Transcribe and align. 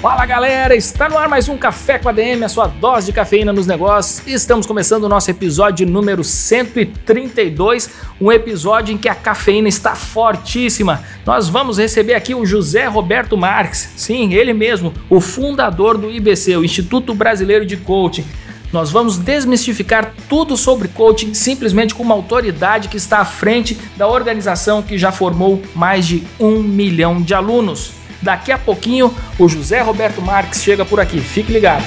Fala 0.00 0.24
galera, 0.24 0.74
está 0.74 1.10
no 1.10 1.18
ar 1.18 1.28
mais 1.28 1.46
um 1.46 1.58
Café 1.58 1.98
com 1.98 2.08
a 2.08 2.12
DM, 2.12 2.42
a 2.42 2.48
sua 2.48 2.66
dose 2.66 3.04
de 3.04 3.12
cafeína 3.12 3.52
nos 3.52 3.66
negócios. 3.66 4.26
Estamos 4.26 4.64
começando 4.64 5.04
o 5.04 5.10
nosso 5.10 5.30
episódio 5.30 5.86
número 5.86 6.24
132, 6.24 7.90
um 8.18 8.32
episódio 8.32 8.94
em 8.94 8.96
que 8.96 9.10
a 9.10 9.14
cafeína 9.14 9.68
está 9.68 9.94
fortíssima. 9.94 11.04
Nós 11.26 11.50
vamos 11.50 11.76
receber 11.76 12.14
aqui 12.14 12.34
o 12.34 12.46
José 12.46 12.86
Roberto 12.86 13.36
Marques, 13.36 13.90
sim, 13.94 14.32
ele 14.32 14.54
mesmo, 14.54 14.94
o 15.10 15.20
fundador 15.20 15.98
do 15.98 16.10
IBC, 16.10 16.56
o 16.56 16.64
Instituto 16.64 17.14
Brasileiro 17.14 17.66
de 17.66 17.76
Coaching. 17.76 18.24
Nós 18.72 18.90
vamos 18.90 19.18
desmistificar 19.18 20.14
tudo 20.30 20.56
sobre 20.56 20.88
coaching 20.88 21.34
simplesmente 21.34 21.94
com 21.94 22.02
uma 22.02 22.14
autoridade 22.14 22.88
que 22.88 22.96
está 22.96 23.18
à 23.18 23.24
frente 23.26 23.76
da 23.98 24.08
organização 24.08 24.80
que 24.80 24.96
já 24.96 25.12
formou 25.12 25.60
mais 25.74 26.06
de 26.06 26.22
um 26.38 26.62
milhão 26.62 27.20
de 27.20 27.34
alunos. 27.34 27.99
Daqui 28.22 28.52
a 28.52 28.58
pouquinho, 28.58 29.14
o 29.38 29.48
José 29.48 29.80
Roberto 29.80 30.20
Marques 30.20 30.62
chega 30.62 30.84
por 30.84 31.00
aqui. 31.00 31.20
Fique 31.20 31.52
ligado. 31.52 31.84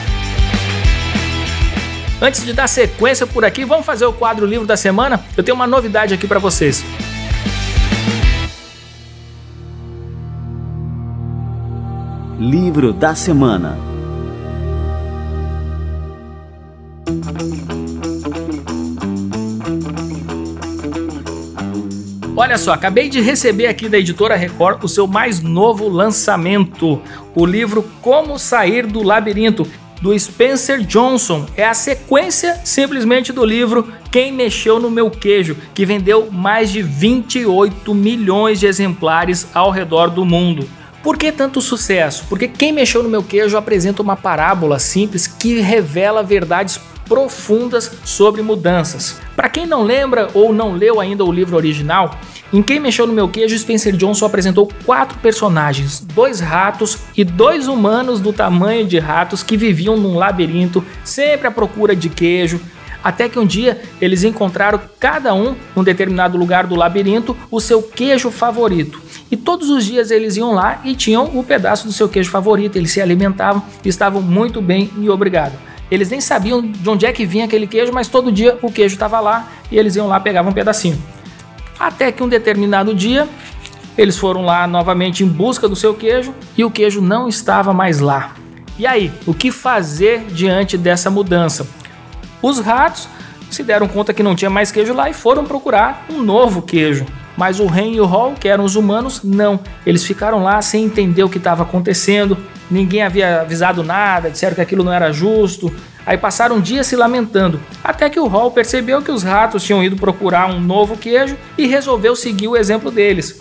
Antes 2.22 2.45
de 2.45 2.53
dar 2.53 2.67
sequência 2.67 3.28
por 3.28 3.44
aqui, 3.44 3.66
vamos 3.66 3.86
fazer 3.86 4.06
o 4.06 4.14
quadro 4.14 4.45
Livro 4.45 4.66
da 4.66 4.78
Semana? 4.78 5.23
Eu 5.36 5.44
tenho 5.44 5.56
uma 5.56 5.67
novidade 5.67 6.14
aqui 6.14 6.25
para 6.25 6.40
vocês. 6.40 6.84
Livro 12.40 12.94
da 12.94 13.14
Semana. 13.14 13.78
Olha 22.36 22.58
só, 22.58 22.73
acabei 22.73 23.09
de 23.09 23.22
receber 23.22 23.67
aqui 23.67 23.88
da 23.88 24.00
editora 24.00 24.36
Record 24.36 24.84
o 24.84 24.88
seu 24.88 25.06
mais 25.06 25.39
novo 25.39 25.88
lançamento, 25.88 27.00
o 27.36 27.45
livro 27.45 27.88
Como 28.02 28.40
Sair 28.40 28.88
do 28.88 29.03
Labirinto, 29.03 29.67
do 30.02 30.17
Spencer 30.17 30.81
Johnson. 30.81 31.45
É 31.56 31.64
a 31.64 31.75
sequência 31.75 32.59
simplesmente 32.66 33.31
do 33.31 33.45
livro 33.45 33.94
Quem 34.09 34.31
Mexeu 34.31 34.80
no 34.80 34.90
Meu 34.90 35.12
Queijo, 35.12 35.56
que 35.75 35.86
vendeu 35.86 36.31
mais 36.31 36.72
de 36.72 36.81
28 36.81 37.94
milhões 37.94 38.59
de 38.59 38.66
exemplares 38.66 39.47
ao 39.53 39.70
redor 39.70 40.09
do 40.09 40.25
mundo. 40.25 40.68
Por 41.03 41.20
que 41.20 41.31
tanto 41.31 41.62
sucesso? 41.62 42.25
Porque 42.28 42.47
Quem 42.47 42.72
Mexeu 42.72 43.03
no 43.03 43.09
Meu 43.09 43.22
Queijo 43.22 43.58
apresenta 43.58 44.02
uma 44.02 44.16
parábola 44.16 44.80
simples 44.80 45.28
que 45.28 45.59
revela 45.59 46.23
verdades 46.23 46.80
profundas 47.08 47.92
sobre 48.04 48.42
mudanças. 48.42 49.20
Para 49.36 49.50
quem 49.50 49.66
não 49.66 49.84
lembra 49.84 50.30
ou 50.34 50.54
não 50.54 50.73
leu 50.73 51.00
ainda 51.00 51.23
o 51.23 51.32
livro 51.32 51.56
original, 51.56 52.18
em 52.54 52.62
Quem 52.62 52.80
Mexeu 52.80 53.08
no 53.08 53.14
Meu 53.14 53.28
Queijo, 53.28 53.58
Spencer 53.58 53.96
Johnson 53.96 54.28
apresentou 54.28 54.70
quatro 54.86 55.18
personagens, 55.18 56.00
dois 56.00 56.40
ratos 56.40 57.00
e 57.18 57.24
dois 57.24 57.68
humanos 57.68 58.20
do 58.20 58.31
tamanho 58.31 58.86
de 58.86 59.00
ratos 59.00 59.42
que 59.42 59.58
viviam 59.58 59.98
num 59.98 60.16
labirinto, 60.16 60.86
sempre 61.03 61.47
à 61.47 61.52
procura 61.52 61.96
de 61.96 62.09
queijo, 62.09 62.62
até 63.03 63.28
que 63.28 63.40
um 63.40 63.46
dia 63.46 63.81
eles 64.00 64.24
encontraram 64.24 64.80
cada 65.00 65.34
um, 65.34 65.56
num 65.75 65.84
determinado 65.84 66.38
lugar 66.38 66.68
do 66.68 66.75
labirinto, 66.75 67.36
o 67.50 67.59
seu 67.59 67.81
queijo 67.81 68.30
favorito. 68.30 69.02
E 69.31 69.36
todos 69.36 69.72
os 69.72 69.84
dias 69.84 70.12
eles 70.12 70.38
iam 70.38 70.53
lá 70.53 70.80
e 70.86 70.96
tinham 70.96 71.25
o 71.25 71.40
um 71.40 71.44
pedaço 71.44 71.88
do 71.88 71.92
seu 71.92 72.08
queijo 72.08 72.30
favorito, 72.30 72.78
eles 72.78 72.92
se 72.92 73.02
alimentavam 73.02 73.63
estavam 73.84 74.22
muito 74.22 74.62
bem 74.62 74.92
e 75.00 75.09
obrigado. 75.09 75.72
Eles 75.94 76.09
nem 76.09 76.20
sabiam 76.20 76.59
de 76.59 76.90
onde 76.90 77.06
é 77.06 77.14
que 77.14 77.24
vinha 77.24 77.46
aquele 77.46 77.68
queijo, 77.68 77.94
mas 77.94 78.08
todo 78.08 78.31
dia 78.31 78.58
o 78.64 78.72
queijo 78.72 78.96
estava 78.96 79.20
lá 79.20 79.48
e 79.72 79.78
eles 79.78 79.96
iam 79.96 80.08
lá 80.08 80.20
pegavam 80.20 80.50
um 80.50 80.54
pedacinho. 80.54 81.00
Até 81.80 82.12
que 82.12 82.24
um 82.24 82.28
determinado 82.28 82.96
dia 82.96 83.30
eles 83.96 84.18
foram 84.18 84.44
lá 84.44 84.66
novamente 84.66 85.24
em 85.24 85.28
busca 85.28 85.68
do 85.68 85.76
seu 85.76 85.94
queijo 85.94 86.34
e 86.58 86.66
o 86.66 86.72
queijo 86.72 87.00
não 87.00 87.28
estava 87.28 87.76
mais 87.76 88.00
lá. 88.00 88.34
E 88.80 88.88
aí, 88.88 89.14
o 89.28 89.36
que 89.36 89.52
fazer 89.52 90.26
diante 90.31 90.80
dessa 90.80 91.12
mudança? 91.12 91.68
Os 92.42 92.58
ratos 92.58 93.08
se 93.52 93.62
deram 93.62 93.88
conta 93.88 94.16
que 94.16 94.24
não 94.24 94.36
tinha 94.36 94.50
mais 94.50 94.72
queijo 94.72 94.96
lá 94.96 95.12
e 95.12 95.14
foram 95.14 95.46
procurar 95.46 96.08
um 96.10 96.24
novo 96.24 96.64
queijo. 96.64 97.06
Mas 97.35 97.59
o 97.59 97.66
Ren 97.66 97.91
e 97.91 98.01
o 98.01 98.05
Hall, 98.05 98.33
que 98.33 98.47
eram 98.47 98.63
os 98.63 98.75
humanos, 98.75 99.21
não. 99.23 99.59
Eles 99.85 100.03
ficaram 100.03 100.44
lá 100.44 100.61
sem 100.61 100.85
entender 100.85 101.23
o 101.23 101.29
que 101.29 101.38
estava 101.38 101.63
acontecendo, 101.63 102.38
ninguém 102.69 103.01
havia 103.01 103.41
avisado 103.41 103.83
nada, 103.83 104.29
disseram 104.29 104.55
que 104.55 104.61
aquilo 104.61 104.83
não 104.83 104.94
era 104.94 105.11
justo. 105.11 105.73
Aí 106.05 106.17
passaram 106.17 106.59
dias 106.59 106.88
se 106.88 106.95
lamentando, 106.95 107.59
até 107.81 108.09
que 108.09 108.19
o 108.19 108.27
Hall 108.27 108.51
percebeu 108.51 109.01
que 109.01 109.11
os 109.11 109.23
ratos 109.23 109.63
tinham 109.63 109.83
ido 109.83 109.95
procurar 109.95 110.49
um 110.49 110.59
novo 110.59 110.97
queijo 110.97 111.38
e 111.57 111.66
resolveu 111.66 112.16
seguir 112.16 112.49
o 112.49 112.57
exemplo 112.57 112.91
deles. 112.91 113.39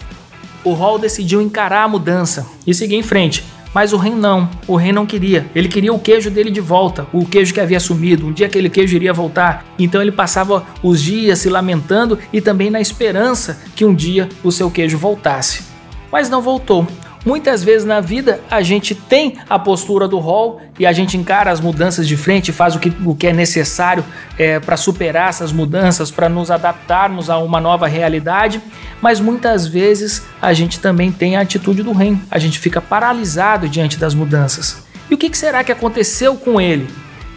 O 0.64 0.72
Hall 0.72 0.96
decidiu 0.96 1.42
encarar 1.42 1.82
a 1.82 1.88
mudança 1.88 2.46
e 2.64 2.72
seguir 2.72 2.94
em 2.94 3.02
frente. 3.02 3.44
Mas 3.74 3.92
o 3.92 3.96
rei 3.96 4.14
não, 4.14 4.48
o 4.66 4.76
rei 4.76 4.92
não 4.92 5.06
queria. 5.06 5.46
Ele 5.54 5.68
queria 5.68 5.92
o 5.92 5.98
queijo 5.98 6.30
dele 6.30 6.50
de 6.50 6.60
volta, 6.60 7.06
o 7.12 7.24
queijo 7.24 7.54
que 7.54 7.60
havia 7.60 7.80
sumido. 7.80 8.26
Um 8.26 8.32
dia 8.32 8.46
aquele 8.46 8.68
queijo 8.68 8.94
iria 8.96 9.12
voltar. 9.12 9.64
Então 9.78 10.02
ele 10.02 10.12
passava 10.12 10.64
os 10.82 11.02
dias 11.02 11.38
se 11.38 11.48
lamentando 11.48 12.18
e 12.32 12.40
também 12.40 12.70
na 12.70 12.80
esperança 12.80 13.62
que 13.74 13.84
um 13.84 13.94
dia 13.94 14.28
o 14.44 14.52
seu 14.52 14.70
queijo 14.70 14.98
voltasse. 14.98 15.64
Mas 16.10 16.28
não 16.28 16.42
voltou. 16.42 16.86
Muitas 17.24 17.62
vezes 17.62 17.86
na 17.86 18.00
vida 18.00 18.40
a 18.50 18.62
gente 18.62 18.94
tem 18.94 19.36
a 19.48 19.58
postura 19.58 20.08
do 20.08 20.18
rol 20.18 20.60
e 20.78 20.84
a 20.84 20.92
gente 20.92 21.16
encara 21.16 21.50
as 21.50 21.60
mudanças 21.60 22.08
de 22.08 22.16
frente, 22.16 22.50
faz 22.50 22.74
o 22.74 22.80
que, 22.80 22.92
o 23.04 23.14
que 23.14 23.28
é 23.28 23.32
necessário 23.32 24.04
é, 24.36 24.58
para 24.58 24.76
superar 24.76 25.28
essas 25.28 25.52
mudanças, 25.52 26.10
para 26.10 26.28
nos 26.28 26.50
adaptarmos 26.50 27.30
a 27.30 27.38
uma 27.38 27.60
nova 27.60 27.86
realidade, 27.86 28.60
mas 29.00 29.20
muitas 29.20 29.66
vezes 29.66 30.22
a 30.40 30.52
gente 30.52 30.80
também 30.80 31.12
tem 31.12 31.36
a 31.36 31.42
atitude 31.42 31.82
do 31.82 31.92
rei, 31.92 32.18
a 32.30 32.38
gente 32.38 32.58
fica 32.58 32.80
paralisado 32.80 33.68
diante 33.68 33.96
das 33.98 34.14
mudanças. 34.14 34.82
E 35.08 35.14
o 35.14 35.18
que 35.18 35.36
será 35.36 35.62
que 35.62 35.70
aconteceu 35.70 36.34
com 36.36 36.60
ele? 36.60 36.88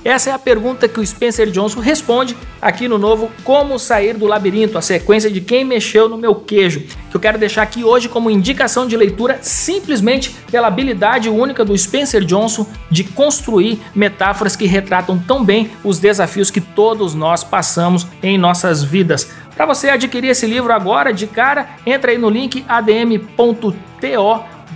Essa 0.05 0.29
é 0.29 0.33
a 0.33 0.38
pergunta 0.38 0.88
que 0.88 0.99
o 0.99 1.05
Spencer 1.05 1.49
Johnson 1.49 1.79
responde 1.79 2.38
aqui 2.61 2.88
no 2.88 2.99
novo 2.99 3.31
Como 3.43 3.79
Sair 3.79 4.16
do 4.16 4.27
Labirinto, 4.27 4.77
a 4.77 4.81
sequência 4.81 5.31
de 5.31 5.41
quem 5.41 5.66
mexeu 5.66 6.07
no 6.07 6.16
meu 6.16 6.35
queijo, 6.35 6.81
que 7.09 7.17
eu 7.17 7.19
quero 7.19 7.39
deixar 7.39 7.63
aqui 7.63 7.83
hoje 7.83 8.07
como 8.07 8.29
indicação 8.29 8.85
de 8.85 8.95
leitura 8.95 9.39
simplesmente 9.41 10.29
pela 10.51 10.67
habilidade 10.67 11.27
única 11.27 11.66
do 11.66 11.75
Spencer 11.75 12.23
Johnson 12.23 12.67
de 12.88 13.03
construir 13.03 13.81
metáforas 13.95 14.55
que 14.55 14.67
retratam 14.67 15.17
tão 15.17 15.43
bem 15.43 15.71
os 15.83 15.97
desafios 15.97 16.51
que 16.51 16.61
todos 16.61 17.16
nós 17.16 17.43
passamos 17.43 18.05
em 18.22 18.37
nossas 18.37 18.83
vidas. 18.83 19.31
Para 19.55 19.66
você 19.66 19.89
adquirir 19.89 20.29
esse 20.29 20.45
livro 20.45 20.72
agora 20.72 21.11
de 21.11 21.25
cara, 21.25 21.77
entra 21.83 22.11
aí 22.11 22.17
no 22.19 22.29
link 22.29 22.63
adm.to 22.67 23.73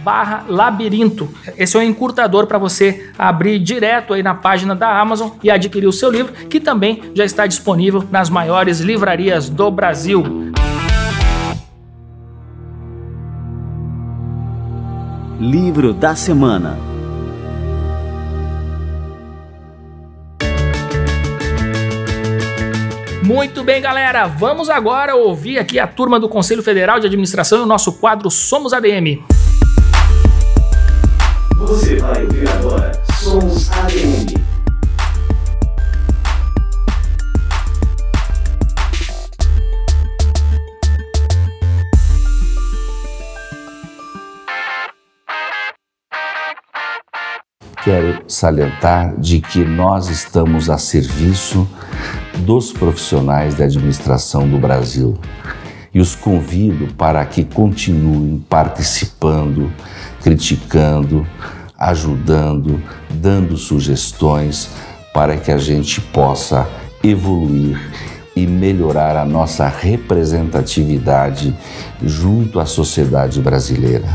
barra 0.04 0.46
labirinto. 0.48 1.30
Esse 1.58 1.78
é 1.78 1.80
um 1.80 1.84
encurtador 1.84 2.48
para 2.48 2.58
você 2.58 3.12
abrir 3.18 3.60
direto 3.60 4.14
aí 4.14 4.24
na 4.24 4.34
página 4.36 4.76
da 4.76 5.00
Amazon 5.00 5.30
e 5.44 5.52
adquirir 5.52 5.88
o 5.88 5.94
seu 5.94 6.10
livro, 6.12 6.34
que 6.48 6.60
também 6.60 7.02
já 7.14 7.26
está 7.26 7.46
disponível 7.46 8.04
nas 8.12 8.30
maiores 8.30 8.80
livrarias 8.80 9.50
do 9.50 9.70
Brasil. 9.70 10.52
Livro 15.40 15.94
da 15.94 16.16
Semana 16.16 16.90
Muito 23.30 23.64
bem, 23.64 23.80
galera, 23.80 24.26
vamos 24.26 24.72
agora 24.72 25.16
ouvir 25.16 25.60
aqui 25.60 25.78
a 25.78 25.86
turma 25.86 26.20
do 26.20 26.28
Conselho 26.28 26.64
Federal 26.64 27.00
de 27.00 27.06
Administração 27.06 27.60
e 27.60 27.62
o 27.62 27.66
nosso 27.68 27.94
quadro 27.94 28.32
Somos 28.32 28.74
ADM. 28.74 29.24
Você 31.60 31.98
vai 31.98 32.24
ouvir 32.24 32.50
agora 32.50 32.94
Sons 33.22 33.70
ADM. 33.70 34.34
Quero 47.84 48.24
salientar 48.26 49.20
de 49.20 49.42
que 49.42 49.66
nós 49.66 50.08
estamos 50.08 50.70
a 50.70 50.78
serviço 50.78 51.70
dos 52.38 52.72
profissionais 52.72 53.56
da 53.56 53.66
administração 53.66 54.48
do 54.48 54.58
Brasil 54.58 55.20
e 55.94 56.00
os 56.00 56.16
convido 56.16 56.94
para 56.94 57.26
que 57.26 57.44
continuem 57.44 58.40
participando 58.50 59.70
criticando, 60.22 61.26
ajudando, 61.78 62.82
dando 63.10 63.58
sugestões 63.58 64.70
para 65.14 65.38
que 65.38 65.52
a 65.52 65.58
gente 65.58 66.02
possa 66.02 66.68
evoluir 67.04 67.80
e 68.36 68.46
melhorar 68.46 69.18
a 69.18 69.26
nossa 69.26 69.68
representatividade 69.68 71.56
junto 72.04 72.60
à 72.60 72.66
sociedade 72.66 73.42
brasileira 73.42 74.08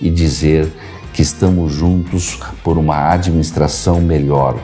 e 0.00 0.10
dizer 0.10 0.70
que 1.12 1.22
estamos 1.22 1.72
juntos 1.72 2.38
por 2.62 2.78
uma 2.78 3.10
administração 3.10 4.00
melhor. 4.00 4.56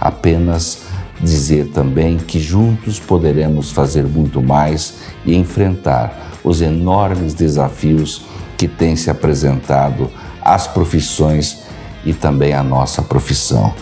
Apenas 0.00 0.82
dizer 1.20 1.68
também 1.68 2.18
que 2.18 2.38
juntos 2.38 3.00
poderemos 3.00 3.70
fazer 3.70 4.04
muito 4.04 4.42
mais 4.42 4.98
e 5.24 5.34
enfrentar 5.34 6.32
os 6.44 6.60
enormes 6.60 7.32
desafios 7.32 8.26
que 8.64 8.68
têm 8.68 8.96
se 8.96 9.10
apresentado 9.10 10.10
às 10.40 10.66
profissões 10.66 11.64
e 12.02 12.14
também 12.14 12.54
à 12.54 12.62
nossa 12.62 13.02
profissão. 13.02 13.74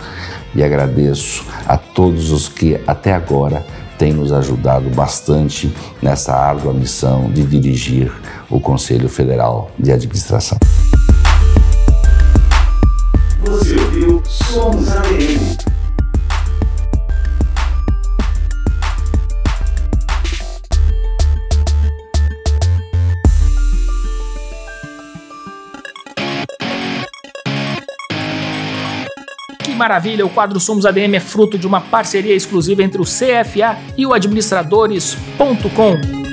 E 0.53 0.61
agradeço 0.61 1.45
a 1.65 1.77
todos 1.77 2.31
os 2.31 2.49
que 2.49 2.77
até 2.85 3.13
agora 3.13 3.65
têm 3.97 4.11
nos 4.11 4.33
ajudado 4.33 4.89
bastante 4.89 5.73
nessa 6.01 6.35
árdua 6.35 6.73
missão 6.73 7.31
de 7.31 7.43
dirigir 7.43 8.11
o 8.49 8.59
Conselho 8.59 9.07
Federal 9.07 9.71
de 9.79 9.89
Administração. 9.93 10.57
Você 13.45 13.75
ouviu 13.79 14.21
Somos 14.27 14.89
maravilha! 29.83 30.25
O 30.25 30.29
quadro 30.29 30.61
Somos 30.61 30.85
ADM 30.85 31.15
é 31.15 31.19
fruto 31.19 31.57
de 31.57 31.67
uma 31.67 31.81
parceria 31.81 32.33
exclusiva 32.33 32.81
entre 32.81 33.01
o 33.01 33.03
CFA 33.03 33.77
e 33.97 34.05
o 34.05 34.13
administradores.com. 34.13 36.23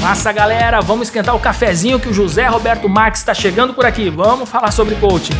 Massa 0.00 0.32
galera, 0.32 0.80
vamos 0.80 1.08
esquentar 1.08 1.34
o 1.34 1.40
cafezinho 1.40 1.98
que 1.98 2.08
o 2.08 2.14
José 2.14 2.46
Roberto 2.46 2.88
Marques 2.88 3.20
está 3.20 3.34
chegando 3.34 3.74
por 3.74 3.84
aqui. 3.84 4.08
Vamos 4.08 4.48
falar 4.48 4.70
sobre 4.70 4.94
coaching. 4.94 5.34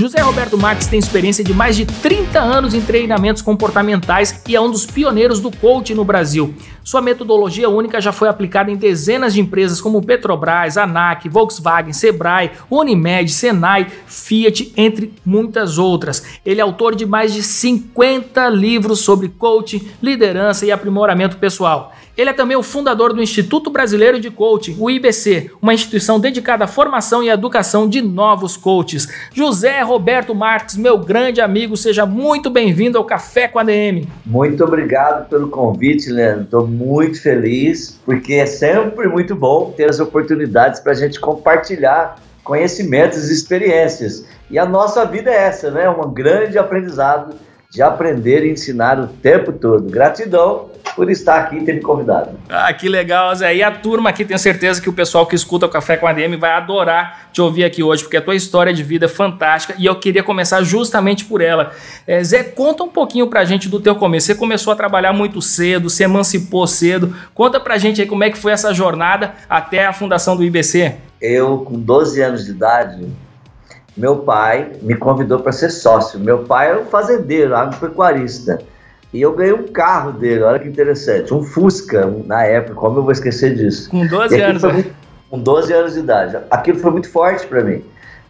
José 0.00 0.18
Roberto 0.22 0.56
Marques 0.56 0.86
tem 0.86 0.98
experiência 0.98 1.44
de 1.44 1.52
mais 1.52 1.76
de 1.76 1.84
30 1.84 2.40
anos 2.40 2.72
em 2.72 2.80
treinamentos 2.80 3.42
comportamentais 3.42 4.42
e 4.48 4.56
é 4.56 4.60
um 4.60 4.70
dos 4.70 4.86
pioneiros 4.86 5.40
do 5.40 5.54
coaching 5.54 5.92
no 5.92 6.06
Brasil. 6.06 6.54
Sua 6.82 7.02
metodologia 7.02 7.68
única 7.68 8.00
já 8.00 8.10
foi 8.10 8.26
aplicada 8.26 8.70
em 8.70 8.76
dezenas 8.76 9.34
de 9.34 9.42
empresas 9.42 9.78
como 9.78 10.00
Petrobras, 10.00 10.78
ANAC, 10.78 11.28
Volkswagen, 11.28 11.92
Sebrae, 11.92 12.52
Unimed, 12.70 13.30
Senai, 13.30 13.88
Fiat, 14.06 14.72
entre 14.74 15.12
muitas 15.22 15.76
outras. 15.76 16.24
Ele 16.46 16.62
é 16.62 16.64
autor 16.64 16.94
de 16.94 17.04
mais 17.04 17.34
de 17.34 17.42
50 17.42 18.48
livros 18.48 19.00
sobre 19.00 19.28
coaching, 19.28 19.86
liderança 20.02 20.64
e 20.64 20.72
aprimoramento 20.72 21.36
pessoal. 21.36 21.92
Ele 22.20 22.28
é 22.28 22.34
também 22.34 22.54
o 22.54 22.62
fundador 22.62 23.14
do 23.14 23.22
Instituto 23.22 23.70
Brasileiro 23.70 24.20
de 24.20 24.30
Coaching, 24.30 24.76
o 24.78 24.90
IBC, 24.90 25.52
uma 25.62 25.72
instituição 25.72 26.20
dedicada 26.20 26.64
à 26.64 26.66
formação 26.66 27.22
e 27.22 27.30
educação 27.30 27.88
de 27.88 28.02
novos 28.02 28.58
coaches. 28.58 29.08
José 29.32 29.80
Roberto 29.80 30.34
Marques, 30.34 30.76
meu 30.76 30.98
grande 30.98 31.40
amigo, 31.40 31.78
seja 31.78 32.04
muito 32.04 32.50
bem-vindo 32.50 32.98
ao 32.98 33.06
Café 33.06 33.48
com 33.48 33.58
a 33.58 33.62
DM. 33.62 34.06
Muito 34.26 34.62
obrigado 34.62 35.30
pelo 35.30 35.48
convite, 35.48 36.10
Leandro. 36.10 36.42
Estou 36.42 36.66
muito 36.66 37.22
feliz, 37.22 37.98
porque 38.04 38.34
é 38.34 38.44
sempre 38.44 39.08
muito 39.08 39.34
bom 39.34 39.72
ter 39.74 39.88
as 39.88 39.98
oportunidades 39.98 40.78
para 40.78 40.92
a 40.92 40.96
gente 40.96 41.18
compartilhar 41.18 42.16
conhecimentos 42.44 43.30
e 43.30 43.32
experiências. 43.32 44.26
E 44.50 44.58
a 44.58 44.66
nossa 44.66 45.06
vida 45.06 45.30
é 45.30 45.44
essa, 45.46 45.70
né? 45.70 45.88
Um 45.88 46.12
grande 46.12 46.58
aprendizado 46.58 47.34
de 47.70 47.80
aprender 47.80 48.44
e 48.44 48.50
ensinar 48.50 49.00
o 49.00 49.06
tempo 49.06 49.52
todo. 49.52 49.84
Gratidão 49.84 50.69
por 50.94 51.10
estar 51.10 51.36
aqui 51.36 51.56
e 51.56 51.64
ter 51.64 51.74
me 51.74 51.80
convidado. 51.80 52.38
Ah, 52.48 52.72
que 52.72 52.88
legal, 52.88 53.34
Zé. 53.34 53.54
E 53.54 53.62
a 53.62 53.70
turma 53.70 54.10
aqui, 54.10 54.24
tenho 54.24 54.38
certeza 54.38 54.80
que 54.80 54.88
o 54.88 54.92
pessoal 54.92 55.26
que 55.26 55.34
escuta 55.34 55.66
o 55.66 55.68
Café 55.68 55.96
com 55.96 56.06
a 56.06 56.12
DM 56.12 56.36
vai 56.36 56.52
adorar 56.52 57.28
te 57.32 57.40
ouvir 57.40 57.64
aqui 57.64 57.82
hoje, 57.82 58.02
porque 58.02 58.16
a 58.16 58.22
tua 58.22 58.34
história 58.34 58.72
de 58.72 58.82
vida 58.82 59.06
é 59.06 59.08
fantástica 59.08 59.74
e 59.78 59.86
eu 59.86 59.94
queria 59.98 60.22
começar 60.22 60.62
justamente 60.62 61.24
por 61.24 61.40
ela. 61.40 61.72
É, 62.06 62.22
Zé, 62.22 62.42
conta 62.42 62.82
um 62.82 62.88
pouquinho 62.88 63.28
pra 63.28 63.44
gente 63.44 63.68
do 63.68 63.80
teu 63.80 63.94
começo. 63.94 64.26
Você 64.26 64.34
começou 64.34 64.72
a 64.72 64.76
trabalhar 64.76 65.12
muito 65.12 65.40
cedo, 65.40 65.88
se 65.88 66.02
emancipou 66.02 66.66
cedo. 66.66 67.14
Conta 67.34 67.60
pra 67.60 67.78
gente 67.78 68.00
aí 68.00 68.06
como 68.06 68.24
é 68.24 68.30
que 68.30 68.38
foi 68.38 68.52
essa 68.52 68.74
jornada 68.74 69.34
até 69.48 69.86
a 69.86 69.92
fundação 69.92 70.36
do 70.36 70.42
IBC. 70.42 70.94
Eu, 71.20 71.58
com 71.58 71.78
12 71.78 72.22
anos 72.22 72.44
de 72.44 72.50
idade, 72.52 73.06
meu 73.96 74.18
pai 74.18 74.72
me 74.80 74.96
convidou 74.96 75.40
para 75.40 75.52
ser 75.52 75.70
sócio. 75.70 76.18
Meu 76.18 76.44
pai 76.44 76.70
era 76.70 76.80
um 76.80 76.86
fazendeiro, 76.86 77.54
agropecuarista. 77.54 78.58
E 79.12 79.20
eu 79.20 79.34
ganhei 79.34 79.52
um 79.52 79.66
carro 79.66 80.12
dele, 80.12 80.42
olha 80.42 80.58
que 80.58 80.68
interessante, 80.68 81.34
um 81.34 81.42
Fusca, 81.42 82.06
na 82.26 82.44
época, 82.44 82.74
como 82.74 82.98
eu 82.98 83.02
vou 83.02 83.12
esquecer 83.12 83.56
disso. 83.56 83.90
Com 83.90 84.06
12 84.06 84.40
anos, 84.40 84.62
né? 84.62 84.84
Com 85.28 85.38
12 85.38 85.72
anos 85.72 85.94
de 85.94 86.00
idade. 86.00 86.38
Aquilo 86.50 86.78
foi 86.78 86.90
muito 86.92 87.10
forte 87.10 87.46
para 87.46 87.64
mim, 87.64 87.82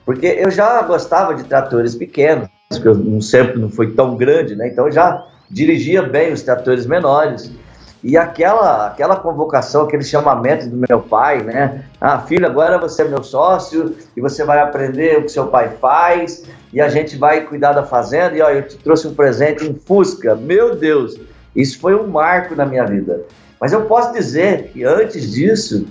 porque 0.06 0.26
eu 0.26 0.50
já 0.50 0.80
gostava 0.82 1.34
de 1.34 1.44
tratores 1.44 1.94
pequenos, 1.94 2.48
porque 2.70 2.88
eu 2.88 2.94
não 2.94 3.20
sempre 3.20 3.60
não 3.60 3.68
foi 3.68 3.92
tão 3.92 4.16
grande, 4.16 4.56
né? 4.56 4.68
Então 4.68 4.86
eu 4.86 4.92
já 4.92 5.26
dirigia 5.50 6.02
bem 6.02 6.32
os 6.32 6.42
tratores 6.42 6.86
menores. 6.86 7.52
E 8.02 8.16
aquela, 8.16 8.86
aquela 8.86 9.16
convocação, 9.16 9.82
aquele 9.82 10.02
chamamento 10.02 10.66
do 10.66 10.84
meu 10.88 11.00
pai, 11.00 11.42
né? 11.42 11.84
Ah, 12.00 12.18
filho, 12.18 12.46
agora 12.46 12.78
você 12.78 13.02
é 13.02 13.08
meu 13.08 13.22
sócio 13.22 13.94
e 14.16 14.20
você 14.20 14.42
vai 14.42 14.60
aprender 14.60 15.18
o 15.18 15.22
que 15.22 15.28
seu 15.28 15.48
pai 15.48 15.76
faz 15.80 16.44
e 16.72 16.80
a 16.80 16.88
gente 16.88 17.18
vai 17.18 17.42
cuidar 17.42 17.72
da 17.72 17.82
fazenda. 17.82 18.34
E 18.34 18.40
ó, 18.40 18.48
eu 18.48 18.66
te 18.66 18.78
trouxe 18.78 19.06
um 19.06 19.14
presente, 19.14 19.68
um 19.68 19.74
Fusca. 19.74 20.34
Meu 20.34 20.74
Deus, 20.74 21.20
isso 21.54 21.78
foi 21.78 21.94
um 21.94 22.06
marco 22.06 22.54
na 22.54 22.64
minha 22.64 22.86
vida. 22.86 23.22
Mas 23.60 23.72
eu 23.74 23.82
posso 23.82 24.14
dizer 24.14 24.70
que 24.72 24.82
antes 24.82 25.30
disso, 25.30 25.86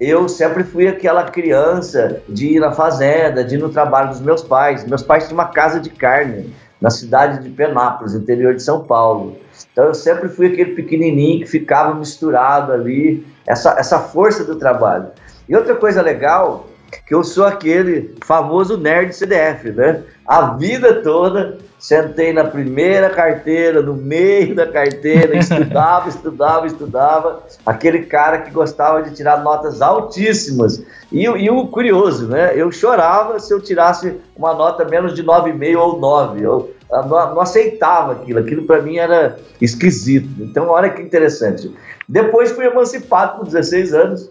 eu 0.00 0.26
sempre 0.30 0.64
fui 0.64 0.88
aquela 0.88 1.24
criança 1.24 2.22
de 2.26 2.54
ir 2.54 2.60
na 2.60 2.72
fazenda, 2.72 3.44
de 3.44 3.56
ir 3.56 3.58
no 3.58 3.68
trabalho 3.68 4.08
dos 4.08 4.20
meus 4.20 4.42
pais. 4.42 4.86
Meus 4.86 5.02
pais 5.02 5.24
tinham 5.24 5.38
uma 5.38 5.48
casa 5.48 5.78
de 5.78 5.90
carne 5.90 6.54
na 6.80 6.90
cidade 6.90 7.42
de 7.42 7.50
Penápolis, 7.50 8.14
interior 8.14 8.54
de 8.54 8.62
São 8.62 8.84
Paulo. 8.84 9.36
Então 9.72 9.84
eu 9.84 9.94
sempre 9.94 10.28
fui 10.28 10.48
aquele 10.48 10.74
pequenininho 10.74 11.40
que 11.40 11.50
ficava 11.50 11.94
misturado 11.94 12.72
ali, 12.72 13.26
essa, 13.46 13.78
essa 13.78 13.98
força 13.98 14.44
do 14.44 14.56
trabalho. 14.56 15.08
E 15.48 15.54
outra 15.56 15.74
coisa 15.74 16.02
legal, 16.02 16.66
que 17.06 17.14
eu 17.14 17.24
sou 17.24 17.44
aquele 17.44 18.14
famoso 18.24 18.76
nerd 18.76 19.14
CDF, 19.14 19.70
né? 19.70 20.02
A 20.26 20.54
vida 20.56 21.02
toda 21.02 21.58
sentei 21.78 22.32
na 22.32 22.44
primeira 22.44 23.10
carteira, 23.10 23.82
no 23.82 23.94
meio 23.94 24.54
da 24.54 24.66
carteira, 24.66 25.36
estudava, 25.38 26.08
estudava, 26.08 26.66
estudava. 26.66 27.42
Aquele 27.66 28.06
cara 28.06 28.38
que 28.38 28.50
gostava 28.50 29.02
de 29.02 29.14
tirar 29.14 29.42
notas 29.42 29.82
altíssimas. 29.82 30.82
E, 31.12 31.24
e 31.24 31.50
o 31.50 31.66
curioso, 31.66 32.28
né? 32.28 32.52
Eu 32.56 32.72
chorava 32.72 33.38
se 33.38 33.52
eu 33.52 33.60
tirasse 33.60 34.16
uma 34.34 34.54
nota 34.54 34.84
menos 34.86 35.14
de 35.14 35.22
9,5 35.22 35.78
ou 35.78 36.00
9. 36.00 36.42
Eu, 36.42 36.74
não, 36.90 37.34
não 37.34 37.40
aceitava 37.40 38.12
aquilo, 38.12 38.38
aquilo 38.38 38.62
para 38.64 38.80
mim 38.80 38.96
era 38.96 39.36
esquisito. 39.60 40.42
Então, 40.42 40.68
olha 40.68 40.88
que 40.88 41.02
interessante. 41.02 41.70
Depois 42.08 42.52
fui 42.52 42.66
emancipado 42.66 43.38
com 43.38 43.44
16 43.44 43.94
anos, 43.94 44.30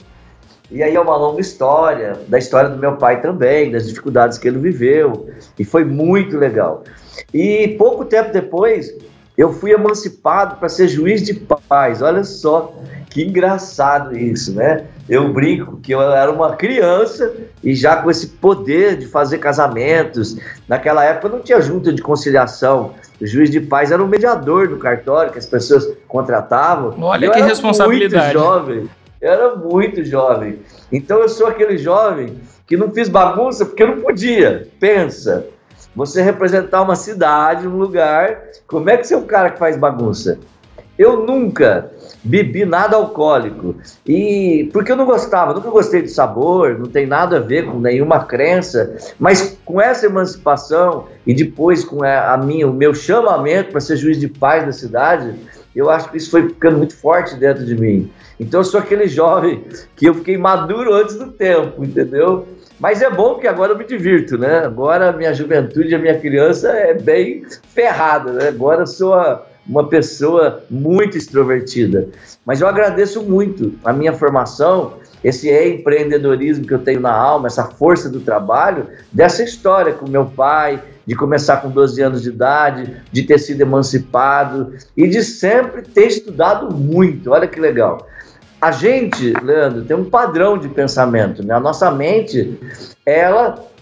e 0.74 0.82
aí 0.82 0.96
é 0.96 1.00
uma 1.00 1.16
longa 1.16 1.40
história, 1.40 2.20
da 2.28 2.40
história 2.40 2.68
do 2.68 2.78
meu 2.78 2.98
pai 2.98 3.22
também, 3.22 3.72
das 3.72 3.88
dificuldades 3.88 4.40
que 4.40 4.48
ele 4.48 4.58
viveu, 4.58 5.30
e 5.58 5.64
foi 5.64 5.86
muito 5.86 6.36
legal. 6.36 6.84
E 7.32 7.76
pouco 7.78 8.04
tempo 8.04 8.34
depois, 8.34 8.92
eu 9.38 9.54
fui 9.54 9.72
emancipado 9.72 10.56
para 10.56 10.68
ser 10.68 10.88
juiz 10.88 11.22
de 11.22 11.36
paz. 11.36 12.02
Olha 12.02 12.24
só 12.24 12.74
que 13.08 13.24
engraçado 13.24 14.18
isso, 14.18 14.56
né? 14.56 14.86
Eu 15.08 15.32
brinco 15.32 15.78
que 15.78 15.92
eu 15.92 16.02
era 16.02 16.32
uma 16.32 16.56
criança 16.56 17.32
e 17.64 17.76
já 17.76 17.98
com 17.98 18.10
esse 18.10 18.26
poder 18.26 18.98
de 18.98 19.06
fazer 19.06 19.38
casamentos. 19.38 20.38
Naquela 20.68 21.04
época 21.04 21.30
não 21.30 21.40
tinha 21.40 21.62
junta 21.62 21.94
de 21.94 22.02
conciliação. 22.02 22.96
O 23.22 23.28
juiz 23.28 23.52
de 23.52 23.62
paz 23.62 23.92
era 23.92 24.04
o 24.04 24.08
mediador 24.08 24.68
do 24.68 24.78
cartório 24.78 25.32
que 25.32 25.38
as 25.38 25.46
pessoas 25.46 25.88
contratavam. 26.08 26.96
Olha 27.00 27.28
eu 27.28 27.32
que 27.32 27.42
responsabilidade. 27.42 28.36
Muito 28.36 28.48
jovem. 28.48 28.90
Eu 29.24 29.32
era 29.32 29.56
muito 29.56 30.04
jovem. 30.04 30.60
Então 30.92 31.22
eu 31.22 31.30
sou 31.30 31.48
aquele 31.48 31.78
jovem 31.78 32.42
que 32.68 32.76
não 32.76 32.92
fiz 32.92 33.08
bagunça 33.08 33.66
porque 33.66 33.82
eu 33.82 33.96
não 33.96 34.02
podia. 34.02 34.68
Pensa 34.82 35.48
você 35.96 36.22
representar 36.22 36.82
uma 36.82 36.98
cidade, 36.98 37.66
um 37.66 37.78
lugar. 37.78 38.42
Como 38.68 38.90
é 38.90 38.98
que 38.98 39.08
você 39.08 39.14
é 39.14 39.18
um 39.18 39.26
cara 39.26 39.50
que 39.50 39.58
faz 39.58 39.78
bagunça? 39.78 40.40
Eu 41.00 41.26
nunca 41.26 41.90
bebi 42.22 42.66
nada 42.66 42.98
alcoólico. 42.98 43.78
E 44.06 44.70
porque 44.74 44.92
eu 44.92 44.98
não 44.98 45.06
gostava, 45.06 45.54
nunca 45.54 45.70
gostei 45.70 46.02
de 46.02 46.10
sabor, 46.10 46.78
não 46.78 46.88
tem 46.88 47.08
nada 47.08 47.38
a 47.38 47.40
ver 47.40 47.66
com 47.66 47.80
nenhuma 47.80 48.26
crença, 48.26 48.98
mas 49.18 49.58
com 49.64 49.80
essa 49.80 50.06
emancipação 50.06 51.08
e 51.26 51.34
depois 51.34 51.86
com 51.86 52.04
a 52.04 52.38
minha, 52.38 52.68
o 52.68 52.74
meu 52.74 52.94
chamamento 52.94 53.72
para 53.72 53.80
ser 53.80 53.96
juiz 53.96 54.20
de 54.20 54.28
paz 54.28 54.66
da 54.66 54.74
cidade, 54.74 55.34
eu 55.76 55.90
acho 55.90 56.10
que 56.10 56.18
isso 56.18 56.30
foi 56.30 56.50
ficando 56.50 56.78
muito 56.78 56.96
forte 56.96 57.36
dentro 57.36 57.66
de 57.66 57.76
mim. 57.76 58.12
Então 58.40 58.60
eu 58.60 58.64
sou 58.64 58.80
aquele 58.80 59.08
jovem 59.08 59.64
que 59.96 60.06
eu 60.06 60.14
fiquei 60.14 60.38
maduro 60.38 60.94
antes 60.94 61.16
do 61.16 61.32
tempo, 61.32 61.84
entendeu? 61.84 62.48
Mas 62.80 63.02
é 63.02 63.10
bom 63.10 63.36
que 63.36 63.48
agora 63.48 63.72
eu 63.72 63.78
me 63.78 63.86
divirto, 63.86 64.38
né? 64.38 64.60
Agora 64.66 65.10
a 65.10 65.14
minha 65.14 65.34
juventude, 65.34 65.96
a 65.96 66.00
minha 66.00 66.20
criança 66.20 66.70
é 66.70 66.94
bem 66.94 67.46
ferrada, 67.74 68.34
né? 68.34 68.48
Agora 68.50 68.82
eu 68.82 68.88
sou 68.88 69.14
a, 69.14 69.46
uma 69.68 69.88
pessoa 69.88 70.64
muito 70.70 71.18
extrovertida. 71.18 72.10
Mas 72.46 72.62
eu 72.62 72.68
agradeço 72.68 73.22
muito 73.24 73.74
a 73.84 73.94
minha 73.94 74.14
formação, 74.14 74.96
esse 75.24 75.50
empreendedorismo 75.50 76.66
que 76.66 76.74
eu 76.74 76.80
tenho 76.80 77.00
na 77.00 77.14
alma, 77.14 77.48
essa 77.48 77.64
força 77.64 78.10
do 78.10 78.20
trabalho, 78.20 78.88
dessa 79.12 79.44
história 79.44 79.94
com 79.94 80.10
meu 80.10 80.26
pai, 80.26 80.82
de 81.06 81.16
começar 81.16 81.58
com 81.58 81.70
12 81.70 82.02
anos 82.02 82.22
de 82.22 82.30
idade, 82.30 83.02
de 83.12 83.24
ter 83.24 83.38
sido 83.38 83.62
emancipado 83.62 84.74
e 84.96 85.08
de 85.08 85.24
sempre 85.24 85.82
ter 85.82 86.08
estudado 86.08 86.74
muito. 86.74 87.32
Olha 87.32 87.48
que 87.48 87.60
legal. 87.60 88.08
A 88.62 88.72
gente, 88.72 89.34
Leandro, 89.44 89.84
tem 89.84 89.96
um 89.96 90.10
padrão 90.10 90.58
de 90.58 90.70
pensamento, 90.70 91.46
né? 91.46 91.54
A 91.54 91.60
nossa 91.60 91.92
mente, 91.92 92.58
ela 93.06 93.73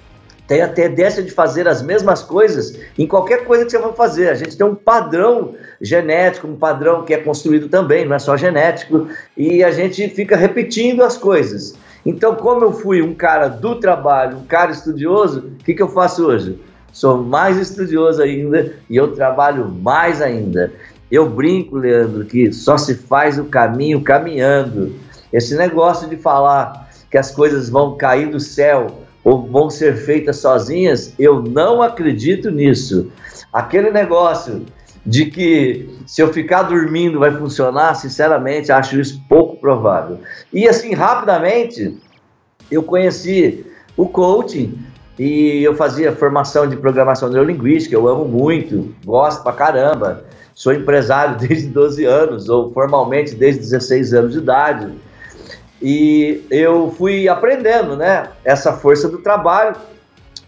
tem 0.51 0.62
a 0.62 0.67
tendência 0.67 1.24
de 1.24 1.31
fazer 1.31 1.65
as 1.65 1.81
mesmas 1.81 2.22
coisas 2.22 2.77
em 3.00 3.08
qualquer 3.08 3.46
coisa 3.46 3.63
que 3.63 3.72
você 3.72 3.77
vai 3.77 3.93
fazer. 3.93 4.27
A 4.27 4.34
gente 4.34 4.58
tem 4.58 4.67
um 4.67 4.75
padrão 4.75 5.55
genético, 5.79 6.46
um 6.46 6.58
padrão 6.58 7.05
que 7.05 7.13
é 7.13 7.17
construído 7.17 7.70
também, 7.70 8.05
não 8.05 8.13
é 8.13 8.20
só 8.20 8.36
genético, 8.36 9.08
e 9.38 9.63
a 9.63 9.72
gente 9.72 10.10
fica 10.10 10.36
repetindo 10.36 11.03
as 11.03 11.15
coisas. 11.15 11.74
Então, 12.05 12.36
como 12.36 12.65
eu 12.65 12.74
fui 12.74 13.01
um 13.01 13.13
cara 13.13 13.48
do 13.48 13.79
trabalho, 13.79 14.39
um 14.39 14.43
cara 14.43 14.74
estudioso, 14.74 15.39
o 15.39 15.63
que, 15.63 15.74
que 15.74 15.81
eu 15.81 15.88
faço 15.88 16.27
hoje? 16.27 16.60
Sou 16.91 17.24
mais 17.24 17.58
estudioso 17.58 18.22
ainda 18.22 18.74
e 18.89 18.98
eu 18.98 19.13
trabalho 19.13 19.70
mais 19.70 20.22
ainda. 20.22 20.74
Eu 21.10 21.29
brinco, 21.29 21.77
Leandro, 21.77 22.25
que 22.25 22.51
só 22.51 22.77
se 22.77 22.96
faz 22.96 23.39
o 23.39 23.46
caminho 23.46 24.01
caminhando. 24.01 24.96
Esse 25.31 25.55
negócio 25.55 26.10
de 26.10 26.17
falar 26.17 26.89
que 27.10 27.17
as 27.17 27.31
coisas 27.31 27.70
vão 27.70 27.96
cair 27.96 28.29
do 28.29 28.39
céu 28.41 28.98
ou 29.23 29.47
vão 29.47 29.69
ser 29.69 29.95
feitas 29.97 30.37
sozinhas, 30.37 31.13
eu 31.19 31.41
não 31.41 31.81
acredito 31.81 32.49
nisso. 32.49 33.11
Aquele 33.53 33.91
negócio 33.91 34.65
de 35.05 35.25
que 35.25 35.89
se 36.05 36.21
eu 36.21 36.31
ficar 36.31 36.63
dormindo 36.63 37.19
vai 37.19 37.31
funcionar, 37.31 37.95
sinceramente, 37.95 38.71
acho 38.71 38.99
isso 38.99 39.21
pouco 39.27 39.57
provável. 39.57 40.19
E 40.53 40.67
assim, 40.67 40.93
rapidamente, 40.93 41.97
eu 42.69 42.83
conheci 42.83 43.65
o 43.97 44.07
coaching 44.07 44.77
e 45.17 45.63
eu 45.63 45.75
fazia 45.75 46.15
formação 46.15 46.67
de 46.67 46.75
programação 46.77 47.29
neurolinguística, 47.29 47.95
eu 47.95 48.07
amo 48.07 48.25
muito, 48.25 48.93
gosto 49.03 49.43
pra 49.43 49.53
caramba. 49.53 50.23
Sou 50.53 50.73
empresário 50.73 51.37
desde 51.47 51.67
12 51.67 52.05
anos, 52.05 52.49
ou 52.49 52.71
formalmente 52.71 53.35
desde 53.35 53.61
16 53.61 54.13
anos 54.13 54.33
de 54.33 54.39
idade. 54.39 54.91
E 55.81 56.45
eu 56.51 56.93
fui 56.97 57.27
aprendendo, 57.27 57.95
né, 57.95 58.27
essa 58.43 58.73
força 58.73 59.09
do 59.09 59.17
trabalho. 59.17 59.75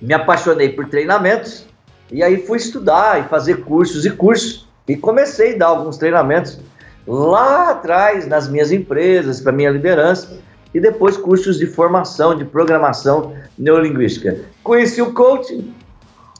Me 0.02 0.14
apaixonei 0.14 0.70
por 0.70 0.88
treinamentos 0.88 1.66
e 2.12 2.22
aí 2.22 2.46
fui 2.46 2.58
estudar 2.58 3.22
e 3.22 3.24
fazer 3.30 3.64
cursos 3.64 4.06
e 4.06 4.12
cursos 4.12 4.68
e 4.88 4.96
comecei 4.98 5.56
a 5.56 5.58
dar 5.58 5.68
alguns 5.68 5.98
treinamentos 5.98 6.60
lá 7.08 7.72
atrás 7.72 8.28
nas 8.28 8.50
minhas 8.50 8.72
empresas 8.72 9.40
para 9.40 9.52
minha 9.52 9.72
liderança 9.72 10.38
e 10.74 10.80
depois 10.80 11.16
cursos 11.16 11.58
de 11.58 11.66
formação 11.66 12.36
de 12.36 12.44
programação 12.44 13.34
neurolinguística. 13.58 14.42
Conheci 14.62 15.02
o 15.02 15.14
coaching, 15.14 15.74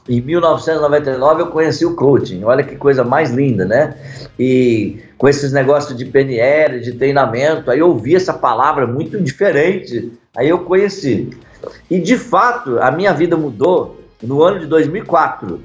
em 0.08 0.20
1999 0.20 1.42
eu 1.42 1.46
conheci 1.46 1.86
o 1.86 1.94
coaching, 1.94 2.44
olha 2.44 2.62
que 2.62 2.76
coisa 2.76 3.02
mais 3.02 3.30
linda, 3.30 3.64
né? 3.64 3.96
E 4.38 5.02
com 5.24 5.28
esses 5.30 5.52
negócios 5.52 5.96
de 5.96 6.04
PNL, 6.04 6.80
de 6.80 6.92
treinamento, 6.92 7.70
aí 7.70 7.78
eu 7.78 7.88
ouvi 7.88 8.14
essa 8.14 8.34
palavra 8.34 8.86
muito 8.86 9.18
diferente, 9.18 10.12
aí 10.36 10.50
eu 10.50 10.58
conheci. 10.58 11.30
E 11.90 11.98
de 11.98 12.18
fato, 12.18 12.78
a 12.78 12.90
minha 12.90 13.10
vida 13.14 13.34
mudou 13.34 14.04
no 14.22 14.42
ano 14.42 14.60
de 14.60 14.66
2004, 14.66 15.62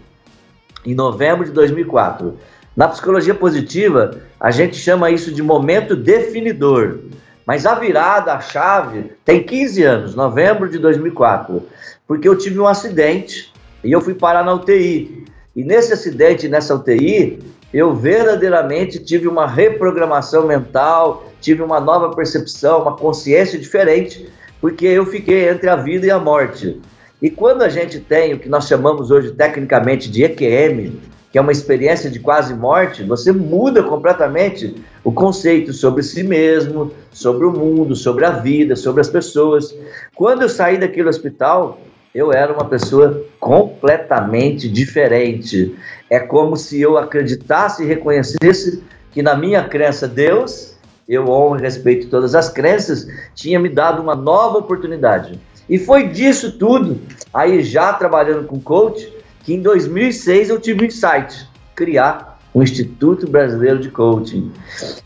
em 0.85 0.95
novembro 0.95 1.43
de 1.43 1.51
2004. 1.51 2.37
Na 2.73 2.87
psicologia 2.87 3.35
positiva, 3.35 4.21
a 4.39 4.49
gente 4.49 4.77
chama 4.77 5.11
isso 5.11 5.29
de 5.29 5.43
momento 5.43 5.93
definidor. 5.93 6.99
Mas 7.45 7.65
a 7.65 7.75
virada, 7.75 8.35
a 8.35 8.39
chave, 8.39 9.11
tem 9.25 9.43
15 9.43 9.83
anos, 9.83 10.15
novembro 10.15 10.69
de 10.69 10.77
2004, 10.77 11.61
porque 12.07 12.29
eu 12.29 12.37
tive 12.37 12.61
um 12.61 12.65
acidente 12.65 13.51
e 13.83 13.91
eu 13.91 13.99
fui 13.99 14.13
parar 14.13 14.45
na 14.45 14.53
UTI. 14.53 15.25
E 15.53 15.65
nesse 15.65 15.91
acidente, 15.91 16.47
nessa 16.47 16.73
UTI, 16.73 17.39
eu 17.73 17.93
verdadeiramente 17.93 18.99
tive 18.99 19.27
uma 19.27 19.47
reprogramação 19.47 20.45
mental, 20.45 21.31
tive 21.39 21.61
uma 21.61 21.79
nova 21.79 22.15
percepção, 22.15 22.81
uma 22.81 22.95
consciência 22.95 23.59
diferente, 23.59 24.27
porque 24.59 24.85
eu 24.85 25.05
fiquei 25.05 25.49
entre 25.49 25.69
a 25.69 25.75
vida 25.75 26.07
e 26.07 26.11
a 26.11 26.19
morte. 26.19 26.81
E 27.21 27.29
quando 27.29 27.61
a 27.61 27.69
gente 27.69 27.99
tem 27.99 28.33
o 28.33 28.39
que 28.39 28.49
nós 28.49 28.67
chamamos 28.67 29.11
hoje 29.11 29.31
tecnicamente 29.31 30.09
de 30.09 30.23
EQM, 30.23 30.99
que 31.31 31.37
é 31.37 31.41
uma 31.41 31.51
experiência 31.51 32.09
de 32.09 32.19
quase 32.19 32.53
morte, 32.55 33.03
você 33.03 33.31
muda 33.31 33.83
completamente 33.83 34.75
o 35.03 35.11
conceito 35.11 35.71
sobre 35.73 36.01
si 36.01 36.23
mesmo, 36.23 36.91
sobre 37.11 37.45
o 37.45 37.51
mundo, 37.51 37.95
sobre 37.95 38.25
a 38.25 38.31
vida, 38.31 38.75
sobre 38.75 39.01
as 39.01 39.09
pessoas. 39.09 39.75
Quando 40.15 40.41
eu 40.41 40.49
saí 40.49 40.77
daquele 40.77 41.07
hospital, 41.07 41.79
eu 42.13 42.33
era 42.33 42.53
uma 42.53 42.65
pessoa 42.65 43.23
completamente 43.39 44.67
diferente. 44.67 45.75
É 46.09 46.19
como 46.19 46.57
se 46.57 46.81
eu 46.81 46.97
acreditasse 46.97 47.83
e 47.83 47.87
reconhecesse 47.87 48.83
que 49.11 49.21
na 49.21 49.35
minha 49.35 49.63
crença 49.63 50.07
Deus, 50.07 50.75
eu 51.07 51.27
honro 51.27 51.57
e 51.57 51.61
respeito 51.61 52.09
todas 52.09 52.35
as 52.35 52.49
crenças, 52.49 53.07
tinha 53.35 53.59
me 53.59 53.69
dado 53.69 54.01
uma 54.01 54.15
nova 54.15 54.57
oportunidade. 54.57 55.39
E 55.69 55.77
foi 55.77 56.07
disso 56.07 56.57
tudo, 56.57 56.99
aí 57.33 57.63
já 57.63 57.93
trabalhando 57.93 58.47
com 58.47 58.59
coach, 58.59 59.11
que 59.43 59.53
em 59.53 59.61
2006 59.61 60.49
eu 60.49 60.59
tive 60.59 60.83
um 60.83 60.87
insight, 60.87 61.47
criar 61.75 62.39
o 62.53 62.59
um 62.59 62.63
Instituto 62.63 63.29
Brasileiro 63.29 63.79
de 63.79 63.89
Coaching. 63.89 64.51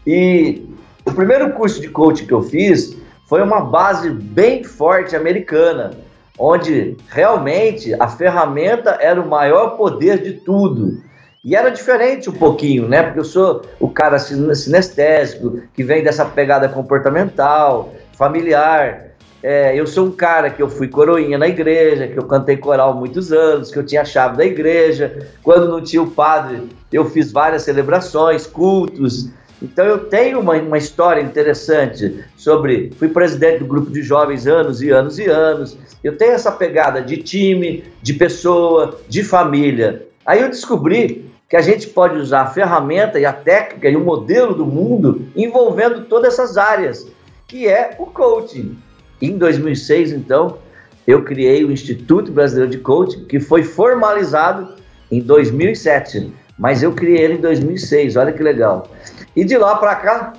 E 0.08 0.64
o 1.06 1.12
primeiro 1.12 1.52
curso 1.52 1.82
de 1.82 1.90
coaching 1.90 2.26
que 2.26 2.34
eu 2.34 2.42
fiz 2.42 2.96
foi 3.28 3.42
uma 3.42 3.60
base 3.60 4.10
bem 4.10 4.64
forte 4.64 5.16
americana, 5.16 5.92
onde 6.38 6.98
realmente 7.10 7.94
a 8.00 8.08
ferramenta 8.08 8.98
era 9.00 9.22
o 9.22 9.28
maior 9.28 9.78
poder 9.78 10.22
de 10.22 10.34
tudo. 10.34 11.02
E 11.44 11.56
era 11.56 11.70
diferente 11.70 12.30
um 12.30 12.34
pouquinho, 12.34 12.88
né? 12.88 13.04
Porque 13.04 13.20
eu 13.20 13.26
sou 13.26 13.64
o 13.80 13.90
cara 13.90 14.18
sinestésico, 14.18 15.62
que 15.74 15.84
vem 15.84 16.02
dessa 16.02 16.24
pegada 16.24 16.70
comportamental, 16.70 17.94
familiar. 18.14 19.08
É, 19.42 19.78
eu 19.78 19.86
sou 19.86 20.08
um 20.08 20.12
cara 20.12 20.50
que 20.50 20.64
eu 20.64 20.70
fui 20.70 20.88
coroinha 20.88 21.38
na 21.38 21.50
igreja, 21.50 22.08
que 22.08 22.18
eu 22.18 22.24
cantei 22.24 22.56
coral 22.56 22.94
muitos 22.94 23.34
anos, 23.34 23.70
que 23.70 23.78
eu 23.78 23.86
tinha 23.86 24.04
a 24.04 24.06
chave 24.06 24.38
da 24.38 24.46
igreja. 24.46 25.28
Quando 25.44 25.68
não 25.68 25.82
tinha 25.82 26.02
o 26.02 26.10
padre, 26.10 26.70
eu 26.90 27.04
fiz 27.10 27.30
várias 27.30 27.64
celebrações, 27.64 28.48
cultos. 28.48 29.30
Então 29.64 29.86
eu 29.86 30.00
tenho 30.00 30.42
uma, 30.42 30.56
uma 30.58 30.78
história 30.78 31.22
interessante 31.22 32.24
sobre. 32.36 32.92
Fui 32.98 33.08
presidente 33.08 33.60
do 33.60 33.66
grupo 33.66 33.90
de 33.90 34.02
jovens 34.02 34.46
anos 34.46 34.82
e 34.82 34.90
anos 34.90 35.18
e 35.18 35.26
anos. 35.26 35.78
Eu 36.04 36.18
tenho 36.18 36.34
essa 36.34 36.52
pegada 36.52 37.02
de 37.02 37.18
time, 37.18 37.86
de 38.02 38.14
pessoa, 38.14 39.00
de 39.08 39.24
família. 39.24 40.06
Aí 40.26 40.42
eu 40.42 40.50
descobri 40.50 41.32
que 41.50 41.56
a 41.56 41.62
gente 41.62 41.88
pode 41.88 42.18
usar 42.18 42.42
a 42.42 42.48
ferramenta 42.48 43.20
e 43.20 43.26
a 43.26 43.32
técnica 43.32 43.90
e 43.90 43.96
o 43.96 44.04
modelo 44.04 44.54
do 44.54 44.66
mundo 44.66 45.28
envolvendo 45.36 46.06
todas 46.06 46.34
essas 46.34 46.58
áreas, 46.58 47.08
que 47.48 47.68
é 47.68 47.96
o 48.00 48.08
coaching. 48.08 48.78
Em 49.22 49.38
2006, 49.38 50.12
então, 50.12 50.58
eu 51.06 51.24
criei 51.24 51.64
o 51.64 51.72
Instituto 51.72 52.32
Brasileiro 52.32 52.72
de 52.72 52.80
Coaching, 52.80 53.26
que 53.26 53.40
foi 53.40 53.64
formalizado 53.64 54.76
em 55.12 55.22
2007, 55.22 56.34
mas 56.58 56.82
eu 56.82 56.92
criei 56.92 57.24
ele 57.24 57.34
em 57.36 57.42
2006, 57.42 58.16
olha 58.16 58.32
que 58.32 58.42
legal. 58.42 58.90
E 59.36 59.44
de 59.44 59.58
lá 59.58 59.76
para 59.76 59.96
cá, 59.96 60.34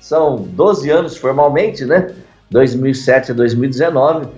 são 0.00 0.36
12 0.36 0.90
anos 0.90 1.16
formalmente, 1.16 1.84
né? 1.84 2.14
2007 2.50 3.30
a 3.30 3.34
2019, 3.34 4.28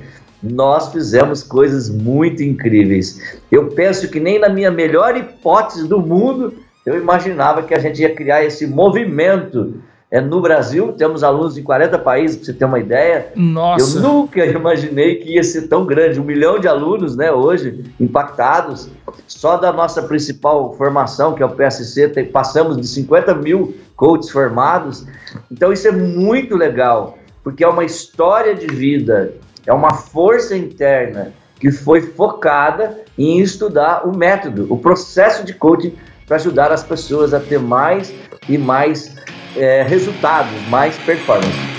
nós 0.43 0.93
fizemos 0.93 1.43
coisas 1.43 1.89
muito 1.89 2.43
incríveis. 2.43 3.39
Eu 3.51 3.69
penso 3.69 4.09
que 4.09 4.21
nem 4.21 4.39
na 4.39 4.49
minha 4.49 4.71
melhor 4.71 5.17
hipótese 5.17 5.87
do 5.87 6.01
mundo 6.01 6.55
eu 6.85 6.97
imaginava 6.97 7.63
que 7.63 7.75
a 7.75 7.79
gente 7.79 8.03
ia 8.03 8.15
criar 8.15 8.45
esse 8.45 8.67
movimento 8.67 9.81
é, 10.13 10.21
no 10.21 10.43
Brasil, 10.43 10.93
temos 10.93 11.25
alunos 11.25 11.57
em 11.57 11.63
40 11.63 11.99
países, 12.01 12.37
para 12.37 12.45
você 12.45 12.53
ter 12.53 12.67
uma 12.67 12.79
ideia. 12.79 13.33
Nossa! 13.35 13.97
Eu 13.97 14.03
nunca 14.03 14.45
imaginei 14.45 15.15
que 15.15 15.37
ia 15.37 15.43
ser 15.43 15.69
tão 15.69 15.87
grande. 15.87 16.21
Um 16.21 16.25
milhão 16.25 16.59
de 16.59 16.69
alunos, 16.69 17.17
né, 17.17 17.33
hoje, 17.33 17.83
impactados. 17.99 18.91
Só 19.27 19.57
da 19.57 19.73
nossa 19.73 20.03
principal 20.03 20.75
formação, 20.75 21.33
que 21.33 21.43
é 21.43 21.47
o 21.47 21.49
PSC, 21.49 22.11
tem, 22.11 22.27
passamos 22.27 22.77
de 22.77 22.87
50 22.89 23.35
mil 23.37 23.75
coaches 23.97 24.29
formados. 24.29 25.07
Então 25.51 25.73
isso 25.73 25.89
é 25.89 25.93
muito 25.93 26.59
legal, 26.59 27.17
porque 27.43 27.65
é 27.65 27.69
uma 27.69 27.83
história 27.85 28.55
de 28.55 28.67
vida, 28.67 29.33
é 29.67 29.73
uma 29.73 29.95
força 29.95 30.55
interna 30.55 31.33
que 31.59 31.71
foi 31.71 32.03
focada 32.03 32.99
em 33.17 33.41
estudar 33.41 34.07
o 34.07 34.15
método, 34.15 34.67
o 34.69 34.77
processo 34.77 35.43
de 35.43 35.55
coaching 35.55 35.95
para 36.27 36.37
ajudar 36.37 36.71
as 36.71 36.83
pessoas 36.83 37.33
a 37.33 37.41
ter 37.41 37.59
mais 37.59 38.13
e 38.47 38.59
mais 38.59 39.15
é, 39.57 39.83
resultados, 39.83 40.53
mais 40.69 40.97
performance. 40.99 41.72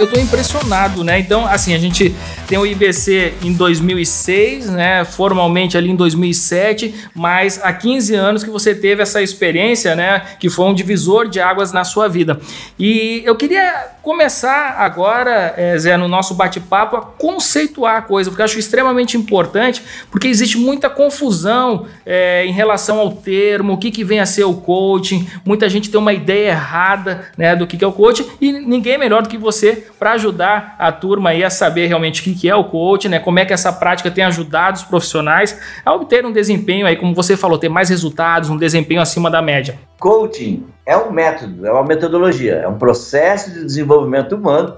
Eu 0.00 0.06
estou 0.06 0.18
impressionado, 0.18 1.04
né? 1.04 1.18
Então, 1.18 1.44
assim, 1.44 1.74
a 1.74 1.78
gente 1.78 2.14
tem 2.48 2.56
o 2.56 2.64
IBC 2.64 3.34
em 3.42 3.52
2006, 3.52 4.70
né? 4.70 5.04
Formalmente 5.04 5.76
ali 5.76 5.90
em 5.90 5.94
2007, 5.94 6.94
mas 7.14 7.60
há 7.62 7.70
15 7.70 8.14
anos 8.14 8.42
que 8.42 8.48
você 8.48 8.74
teve 8.74 9.02
essa 9.02 9.20
experiência, 9.20 9.94
né? 9.94 10.22
Que 10.40 10.48
foi 10.48 10.64
um 10.64 10.72
divisor 10.72 11.28
de 11.28 11.38
águas 11.38 11.70
na 11.70 11.84
sua 11.84 12.08
vida. 12.08 12.40
E 12.78 13.22
eu 13.26 13.36
queria 13.36 13.90
começar 14.02 14.76
agora, 14.78 15.52
é, 15.56 15.76
Zé, 15.76 15.98
no 15.98 16.08
nosso 16.08 16.34
bate-papo, 16.34 16.96
a 16.96 17.02
conceituar 17.02 17.96
a 17.96 18.02
coisa, 18.02 18.30
porque 18.30 18.40
eu 18.40 18.46
acho 18.46 18.58
extremamente 18.58 19.18
importante, 19.18 19.82
porque 20.10 20.26
existe 20.26 20.56
muita 20.56 20.88
confusão 20.88 21.86
é, 22.06 22.46
em 22.46 22.52
relação 22.52 22.98
ao 22.98 23.12
termo, 23.12 23.74
o 23.74 23.78
que, 23.78 23.90
que 23.90 24.02
vem 24.02 24.18
a 24.18 24.24
ser 24.24 24.44
o 24.44 24.54
coaching. 24.54 25.28
Muita 25.44 25.68
gente 25.68 25.90
tem 25.90 26.00
uma 26.00 26.14
ideia 26.14 26.52
errada 26.52 27.28
né, 27.36 27.54
do 27.54 27.66
que, 27.66 27.76
que 27.76 27.84
é 27.84 27.86
o 27.86 27.92
coaching, 27.92 28.26
e 28.40 28.50
ninguém 28.50 28.94
é 28.94 28.98
melhor 28.98 29.22
do 29.22 29.28
que 29.28 29.36
você 29.36 29.89
para 29.98 30.12
ajudar 30.12 30.76
a 30.78 30.90
turma 30.92 31.30
aí 31.30 31.44
a 31.44 31.50
saber 31.50 31.86
realmente 31.86 32.20
o 32.20 32.34
que, 32.34 32.48
é 32.48 32.54
o 32.54 32.64
coaching, 32.64 33.08
né, 33.08 33.18
como 33.18 33.38
é 33.38 33.44
que 33.44 33.52
essa 33.52 33.72
prática 33.72 34.10
tem 34.10 34.24
ajudado 34.24 34.76
os 34.76 34.84
profissionais 34.84 35.58
a 35.84 35.92
obter 35.92 36.24
um 36.24 36.32
desempenho 36.32 36.86
aí, 36.86 36.96
como 36.96 37.14
você 37.14 37.36
falou, 37.36 37.58
ter 37.58 37.68
mais 37.68 37.88
resultados, 37.88 38.50
um 38.50 38.56
desempenho 38.56 39.00
acima 39.00 39.30
da 39.30 39.42
média. 39.42 39.78
Coaching 39.98 40.66
é 40.86 40.96
um 40.96 41.10
método, 41.10 41.66
é 41.66 41.72
uma 41.72 41.84
metodologia, 41.84 42.54
é 42.54 42.68
um 42.68 42.78
processo 42.78 43.50
de 43.50 43.64
desenvolvimento 43.64 44.34
humano 44.34 44.76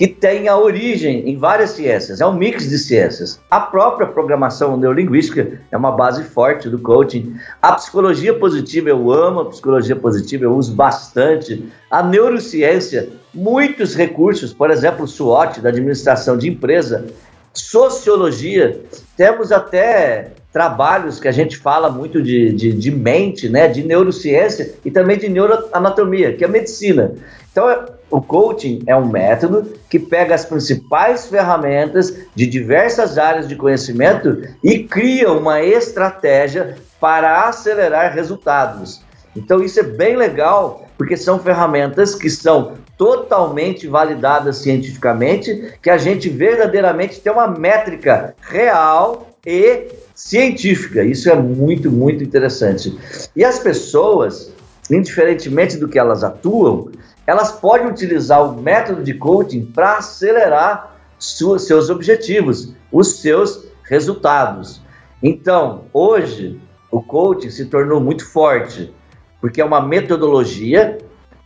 que 0.00 0.08
tem 0.08 0.48
a 0.48 0.56
origem 0.56 1.28
em 1.28 1.36
várias 1.36 1.72
ciências, 1.72 2.22
é 2.22 2.26
um 2.26 2.32
mix 2.32 2.66
de 2.66 2.78
ciências. 2.78 3.38
A 3.50 3.60
própria 3.60 4.06
programação 4.06 4.74
neurolinguística 4.74 5.60
é 5.70 5.76
uma 5.76 5.92
base 5.92 6.24
forte 6.24 6.70
do 6.70 6.78
coaching. 6.78 7.36
A 7.60 7.72
psicologia 7.72 8.32
positiva 8.32 8.88
eu 8.88 9.12
amo, 9.12 9.40
a 9.40 9.44
psicologia 9.50 9.94
positiva 9.94 10.44
eu 10.44 10.56
uso 10.56 10.74
bastante. 10.74 11.70
A 11.90 12.02
neurociência, 12.02 13.10
muitos 13.34 13.94
recursos, 13.94 14.54
por 14.54 14.70
exemplo, 14.70 15.04
o 15.04 15.06
SWOT, 15.06 15.60
da 15.60 15.68
administração 15.68 16.38
de 16.38 16.48
empresa, 16.48 17.04
sociologia, 17.52 18.80
temos 19.18 19.52
até 19.52 20.32
trabalhos 20.50 21.20
que 21.20 21.28
a 21.28 21.32
gente 21.32 21.58
fala 21.58 21.90
muito 21.90 22.22
de, 22.22 22.54
de, 22.54 22.72
de, 22.72 22.90
mente, 22.90 23.50
né, 23.50 23.68
de 23.68 23.82
neurociência 23.82 24.76
e 24.82 24.90
também 24.90 25.18
de 25.18 25.28
neuroanatomia, 25.28 26.32
que 26.32 26.42
é 26.42 26.48
medicina. 26.48 27.12
Então, 27.52 27.68
o 28.10 28.20
coaching 28.20 28.82
é 28.86 28.96
um 28.96 29.06
método 29.06 29.72
que 29.88 29.98
pega 29.98 30.34
as 30.34 30.44
principais 30.44 31.26
ferramentas 31.26 32.14
de 32.34 32.46
diversas 32.46 33.16
áreas 33.18 33.48
de 33.48 33.56
conhecimento 33.56 34.42
e 34.62 34.84
cria 34.84 35.30
uma 35.32 35.62
estratégia 35.62 36.76
para 37.00 37.48
acelerar 37.48 38.12
resultados. 38.12 39.00
Então, 39.34 39.62
isso 39.62 39.78
é 39.78 39.84
bem 39.84 40.16
legal, 40.16 40.86
porque 40.98 41.16
são 41.16 41.38
ferramentas 41.38 42.14
que 42.14 42.28
são 42.28 42.74
totalmente 42.98 43.86
validadas 43.86 44.58
cientificamente, 44.58 45.72
que 45.80 45.88
a 45.88 45.96
gente 45.96 46.28
verdadeiramente 46.28 47.20
tem 47.20 47.32
uma 47.32 47.46
métrica 47.46 48.34
real 48.42 49.28
e 49.46 49.86
científica. 50.14 51.02
Isso 51.02 51.30
é 51.30 51.34
muito, 51.34 51.90
muito 51.90 52.22
interessante. 52.22 52.98
E 53.34 53.42
as 53.42 53.58
pessoas, 53.58 54.52
indiferentemente 54.90 55.76
do 55.76 55.88
que 55.88 55.98
elas 55.98 56.24
atuam, 56.24 56.90
elas 57.26 57.52
podem 57.52 57.88
utilizar 57.88 58.42
o 58.42 58.60
método 58.60 59.02
de 59.02 59.14
coaching 59.14 59.64
para 59.66 59.98
acelerar 59.98 60.96
seus 61.18 61.90
objetivos, 61.90 62.74
os 62.90 63.20
seus 63.20 63.66
resultados. 63.84 64.82
Então, 65.22 65.84
hoje, 65.92 66.60
o 66.90 67.02
coaching 67.02 67.50
se 67.50 67.66
tornou 67.66 68.00
muito 68.00 68.26
forte, 68.26 68.92
porque 69.40 69.60
é 69.60 69.64
uma 69.64 69.80
metodologia 69.80 70.98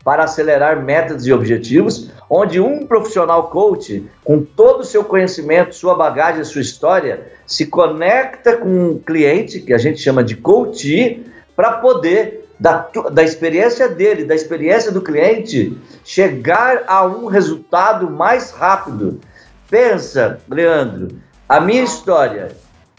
para 0.05 0.25
acelerar 0.25 0.85
metas 0.85 1.27
e 1.27 1.33
objetivos, 1.33 2.11
onde 2.29 2.61
um 2.61 2.87
profissional 2.87 3.49
coach, 3.49 4.07
com 4.23 4.42
todo 4.42 4.81
o 4.81 4.85
seu 4.85 5.03
conhecimento, 5.03 5.75
sua 5.75 5.95
bagagem, 5.95 6.45
sua 6.45 6.61
história, 6.61 7.27
se 7.47 7.66
conecta 7.66 8.59
com 8.59 8.68
um 8.68 8.99
cliente, 8.99 9.61
que 9.61 9.73
a 9.73 9.79
gente 9.79 9.99
chama 9.99 10.23
de 10.23 10.37
coach, 10.37 11.25
para 11.57 11.79
poder, 11.79 12.43
da, 12.59 12.88
da 13.12 13.23
experiência 13.23 13.88
dele, 13.88 14.25
da 14.25 14.35
experiência 14.35 14.93
do 14.93 15.03
cliente, 15.03 15.77
chegar 16.05 16.85
a 16.87 17.05
um 17.05 17.27
resultado 17.27 18.11
mais 18.11 18.51
rápido. 18.51 19.21
Pensa, 19.69 20.40
Leandro, 20.49 21.09
a 21.49 21.61
minha 21.61 21.83
história 21.83 22.51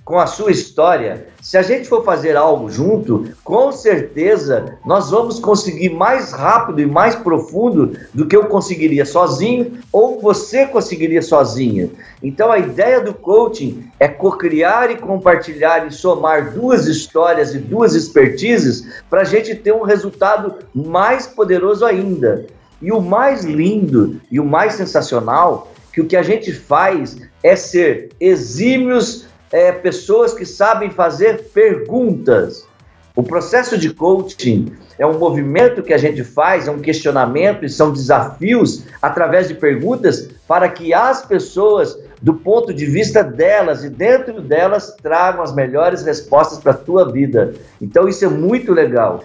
com 0.05 0.19
a 0.19 0.27
sua 0.27 0.51
história, 0.51 1.29
se 1.41 1.57
a 1.57 1.63
gente 1.63 1.89
for 1.89 2.05
fazer 2.05 2.37
algo 2.37 2.69
junto, 2.69 3.27
com 3.43 3.71
certeza 3.71 4.77
nós 4.85 5.09
vamos 5.09 5.39
conseguir 5.39 5.89
mais 5.89 6.31
rápido 6.31 6.79
e 6.79 6.85
mais 6.85 7.15
profundo 7.15 7.97
do 8.13 8.27
que 8.27 8.37
eu 8.37 8.45
conseguiria 8.45 9.03
sozinho 9.03 9.79
ou 9.91 10.21
você 10.21 10.67
conseguiria 10.67 11.23
sozinha. 11.23 11.89
Então 12.21 12.51
a 12.51 12.59
ideia 12.59 13.01
do 13.01 13.15
coaching 13.15 13.89
é 13.99 14.07
co-criar 14.07 14.91
e 14.91 14.97
compartilhar 14.97 15.87
e 15.87 15.91
somar 15.91 16.53
duas 16.53 16.85
histórias 16.85 17.55
e 17.55 17.57
duas 17.57 17.95
expertises 17.95 19.01
para 19.09 19.21
a 19.21 19.25
gente 19.25 19.55
ter 19.55 19.73
um 19.73 19.81
resultado 19.81 20.53
mais 20.73 21.25
poderoso 21.25 21.83
ainda. 21.83 22.45
E 22.79 22.91
o 22.91 23.01
mais 23.01 23.43
lindo 23.43 24.21
e 24.29 24.39
o 24.39 24.45
mais 24.45 24.73
sensacional 24.73 25.71
que 25.91 26.01
o 26.01 26.05
que 26.05 26.15
a 26.15 26.21
gente 26.21 26.53
faz 26.53 27.17
é 27.41 27.55
ser 27.55 28.09
exímios 28.19 29.25
é, 29.51 29.71
pessoas 29.71 30.33
que 30.33 30.45
sabem 30.45 30.89
fazer 30.89 31.49
perguntas. 31.53 32.67
O 33.15 33.23
processo 33.23 33.77
de 33.77 33.93
coaching 33.93 34.73
é 34.99 35.05
um 35.05 35.17
movimento 35.17 35.81
que 35.81 35.93
a 35.93 35.97
gente 35.97 36.23
faz, 36.23 36.67
é 36.67 36.71
um 36.71 36.79
questionamento 36.79 37.63
e 37.63 37.69
são 37.69 37.93
desafios 37.93 38.83
através 39.01 39.47
de 39.47 39.53
perguntas 39.53 40.29
para 40.45 40.67
que 40.67 40.93
as 40.93 41.25
pessoas, 41.25 41.97
do 42.21 42.33
ponto 42.33 42.73
de 42.73 42.85
vista 42.85 43.23
delas 43.23 43.85
e 43.85 43.89
dentro 43.89 44.41
delas, 44.41 44.95
tragam 45.01 45.41
as 45.41 45.53
melhores 45.53 46.03
respostas 46.03 46.59
para 46.59 46.73
a 46.73 46.77
tua 46.77 47.09
vida. 47.09 47.53
Então 47.81 48.07
isso 48.07 48.25
é 48.25 48.29
muito 48.29 48.73
legal. 48.73 49.23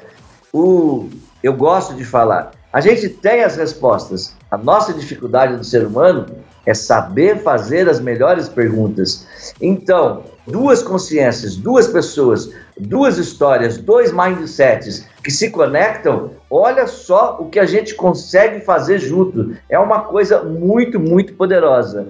O, 0.53 1.09
eu 1.43 1.53
gosto 1.53 1.95
de 1.95 2.05
falar. 2.05 2.53
A 2.73 2.81
gente 2.81 3.09
tem 3.09 3.43
as 3.43 3.57
respostas. 3.57 4.37
A 4.49 4.57
nossa 4.57 4.95
dificuldade 4.95 5.57
do 5.57 5.65
ser 5.65 5.85
humano 5.85 6.27
é 6.65 6.73
saber 6.73 7.43
fazer 7.43 7.89
as 7.89 7.99
melhores 7.99 8.49
perguntas. 8.49 9.27
Então, 9.61 10.23
duas 10.47 10.81
consciências, 10.81 11.57
duas 11.57 11.89
pessoas, 11.89 12.51
duas 12.79 13.19
histórias, 13.19 13.77
dois 13.77 14.13
mindsets 14.13 15.05
que 15.25 15.33
se 15.33 15.51
conectam, 15.51 16.31
olha 16.49 16.87
só 16.87 17.39
o 17.41 17.49
que 17.49 17.59
a 17.59 17.67
gente 17.67 17.95
consegue 17.95 18.61
fazer 18.61 19.01
junto. 19.01 19.57
É 19.69 19.79
uma 19.79 20.03
coisa 20.03 20.43
muito, 20.45 21.01
muito 21.01 21.35
poderosa. 21.35 22.07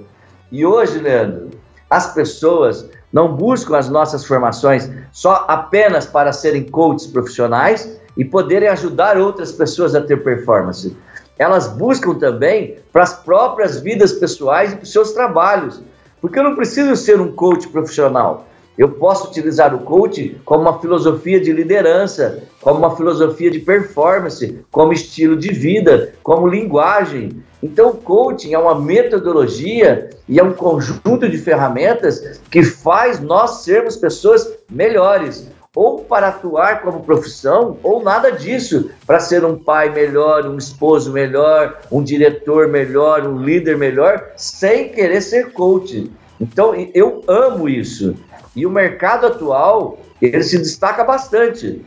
E 0.53 0.67
hoje, 0.67 0.99
Leandro, 0.99 1.51
as 1.89 2.13
pessoas 2.13 2.87
não 3.11 3.35
buscam 3.35 3.79
as 3.79 3.89
nossas 3.89 4.27
formações 4.27 4.91
só 5.11 5.47
apenas 5.49 6.07
para 6.07 6.33
serem 6.33 6.65
coaches 6.69 7.07
profissionais 7.07 8.00
e 8.21 8.25
poderem 8.25 8.69
ajudar 8.69 9.17
outras 9.17 9.51
pessoas 9.51 9.97
a 9.97 10.01
ter 10.01 10.23
performance 10.23 10.95
elas 11.41 11.69
buscam 11.69 12.13
também 12.17 12.77
para 12.93 13.03
as 13.03 13.15
próprias 13.15 13.81
vidas 13.81 14.13
pessoais 14.13 14.73
e 14.73 14.77
para 14.77 14.85
os 14.85 14.93
seus 14.93 15.13
trabalhos. 15.13 15.81
Porque 16.21 16.39
eu 16.39 16.45
não 16.45 16.55
preciso 16.55 16.95
ser 16.95 17.19
um 17.19 17.33
coach 17.33 17.67
profissional. 17.69 18.47
Eu 18.77 18.91
posso 18.91 19.29
utilizar 19.29 19.75
o 19.75 19.79
coach 19.79 20.39
como 20.45 20.61
uma 20.61 20.79
filosofia 20.79 21.41
de 21.41 21.51
liderança, 21.51 22.43
como 22.61 22.81
uma 22.81 22.95
filosofia 22.95 23.51
de 23.51 23.59
performance, 23.59 24.59
como 24.71 24.93
estilo 24.93 25.35
de 25.35 25.51
vida, 25.51 26.13
como 26.23 26.47
linguagem. 26.47 27.43
Então, 27.63 27.89
o 27.89 27.97
coaching 27.97 28.53
é 28.53 28.59
uma 28.59 28.79
metodologia 28.79 30.11
e 30.29 30.39
é 30.39 30.45
um 30.45 30.53
conjunto 30.53 31.27
de 31.27 31.39
ferramentas 31.39 32.39
que 32.51 32.63
faz 32.63 33.19
nós 33.19 33.63
sermos 33.63 33.97
pessoas 33.97 34.47
melhores, 34.71 35.49
ou 35.75 36.01
para 36.01 36.29
atuar 36.29 36.83
como 36.83 37.05
profissão, 37.05 37.79
ou 37.83 38.03
nada 38.03 38.33
disso, 38.33 38.91
para 39.07 39.21
ser 39.21 39.45
um 39.45 39.57
pai 39.57 39.89
melhor, 39.89 40.45
um 40.47 40.59
esposo 40.59 41.13
melhor, 41.13 41.81
um 41.93 42.03
diretor 42.03 42.67
melhor, 42.67 43.25
um 43.25 43.41
líder 43.41 43.77
melhor, 43.79 44.33
sem 44.37 44.89
querer 44.89 45.21
ser 45.21 45.53
coach. 45.53 46.11
Então, 46.41 46.75
eu 46.93 47.23
amo 47.29 47.69
isso. 47.69 48.17
E 48.57 48.67
o 48.67 48.71
mercado 48.71 49.27
atual, 49.27 50.01
ele 50.21 50.43
se 50.43 50.59
destaca 50.59 51.05
bastante. 51.05 51.85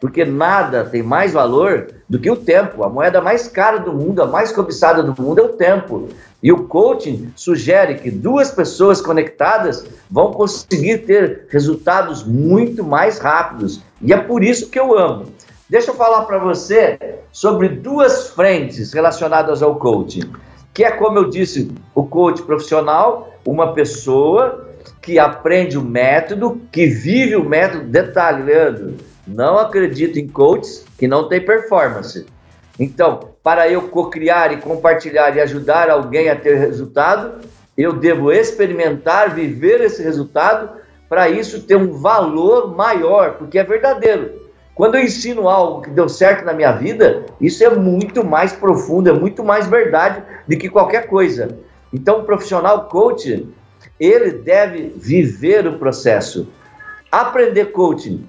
Porque 0.00 0.24
nada 0.24 0.82
tem 0.82 1.02
mais 1.02 1.34
valor 1.34 1.88
do 2.08 2.18
que 2.18 2.30
o 2.30 2.36
tempo. 2.36 2.82
A 2.82 2.88
moeda 2.88 3.20
mais 3.20 3.46
cara 3.46 3.78
do 3.78 3.92
mundo, 3.92 4.22
a 4.22 4.26
mais 4.26 4.50
cobiçada 4.50 5.02
do 5.02 5.22
mundo 5.22 5.40
é 5.40 5.44
o 5.44 5.50
tempo. 5.50 6.08
E 6.42 6.50
o 6.50 6.64
coaching 6.64 7.30
sugere 7.36 7.96
que 7.96 8.10
duas 8.10 8.50
pessoas 8.50 9.02
conectadas 9.02 9.86
vão 10.10 10.32
conseguir 10.32 10.98
ter 10.98 11.46
resultados 11.50 12.24
muito 12.24 12.82
mais 12.82 13.18
rápidos. 13.18 13.82
E 14.00 14.12
é 14.12 14.16
por 14.16 14.42
isso 14.42 14.70
que 14.70 14.80
eu 14.80 14.98
amo. 14.98 15.26
Deixa 15.68 15.90
eu 15.90 15.94
falar 15.94 16.22
para 16.22 16.38
você 16.38 16.98
sobre 17.30 17.68
duas 17.68 18.30
frentes 18.30 18.92
relacionadas 18.92 19.62
ao 19.62 19.76
coaching, 19.76 20.32
que 20.72 20.82
é 20.82 20.90
como 20.90 21.18
eu 21.18 21.28
disse, 21.28 21.70
o 21.94 22.04
coach 22.04 22.42
profissional, 22.42 23.34
uma 23.44 23.74
pessoa 23.74 24.66
que 25.02 25.18
aprende 25.18 25.78
o 25.78 25.82
método, 25.82 26.60
que 26.72 26.86
vive 26.86 27.36
o 27.36 27.48
método. 27.48 27.84
Detalhe, 27.84 28.42
Leandro, 28.42 28.96
não 29.26 29.58
acredito 29.58 30.18
em 30.18 30.26
coaches 30.26 30.84
que 30.98 31.06
não 31.06 31.28
têm 31.28 31.44
performance. 31.44 32.26
Então, 32.78 33.30
para 33.42 33.68
eu 33.68 33.88
co-criar 33.88 34.52
e 34.52 34.56
compartilhar 34.56 35.36
e 35.36 35.40
ajudar 35.40 35.90
alguém 35.90 36.30
a 36.30 36.36
ter 36.36 36.56
resultado, 36.56 37.40
eu 37.76 37.92
devo 37.92 38.32
experimentar, 38.32 39.34
viver 39.34 39.80
esse 39.80 40.02
resultado, 40.02 40.70
para 41.08 41.28
isso 41.28 41.62
ter 41.62 41.76
um 41.76 41.92
valor 41.92 42.74
maior, 42.74 43.34
porque 43.34 43.58
é 43.58 43.64
verdadeiro. 43.64 44.40
Quando 44.74 44.94
eu 44.94 45.02
ensino 45.02 45.48
algo 45.48 45.82
que 45.82 45.90
deu 45.90 46.08
certo 46.08 46.44
na 46.44 46.54
minha 46.54 46.72
vida, 46.72 47.26
isso 47.40 47.62
é 47.62 47.68
muito 47.68 48.24
mais 48.24 48.52
profundo, 48.52 49.10
é 49.10 49.12
muito 49.12 49.44
mais 49.44 49.66
verdade 49.66 50.22
do 50.48 50.56
que 50.56 50.70
qualquer 50.70 51.06
coisa. 51.06 51.58
Então, 51.92 52.20
o 52.20 52.24
profissional 52.24 52.88
coach, 52.88 53.46
ele 53.98 54.30
deve 54.30 54.94
viver 54.96 55.66
o 55.66 55.78
processo. 55.78 56.48
Aprender 57.12 57.72
coaching 57.72 58.26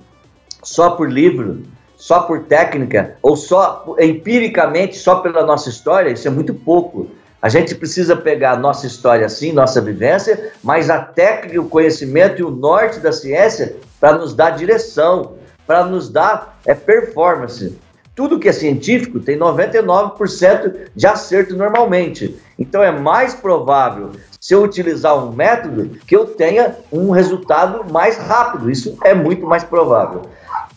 só 0.64 0.92
por 0.92 1.10
livro, 1.10 1.64
só 1.96 2.22
por 2.22 2.44
técnica, 2.46 3.16
ou 3.22 3.36
só 3.36 3.96
empiricamente, 4.00 4.98
só 4.98 5.18
pela 5.18 5.46
nossa 5.46 5.70
história, 5.70 6.10
isso 6.10 6.28
é 6.28 6.32
muito 6.32 6.54
pouco. 6.54 7.10
A 7.42 7.50
gente 7.50 7.74
precisa 7.76 8.16
pegar 8.16 8.52
a 8.52 8.60
nossa 8.60 8.86
história 8.86 9.28
sim, 9.28 9.52
nossa 9.52 9.82
vivência, 9.82 10.52
mas 10.64 10.90
a 10.90 11.00
técnica, 11.00 11.62
o 11.62 11.70
conhecimento 11.70 12.42
e 12.42 12.44
o 12.44 12.52
norte 12.52 13.00
da 13.00 13.12
ciência 13.12 13.76
para 14.00 14.18
nos 14.18 14.34
dar 14.34 14.52
direção, 14.52 15.34
para 15.66 15.86
nos 15.86 16.10
dar 16.10 16.60
é, 16.66 16.74
performance. 16.74 17.78
Tudo 18.16 18.40
que 18.40 18.50
é 18.50 18.52
científico 18.52 19.20
tem 19.20 19.40
99% 19.40 20.90
de 20.96 21.08
acerto 21.08 21.56
normalmente. 21.56 22.36
Então 22.60 22.84
é 22.84 22.92
mais 22.92 23.34
provável, 23.34 24.12
se 24.42 24.56
eu 24.56 24.64
utilizar 24.64 25.16
um 25.24 25.32
método, 25.32 26.00
que 26.08 26.16
eu 26.16 26.26
tenha 26.26 26.76
um 26.92 27.12
resultado 27.12 27.94
mais 27.94 28.18
rápido. 28.18 28.72
Isso 28.72 28.98
é 29.04 29.14
muito 29.14 29.46
mais 29.46 29.64
provável. 29.64 30.24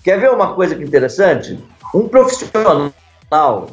Quer 0.05 0.21
ver 0.21 0.31
uma 0.31 0.55
coisa 0.55 0.75
que 0.75 0.85
interessante? 0.85 1.59
Um 1.95 2.07
profissional 2.07 2.93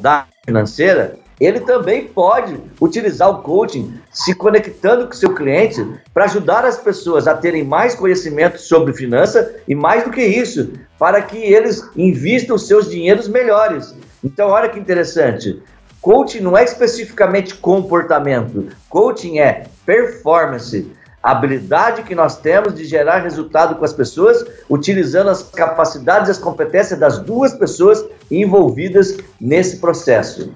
da 0.00 0.24
financeira, 0.46 1.16
ele 1.38 1.60
também 1.60 2.06
pode 2.06 2.58
utilizar 2.80 3.28
o 3.28 3.42
coaching 3.42 4.00
se 4.10 4.34
conectando 4.34 5.06
com 5.06 5.12
seu 5.12 5.34
cliente 5.34 5.86
para 6.14 6.24
ajudar 6.24 6.64
as 6.64 6.78
pessoas 6.78 7.28
a 7.28 7.34
terem 7.34 7.62
mais 7.62 7.94
conhecimento 7.94 8.58
sobre 8.58 8.94
finança 8.94 9.56
e 9.68 9.74
mais 9.74 10.04
do 10.04 10.10
que 10.10 10.22
isso, 10.22 10.72
para 10.98 11.20
que 11.20 11.36
eles 11.36 11.86
invistam 11.94 12.56
seus 12.56 12.88
dinheiros 12.88 13.28
melhores. 13.28 13.94
Então, 14.24 14.48
olha 14.48 14.70
que 14.70 14.78
interessante. 14.78 15.60
Coaching 16.02 16.40
não 16.40 16.58
é 16.58 16.64
especificamente 16.64 17.54
comportamento, 17.54 18.68
coaching 18.88 19.38
é 19.38 19.66
performance 19.86 20.90
habilidade 21.22 22.02
que 22.02 22.14
nós 22.14 22.36
temos 22.38 22.74
de 22.74 22.84
gerar 22.84 23.20
resultado 23.20 23.76
com 23.76 23.84
as 23.84 23.92
pessoas, 23.92 24.44
utilizando 24.68 25.30
as 25.30 25.42
capacidades 25.42 26.28
e 26.28 26.32
as 26.32 26.38
competências 26.38 26.98
das 26.98 27.20
duas 27.20 27.54
pessoas 27.54 28.04
envolvidas 28.28 29.16
nesse 29.40 29.76
processo. 29.76 30.52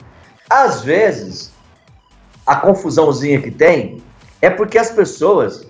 Às 0.51 0.83
vezes, 0.83 1.53
a 2.45 2.57
confusãozinha 2.57 3.41
que 3.41 3.51
tem 3.51 4.03
é 4.43 4.51
porque 4.51 4.79
as 4.79 4.91
pessoas 4.91 5.67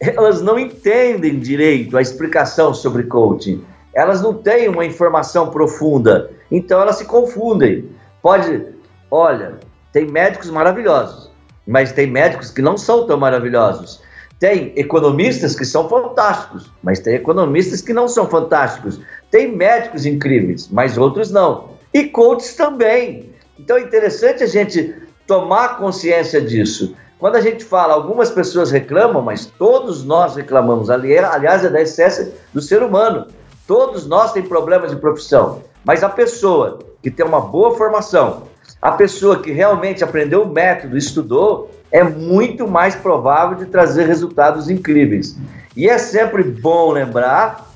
elas 0.00 0.42
não 0.42 0.58
entendem 0.58 1.38
direito 1.38 1.96
a 1.96 2.02
explicação 2.02 2.74
sobre 2.74 3.04
coaching. 3.04 3.64
Elas 3.94 4.20
não 4.20 4.34
têm 4.34 4.68
uma 4.68 4.84
informação 4.84 5.50
profunda, 5.50 6.30
então 6.50 6.80
elas 6.80 6.96
se 6.96 7.04
confundem. 7.04 7.88
Pode, 8.20 8.73
olha, 9.10 9.58
tem 9.92 10.06
médicos 10.06 10.50
maravilhosos, 10.50 11.30
mas 11.66 11.92
tem 11.92 12.06
médicos 12.06 12.50
que 12.50 12.62
não 12.62 12.76
são 12.76 13.06
tão 13.06 13.18
maravilhosos. 13.18 14.02
Tem 14.40 14.72
economistas 14.76 15.56
que 15.56 15.64
são 15.64 15.88
fantásticos, 15.88 16.70
mas 16.82 16.98
tem 16.98 17.14
economistas 17.14 17.80
que 17.80 17.92
não 17.92 18.08
são 18.08 18.28
fantásticos. 18.28 19.00
Tem 19.30 19.54
médicos 19.54 20.04
incríveis, 20.04 20.68
mas 20.68 20.98
outros 20.98 21.30
não. 21.30 21.70
E 21.94 22.04
coaches 22.04 22.54
também. 22.54 23.30
Então 23.58 23.76
é 23.76 23.82
interessante 23.82 24.42
a 24.42 24.46
gente 24.46 24.94
tomar 25.26 25.78
consciência 25.78 26.40
disso. 26.40 26.94
Quando 27.18 27.36
a 27.36 27.40
gente 27.40 27.64
fala, 27.64 27.94
algumas 27.94 28.30
pessoas 28.30 28.70
reclamam, 28.70 29.22
mas 29.22 29.46
todos 29.46 30.04
nós 30.04 30.36
reclamamos. 30.36 30.90
Aliás, 30.90 31.64
é 31.64 31.70
da 31.70 31.80
essência 31.80 32.32
do 32.52 32.60
ser 32.60 32.82
humano. 32.82 33.28
Todos 33.66 34.06
nós 34.06 34.32
temos 34.32 34.48
problemas 34.48 34.90
de 34.90 34.96
profissão. 34.96 35.62
Mas 35.84 36.02
a 36.02 36.08
pessoa 36.08 36.80
que 37.02 37.10
tem 37.10 37.24
uma 37.24 37.40
boa 37.40 37.76
formação, 37.76 38.42
a 38.84 38.92
pessoa 38.92 39.40
que 39.40 39.50
realmente 39.50 40.04
aprendeu 40.04 40.42
o 40.42 40.52
método, 40.52 40.98
estudou, 40.98 41.70
é 41.90 42.04
muito 42.04 42.68
mais 42.68 42.94
provável 42.94 43.56
de 43.56 43.64
trazer 43.64 44.06
resultados 44.06 44.68
incríveis. 44.68 45.38
E 45.74 45.88
é 45.88 45.96
sempre 45.96 46.42
bom 46.42 46.92
lembrar 46.92 47.66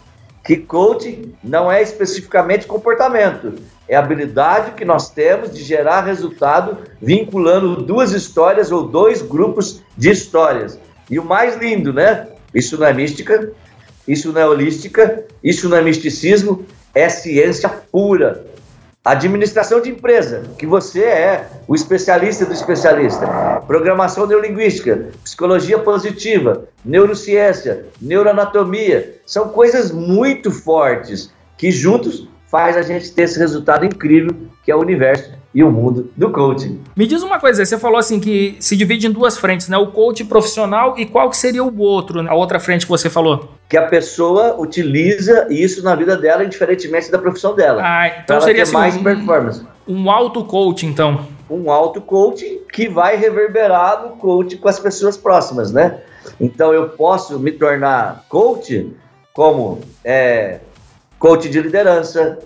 que 0.44 0.58
coaching 0.58 1.32
não 1.42 1.72
é 1.72 1.80
especificamente 1.80 2.66
comportamento, 2.66 3.54
é 3.88 3.96
habilidade 3.96 4.72
que 4.72 4.84
nós 4.84 5.08
temos 5.08 5.50
de 5.54 5.62
gerar 5.62 6.02
resultado 6.02 6.76
vinculando 7.00 7.82
duas 7.82 8.12
histórias 8.12 8.70
ou 8.70 8.86
dois 8.86 9.22
grupos 9.22 9.82
de 9.96 10.10
histórias. 10.10 10.78
E 11.08 11.18
o 11.18 11.24
mais 11.24 11.56
lindo, 11.56 11.90
né? 11.90 12.28
Isso 12.54 12.76
não 12.78 12.86
é 12.86 12.92
mística, 12.92 13.50
isso 14.06 14.30
não 14.30 14.42
é 14.42 14.46
holística, 14.46 15.24
isso 15.42 15.70
não 15.70 15.78
é 15.78 15.80
misticismo, 15.80 16.66
é 16.94 17.08
ciência 17.08 17.70
pura. 17.70 18.44
Administração 19.04 19.80
de 19.80 19.90
empresa, 19.90 20.42
que 20.58 20.66
você 20.66 21.04
é 21.04 21.48
o 21.66 21.74
especialista 21.74 22.44
do 22.44 22.52
especialista. 22.52 23.26
Programação 23.66 24.26
neurolinguística, 24.26 25.08
psicologia 25.24 25.78
positiva, 25.78 26.64
neurociência, 26.84 27.86
neuroanatomia. 28.02 29.16
São 29.24 29.48
coisas 29.48 29.90
muito 29.90 30.50
fortes 30.50 31.32
que 31.56 31.70
juntos 31.70 32.28
faz 32.48 32.76
a 32.76 32.82
gente 32.82 33.10
ter 33.12 33.22
esse 33.22 33.38
resultado 33.38 33.86
incrível 33.86 34.34
que 34.64 34.70
é 34.70 34.76
o 34.76 34.80
universo 34.80 35.37
e 35.58 35.64
o 35.64 35.72
mundo 35.72 36.08
do 36.16 36.30
coaching. 36.30 36.80
Me 36.94 37.04
diz 37.04 37.20
uma 37.20 37.40
coisa, 37.40 37.66
você 37.66 37.76
falou 37.76 37.98
assim 37.98 38.20
que 38.20 38.56
se 38.60 38.76
divide 38.76 39.08
em 39.08 39.10
duas 39.10 39.36
frentes, 39.36 39.68
né? 39.68 39.76
O 39.76 39.88
coach 39.88 40.24
profissional 40.24 40.94
e 40.96 41.04
qual 41.04 41.28
que 41.28 41.36
seria 41.36 41.64
o 41.64 41.78
outro, 41.80 42.20
a 42.30 42.32
outra 42.32 42.60
frente 42.60 42.86
que 42.86 42.88
você 42.88 43.10
falou? 43.10 43.54
Que 43.68 43.76
a 43.76 43.82
pessoa 43.82 44.54
utiliza 44.56 45.48
isso 45.50 45.82
na 45.82 45.96
vida 45.96 46.16
dela, 46.16 46.44
indiferentemente 46.44 47.10
da 47.10 47.18
profissão 47.18 47.56
dela. 47.56 47.82
Ah, 47.84 48.06
então 48.22 48.40
seria 48.40 48.62
assim, 48.62 48.72
mais 48.72 48.96
um, 48.96 49.02
performance. 49.02 49.66
Um 49.88 50.08
auto-coaching, 50.08 50.86
então. 50.86 51.26
Um 51.50 51.72
auto-coaching 51.72 52.60
que 52.72 52.88
vai 52.88 53.16
reverberar 53.16 54.04
no 54.04 54.10
coach 54.10 54.56
com 54.58 54.68
as 54.68 54.78
pessoas 54.78 55.16
próximas, 55.16 55.72
né? 55.72 55.98
Então 56.40 56.72
eu 56.72 56.90
posso 56.90 57.36
me 57.40 57.50
tornar 57.50 58.24
coach 58.28 58.92
como 59.32 59.80
é, 60.04 60.60
coach 61.18 61.48
de 61.48 61.60
liderança, 61.60 62.38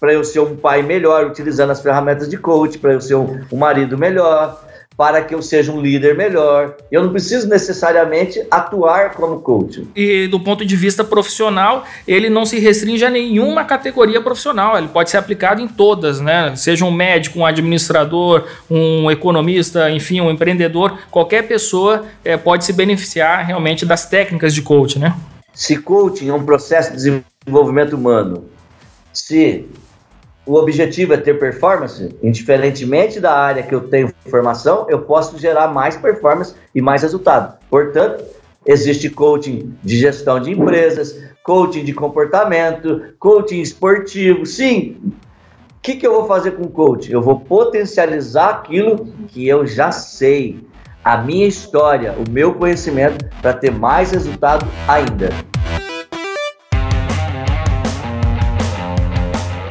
para 0.00 0.14
eu 0.14 0.24
ser 0.24 0.40
um 0.40 0.56
pai 0.56 0.82
melhor, 0.82 1.26
utilizando 1.26 1.70
as 1.70 1.82
ferramentas 1.82 2.28
de 2.28 2.38
coach, 2.38 2.78
para 2.78 2.94
eu 2.94 3.00
ser 3.00 3.16
um, 3.16 3.40
um 3.52 3.58
marido 3.58 3.98
melhor, 3.98 4.58
para 5.00 5.22
que 5.22 5.34
eu 5.34 5.40
seja 5.40 5.72
um 5.72 5.80
líder 5.80 6.14
melhor. 6.14 6.76
Eu 6.92 7.02
não 7.02 7.10
preciso 7.10 7.48
necessariamente 7.48 8.42
atuar 8.50 9.14
como 9.14 9.40
coach. 9.40 9.88
E 9.96 10.26
do 10.26 10.38
ponto 10.38 10.62
de 10.62 10.76
vista 10.76 11.02
profissional, 11.02 11.86
ele 12.06 12.28
não 12.28 12.44
se 12.44 12.58
restringe 12.58 13.02
a 13.02 13.08
nenhuma 13.08 13.64
categoria 13.64 14.20
profissional, 14.20 14.76
ele 14.76 14.88
pode 14.88 15.08
ser 15.08 15.16
aplicado 15.16 15.62
em 15.62 15.66
todas, 15.66 16.20
né? 16.20 16.54
Seja 16.54 16.84
um 16.84 16.90
médico, 16.90 17.38
um 17.38 17.46
administrador, 17.46 18.46
um 18.70 19.10
economista, 19.10 19.90
enfim, 19.90 20.20
um 20.20 20.30
empreendedor, 20.30 20.98
qualquer 21.10 21.48
pessoa 21.48 22.04
é, 22.22 22.36
pode 22.36 22.66
se 22.66 22.72
beneficiar 22.74 23.46
realmente 23.46 23.86
das 23.86 24.04
técnicas 24.04 24.52
de 24.52 24.60
coaching, 24.60 24.98
né? 24.98 25.16
Se 25.54 25.78
coaching 25.78 26.28
é 26.28 26.34
um 26.34 26.44
processo 26.44 26.90
de 26.94 27.22
desenvolvimento 27.44 27.94
humano, 27.96 28.44
se 29.14 29.66
o 30.46 30.54
objetivo 30.54 31.12
é 31.14 31.16
ter 31.16 31.38
performance, 31.38 32.16
indiferentemente 32.22 33.20
da 33.20 33.32
área 33.32 33.62
que 33.62 33.74
eu 33.74 33.88
tenho 33.88 34.12
formação, 34.26 34.86
eu 34.88 35.02
posso 35.02 35.38
gerar 35.38 35.68
mais 35.68 35.96
performance 35.96 36.54
e 36.74 36.80
mais 36.80 37.02
resultado. 37.02 37.58
Portanto, 37.68 38.24
existe 38.66 39.10
coaching 39.10 39.74
de 39.82 39.98
gestão 39.98 40.40
de 40.40 40.50
empresas, 40.50 41.22
coaching 41.44 41.84
de 41.84 41.92
comportamento, 41.92 43.02
coaching 43.18 43.60
esportivo. 43.60 44.46
Sim, 44.46 44.96
o 45.76 45.82
que, 45.82 45.96
que 45.96 46.06
eu 46.06 46.12
vou 46.12 46.26
fazer 46.26 46.52
com 46.52 46.64
o 46.64 46.70
coaching? 46.70 47.12
Eu 47.12 47.22
vou 47.22 47.40
potencializar 47.40 48.50
aquilo 48.50 49.06
que 49.28 49.46
eu 49.46 49.66
já 49.66 49.90
sei, 49.90 50.66
a 51.02 51.16
minha 51.16 51.46
história, 51.46 52.12
o 52.12 52.30
meu 52.30 52.54
conhecimento, 52.54 53.24
para 53.40 53.54
ter 53.54 53.70
mais 53.70 54.10
resultado 54.10 54.66
ainda. 54.86 55.30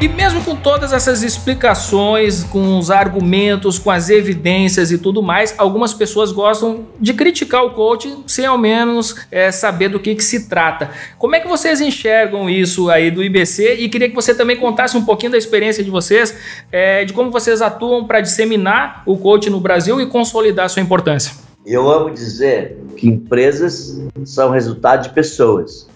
E 0.01 0.07
mesmo 0.07 0.41
com 0.45 0.55
todas 0.55 0.93
essas 0.93 1.23
explicações, 1.23 2.45
com 2.45 2.79
os 2.79 2.89
argumentos, 2.89 3.77
com 3.77 3.91
as 3.91 4.09
evidências 4.09 4.93
e 4.93 4.97
tudo 4.97 5.21
mais, 5.21 5.53
algumas 5.57 5.93
pessoas 5.93 6.31
gostam 6.31 6.85
de 6.97 7.13
criticar 7.13 7.65
o 7.65 7.71
coaching 7.71 8.23
sem 8.25 8.45
ao 8.45 8.57
menos 8.57 9.13
é, 9.29 9.51
saber 9.51 9.89
do 9.89 9.99
que, 9.99 10.15
que 10.15 10.23
se 10.23 10.47
trata. 10.47 10.89
Como 11.17 11.35
é 11.35 11.41
que 11.41 11.49
vocês 11.49 11.81
enxergam 11.81 12.49
isso 12.49 12.89
aí 12.89 13.11
do 13.11 13.21
IBC? 13.21 13.73
E 13.73 13.89
queria 13.89 14.07
que 14.07 14.15
você 14.15 14.33
também 14.33 14.55
contasse 14.55 14.95
um 14.95 15.03
pouquinho 15.03 15.33
da 15.33 15.37
experiência 15.37 15.83
de 15.83 15.89
vocês, 15.89 16.33
é, 16.71 17.03
de 17.03 17.11
como 17.11 17.29
vocês 17.29 17.61
atuam 17.61 18.05
para 18.05 18.21
disseminar 18.21 19.03
o 19.05 19.17
coaching 19.17 19.49
no 19.49 19.59
Brasil 19.59 19.99
e 19.99 20.05
consolidar 20.05 20.69
sua 20.69 20.81
importância. 20.81 21.35
Eu 21.65 21.91
amo 21.91 22.09
dizer 22.09 22.77
que 22.95 23.05
empresas 23.05 24.01
são 24.23 24.49
resultado 24.49 25.03
de 25.03 25.09
pessoas. 25.09 25.89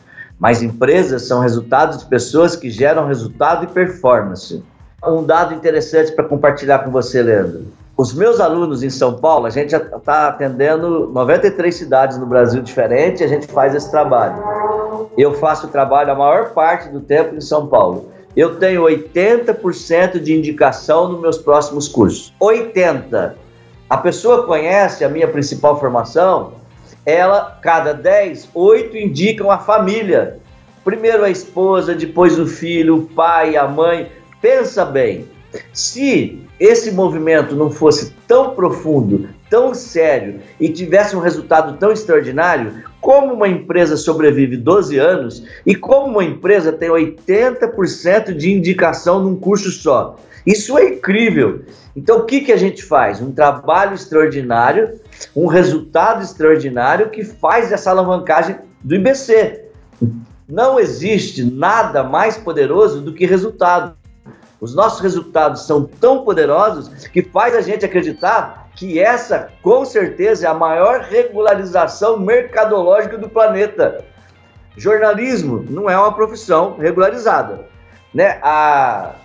Mas 0.44 0.62
empresas 0.62 1.22
são 1.22 1.40
resultados 1.40 2.00
de 2.00 2.06
pessoas 2.06 2.54
que 2.54 2.70
geram 2.70 3.08
resultado 3.08 3.64
e 3.64 3.68
performance. 3.68 4.62
Um 5.02 5.24
dado 5.24 5.54
interessante 5.54 6.12
para 6.12 6.26
compartilhar 6.26 6.80
com 6.80 6.92
você, 6.92 7.24
Leandro. 7.24 7.68
Os 7.96 8.14
meus 8.14 8.42
alunos 8.42 8.84
em 8.84 8.90
São 8.90 9.14
Paulo, 9.14 9.46
a 9.46 9.50
gente 9.50 9.72
já 9.72 9.78
está 9.78 10.28
atendendo 10.28 11.08
93 11.14 11.74
cidades 11.74 12.18
no 12.18 12.26
Brasil 12.26 12.62
diferentes 12.62 13.22
a 13.22 13.28
gente 13.28 13.48
faz 13.48 13.74
esse 13.74 13.90
trabalho. 13.90 14.44
Eu 15.18 15.34
faço 15.36 15.68
o 15.68 15.70
trabalho 15.70 16.12
a 16.12 16.16
maior 16.16 16.50
parte 16.50 16.90
do 16.90 17.00
tempo 17.00 17.34
em 17.34 17.42
São 17.42 17.68
Paulo. 17.68 18.10
Eu 18.36 18.58
tenho 18.58 18.82
80% 18.82 20.20
de 20.20 20.38
indicação 20.38 21.08
nos 21.08 21.22
meus 21.22 21.38
próximos 21.38 21.88
cursos. 21.88 22.34
80%. 22.42 23.32
A 23.90 23.96
pessoa 23.96 24.46
conhece 24.46 25.06
a 25.06 25.10
minha 25.10 25.28
principal 25.30 25.80
formação, 25.80 26.52
ela, 27.06 27.58
cada 27.62 27.94
10, 27.94 28.50
8 28.54 28.98
indicam 28.98 29.52
a 29.52 29.58
família. 29.58 30.40
Primeiro 30.84 31.24
a 31.24 31.30
esposa, 31.30 31.96
depois 31.96 32.38
o 32.40 32.46
filho, 32.46 32.98
o 32.98 33.04
pai, 33.04 33.56
a 33.56 33.68
mãe. 33.68 34.12
Pensa 34.42 34.86
bem, 34.86 35.26
se 35.72 36.40
esse 36.60 36.92
movimento 36.92 37.56
não 37.56 37.70
fosse 37.70 38.14
tão 38.28 38.56
profundo, 38.56 39.30
tão 39.50 39.74
sério 39.74 40.40
e 40.60 40.70
tivesse 40.70 41.16
um 41.16 41.20
resultado 41.20 41.78
tão 41.78 41.92
extraordinário, 41.92 42.84
como 43.00 43.34
uma 43.34 43.48
empresa 43.48 43.98
sobrevive 43.98 44.58
12 44.58 44.98
anos 44.98 45.46
e 45.66 45.76
como 45.76 46.08
uma 46.08 46.24
empresa 46.24 46.72
tem 46.72 46.90
80% 46.90 48.34
de 48.34 48.52
indicação 48.52 49.22
num 49.22 49.36
curso 49.36 49.72
só. 49.72 50.18
Isso 50.46 50.78
é 50.78 50.90
incrível. 50.90 51.62
Então, 51.96 52.20
o 52.20 52.26
que, 52.26 52.42
que 52.42 52.52
a 52.52 52.58
gente 52.58 52.84
faz? 52.84 53.22
Um 53.22 53.32
trabalho 53.32 53.94
extraordinário, 53.94 55.00
um 55.36 55.48
resultado 55.48 56.22
extraordinário 56.22 57.10
que 57.10 57.24
faz 57.24 57.72
essa 57.72 57.92
alavancagem 57.92 58.58
do 58.84 58.96
IBC. 58.96 59.66
Não 60.48 60.80
existe 60.80 61.44
nada 61.44 62.04
mais 62.04 62.38
poderoso 62.38 63.02
do 63.02 63.14
que 63.14 63.26
resultado. 63.26 63.96
Os 64.60 64.76
nossos 64.76 65.00
resultados 65.02 65.66
são 65.66 65.84
tão 65.86 66.24
poderosos 66.24 66.90
que 67.08 67.22
faz 67.22 67.56
a 67.56 67.62
gente 67.62 67.86
acreditar 67.86 68.70
que 68.76 69.00
essa, 69.00 69.50
com 69.62 69.86
certeza, 69.86 70.48
é 70.48 70.50
a 70.50 70.54
maior 70.54 71.02
regularização 71.02 72.20
mercadológica 72.20 73.18
do 73.18 73.30
planeta. 73.30 74.04
Jornalismo 74.76 75.66
não 75.70 75.90
é 75.90 75.98
uma 75.98 76.14
profissão 76.14 76.78
regularizada. 76.78 77.68
Né? 78.14 78.40
A, 78.42 79.16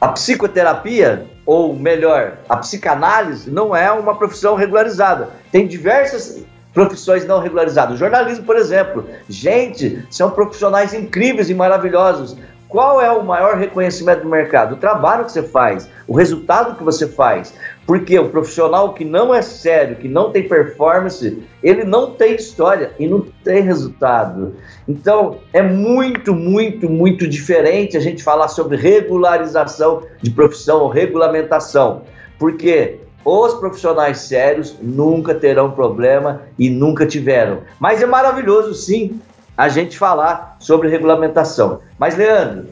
a 0.00 0.08
psicoterapia, 0.08 1.26
ou 1.46 1.74
melhor, 1.74 2.38
a 2.48 2.56
psicanálise, 2.56 3.48
não 3.50 3.74
é 3.74 3.90
uma 3.92 4.16
profissão 4.16 4.56
regularizada. 4.56 5.30
Tem 5.52 5.66
diversas 5.66 6.44
profissões 6.74 7.24
não 7.24 7.38
regularizadas. 7.38 7.94
O 7.94 7.98
jornalismo, 7.98 8.44
por 8.44 8.56
exemplo. 8.56 9.08
Gente, 9.28 10.04
são 10.10 10.30
profissionais 10.30 10.92
incríveis 10.92 11.48
e 11.48 11.54
maravilhosos. 11.54 12.36
Qual 12.68 13.00
é 13.00 13.10
o 13.10 13.24
maior 13.24 13.56
reconhecimento 13.56 14.24
do 14.24 14.28
mercado? 14.28 14.74
O 14.74 14.76
trabalho 14.76 15.24
que 15.24 15.32
você 15.32 15.42
faz, 15.42 15.88
o 16.06 16.14
resultado 16.14 16.76
que 16.76 16.82
você 16.82 17.06
faz. 17.06 17.54
Porque 17.86 18.18
o 18.18 18.28
profissional 18.28 18.92
que 18.94 19.04
não 19.04 19.32
é 19.32 19.40
sério, 19.40 19.96
que 19.96 20.08
não 20.08 20.32
tem 20.32 20.48
performance, 20.48 21.42
ele 21.62 21.84
não 21.84 22.10
tem 22.10 22.34
história 22.34 22.90
e 22.98 23.06
não 23.06 23.24
tem 23.44 23.62
resultado. 23.62 24.56
Então, 24.88 25.38
é 25.52 25.62
muito, 25.62 26.34
muito, 26.34 26.90
muito 26.90 27.28
diferente 27.28 27.96
a 27.96 28.00
gente 28.00 28.24
falar 28.24 28.48
sobre 28.48 28.76
regularização 28.76 30.02
de 30.20 30.30
profissão 30.30 30.80
ou 30.80 30.88
regulamentação. 30.88 32.02
Porque 32.40 32.98
os 33.24 33.54
profissionais 33.54 34.18
sérios 34.18 34.76
nunca 34.82 35.34
terão 35.34 35.70
problema 35.70 36.42
e 36.58 36.68
nunca 36.68 37.06
tiveram. 37.06 37.62
Mas 37.78 38.02
é 38.02 38.06
maravilhoso, 38.06 38.74
sim, 38.74 39.20
a 39.56 39.68
gente 39.68 39.96
falar 39.96 40.56
sobre 40.58 40.88
regulamentação. 40.88 41.80
Mas, 41.98 42.16
Leandro, 42.16 42.66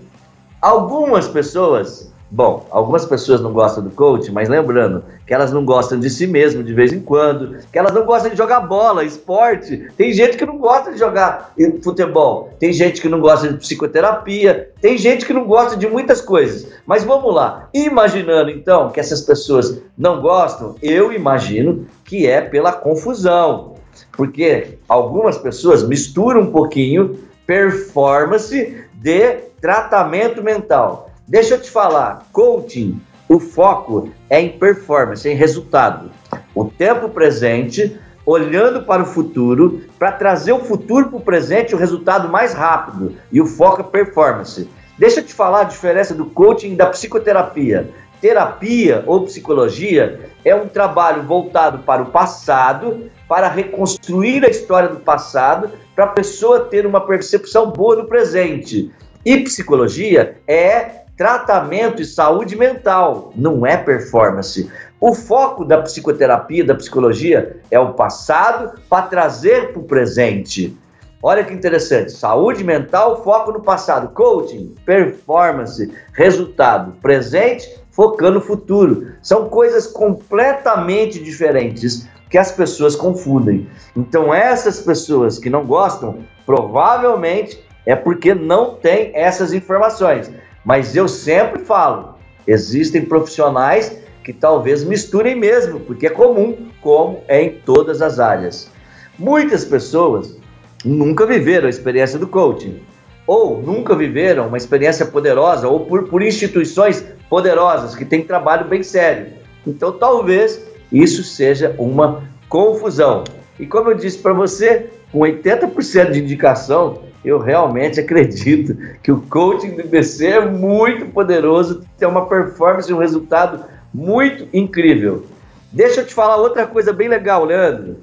algumas 0.61 1.27
pessoas, 1.27 2.14
bom, 2.35 2.67
algumas 2.69 3.07
pessoas 3.07 3.41
não 3.41 3.53
gostam 3.53 3.85
do 3.85 3.91
coach, 3.91 4.33
mas 4.33 4.49
lembrando 4.49 5.05
que 5.25 5.33
elas 5.33 5.53
não 5.53 5.65
gostam 5.65 6.01
de 6.01 6.11
si 6.11 6.27
mesmo 6.27 6.65
de 6.65 6.75
vez 6.75 6.93
em 6.93 6.99
quando, 6.99 7.59
que 7.71 7.79
elas 7.79 7.95
não 7.95 8.05
gostam 8.05 8.33
de 8.33 8.37
jogar 8.37 8.59
bola, 8.61 9.05
esporte. 9.05 9.89
Tem 9.97 10.13
gente 10.13 10.37
que 10.37 10.45
não 10.45 10.59
gosta 10.59 10.91
de 10.91 10.99
jogar 10.99 11.55
futebol, 11.81 12.53
tem 12.59 12.73
gente 12.73 13.01
que 13.01 13.09
não 13.09 13.21
gosta 13.21 13.53
de 13.53 13.59
psicoterapia, 13.59 14.71
tem 14.81 14.99
gente 14.99 15.25
que 15.25 15.33
não 15.33 15.45
gosta 15.45 15.77
de 15.77 15.87
muitas 15.87 16.21
coisas. 16.21 16.67
Mas 16.85 17.05
vamos 17.05 17.33
lá, 17.33 17.69
imaginando 17.73 18.51
então 18.51 18.91
que 18.91 18.99
essas 18.99 19.21
pessoas 19.21 19.81
não 19.97 20.21
gostam, 20.21 20.75
eu 20.83 21.13
imagino 21.13 21.87
que 22.05 22.27
é 22.27 22.41
pela 22.41 22.73
confusão 22.73 23.75
porque 24.17 24.79
algumas 24.89 25.39
pessoas 25.39 25.87
misturam 25.87 26.41
um 26.41 26.51
pouquinho 26.51 27.17
performance 27.47 28.85
de 28.95 29.35
tratamento 29.61 30.43
mental. 30.43 31.11
Deixa 31.27 31.55
eu 31.55 31.61
te 31.61 31.71
falar, 31.71 32.27
coaching, 32.33 33.01
o 33.27 33.41
foco 33.41 34.11
é 34.29 34.41
em 34.43 34.59
performance, 34.59 35.27
em 35.27 35.35
resultado. 35.35 36.11
O 36.55 36.67
tempo 36.67 37.09
presente, 37.09 37.99
olhando 38.27 38.83
para 38.83 39.03
o 39.03 39.07
futuro, 39.07 39.81
para 39.99 40.13
trazer 40.13 40.53
o 40.53 40.61
futuro 40.61 41.09
para 41.09 41.17
o 41.17 41.23
presente, 41.23 41.75
o 41.75 41.79
resultado 41.79 42.29
mais 42.29 42.53
rápido. 42.53 43.17
E 43.33 43.41
o 43.41 43.47
foco 43.47 43.81
é 43.81 43.85
performance. 43.85 44.69
Deixa 44.99 45.21
eu 45.21 45.25
te 45.25 45.33
falar 45.33 45.63
a 45.63 45.65
diferença 45.65 46.15
do 46.15 46.27
coaching 46.27 46.75
e 46.75 46.77
da 46.77 46.87
psicoterapia. 46.87 47.89
Terapia 48.21 49.03
ou 49.07 49.25
psicologia 49.25 50.31
é 50.45 50.55
um 50.55 50.69
trabalho 50.69 51.23
voltado 51.23 51.79
para 51.79 52.03
o 52.03 52.07
passado 52.07 53.11
para 53.27 53.49
reconstruir 53.49 54.45
a 54.45 54.51
história 54.51 54.91
do 54.91 55.01
passado, 55.01 55.71
para 55.95 56.05
a 56.05 56.09
pessoa 56.09 56.61
ter 56.61 56.87
uma 56.87 57.01
percepção 57.01 57.71
boa 57.71 57.97
do 57.97 58.05
presente. 58.05 58.93
E 59.25 59.39
psicologia 59.39 60.39
é 60.47 61.04
tratamento 61.17 62.03
e 62.03 62.05
saúde 62.05 62.57
mental, 62.57 63.33
não 63.37 63.65
é 63.65 63.77
performance. 63.77 64.71
O 65.01 65.15
foco 65.15 65.65
da 65.65 65.83
psicoterapia, 65.83 66.65
da 66.65 66.75
psicologia, 66.75 67.61
é 67.71 67.79
o 67.79 67.95
passado 67.95 68.81
para 68.89 69.07
trazer 69.07 69.73
para 69.73 69.81
o 69.81 69.85
presente. 69.85 70.77
Olha 71.23 71.45
que 71.45 71.55
interessante. 71.55 72.13
Saúde 72.13 72.63
mental, 72.63 73.23
foco 73.23 73.53
no 73.53 73.61
passado. 73.61 74.13
Coaching, 74.13 74.75
performance, 74.85 75.91
resultado. 76.13 76.93
Presente, 77.01 77.67
focando 77.91 78.35
no 78.35 78.41
futuro. 78.41 79.13
São 79.23 79.49
coisas 79.49 79.87
completamente 79.87 81.23
diferentes 81.23 82.07
que 82.29 82.37
as 82.37 82.53
pessoas 82.53 82.97
confundem. 82.97 83.69
Então, 83.97 84.35
essas 84.35 84.81
pessoas 84.81 85.39
que 85.39 85.49
não 85.49 85.65
gostam, 85.65 86.19
provavelmente 86.45 87.63
é 87.87 87.95
porque 87.95 88.35
não 88.35 88.75
tem 88.75 89.11
essas 89.15 89.53
informações. 89.53 90.31
Mas 90.65 90.97
eu 90.97 91.07
sempre 91.07 91.63
falo, 91.63 92.15
existem 92.47 93.05
profissionais 93.05 93.99
que 94.23 94.33
talvez 94.33 94.83
misturem 94.83 95.35
mesmo, 95.35 95.81
porque 95.81 96.07
é 96.07 96.11
comum, 96.11 96.71
como 96.81 97.23
é 97.29 97.43
em 97.43 97.51
todas 97.65 98.01
as 98.01 98.19
áreas. 98.19 98.71
Muitas 99.19 99.65
pessoas 99.65 100.37
nunca 100.85 101.27
viveram 101.27 101.67
a 101.67 101.71
experiência 101.71 102.19
do 102.19 102.27
coaching, 102.27 102.81
ou 103.27 103.61
nunca 103.61 103.95
viveram 103.95 104.49
uma 104.49 104.57
experiência 104.57 105.05
poderosa, 105.07 105.69
ou 105.69 105.81
por, 105.81 106.09
por 106.09 106.23
instituições 106.23 107.05
poderosas 107.29 107.95
que 107.95 108.05
têm 108.05 108.23
trabalho 108.23 108.67
bem 108.67 108.83
sério. 108.83 109.27
Então, 109.67 109.93
talvez 109.93 110.65
isso 110.91 111.23
seja 111.23 111.75
uma 111.79 112.25
confusão. 112.49 113.25
E 113.59 113.67
como 113.67 113.91
eu 113.91 113.95
disse 113.95 114.19
para 114.19 114.33
você, 114.33 114.91
com 115.13 115.21
80% 115.21 116.11
de 116.11 116.21
indicação, 116.21 117.03
eu 117.25 117.39
realmente 117.39 117.99
acredito 118.01 118.77
que 119.03 119.11
o 119.11 119.21
coaching 119.23 119.71
do 119.71 119.81
IBC 119.81 120.27
é 120.27 120.45
muito 120.45 121.07
poderoso, 121.07 121.85
tem 121.99 122.07
uma 122.07 122.27
performance 122.27 122.91
e 122.91 122.95
um 122.95 122.99
resultado 122.99 123.65
muito 123.93 124.49
incrível. 124.53 125.25
Deixa 125.73 126.01
eu 126.01 126.07
te 126.07 126.15
falar 126.15 126.37
outra 126.37 126.67
coisa 126.67 126.93
bem 126.93 127.09
legal, 127.09 127.45
Leandro. 127.45 127.97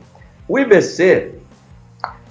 O 0.48 0.60
IBC 0.60 1.36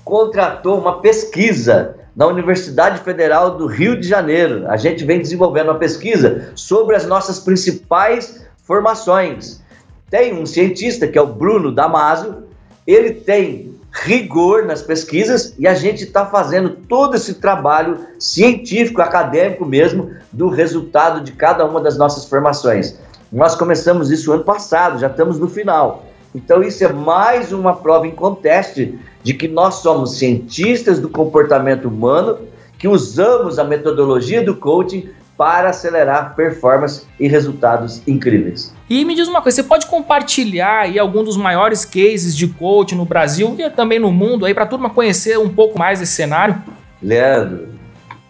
contratou 0.05 0.79
uma 0.79 1.01
pesquisa 1.01 1.97
na 2.15 2.27
Universidade 2.27 3.01
Federal 3.01 3.57
do 3.57 3.67
Rio 3.67 3.99
de 3.99 4.07
Janeiro. 4.07 4.69
A 4.69 4.77
gente 4.77 5.05
vem 5.05 5.21
desenvolvendo 5.21 5.69
uma 5.69 5.79
pesquisa 5.79 6.51
sobre 6.55 6.97
as 6.97 7.07
nossas 7.07 7.39
principais 7.39 8.45
formações. 8.65 9.63
Tem 10.11 10.35
um 10.35 10.45
cientista 10.45 11.07
que 11.07 11.17
é 11.17 11.23
o 11.23 11.27
Bruno 11.27 11.73
Damasio, 11.73 12.45
ele 12.87 13.13
tem 13.13 13.75
rigor 13.93 14.65
nas 14.65 14.83
pesquisas 14.83 15.55
e 15.59 15.67
a 15.67 15.75
gente 15.75 16.05
está 16.05 16.25
fazendo 16.27 16.71
todo 16.71 17.17
esse 17.17 17.35
trabalho 17.35 17.99
científico, 18.19 19.03
acadêmico 19.03 19.67
mesmo, 19.67 20.11
do 20.33 20.49
resultado 20.49 21.23
de 21.23 21.33
cada 21.33 21.65
uma 21.65 21.81
das 21.81 21.99
nossas 21.99 22.25
formações. 22.25 22.99
Nós 23.33 23.55
começamos 23.55 24.11
isso 24.11 24.33
ano 24.33 24.45
passado, 24.45 24.99
já 24.99 25.09
estamos 25.09 25.39
no 25.39 25.49
final. 25.49 26.07
Então, 26.35 26.63
isso 26.63 26.85
é 26.85 26.93
mais 26.93 27.53
uma 27.53 27.75
prova 27.75 28.07
em 28.07 28.13
conteste 28.13 28.99
de 29.23 29.35
que 29.35 29.49
nós 29.49 29.77
somos 29.77 30.19
cientistas 30.19 31.01
do 31.01 31.09
comportamento 31.09 31.89
humano 31.89 32.39
que 32.79 32.89
usamos 32.89 33.59
a 33.59 33.65
metodologia 33.65 34.43
do 34.43 34.57
coaching 34.57 35.11
para 35.41 35.71
acelerar 35.71 36.37
performance 36.37 37.07
e 37.19 37.27
resultados 37.27 38.03
incríveis. 38.07 38.75
E 38.91 39.07
me 39.07 39.15
diz 39.15 39.27
uma 39.27 39.41
coisa, 39.41 39.57
você 39.57 39.63
pode 39.63 39.87
compartilhar 39.87 40.81
aí 40.81 40.99
algum 40.99 41.25
dos 41.25 41.35
maiores 41.35 41.83
cases 41.83 42.37
de 42.37 42.47
coaching 42.47 42.97
no 42.97 43.07
Brasil 43.07 43.57
e 43.59 43.71
também 43.71 43.99
no 43.99 44.13
mundo 44.13 44.45
aí 44.45 44.53
para 44.53 44.65
a 44.65 44.67
turma 44.67 44.91
conhecer 44.91 45.39
um 45.39 45.49
pouco 45.49 45.79
mais 45.79 45.99
desse 45.99 46.13
cenário? 46.13 46.63
Leandro, 47.03 47.69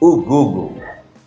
o 0.01 0.18
Google, 0.18 0.79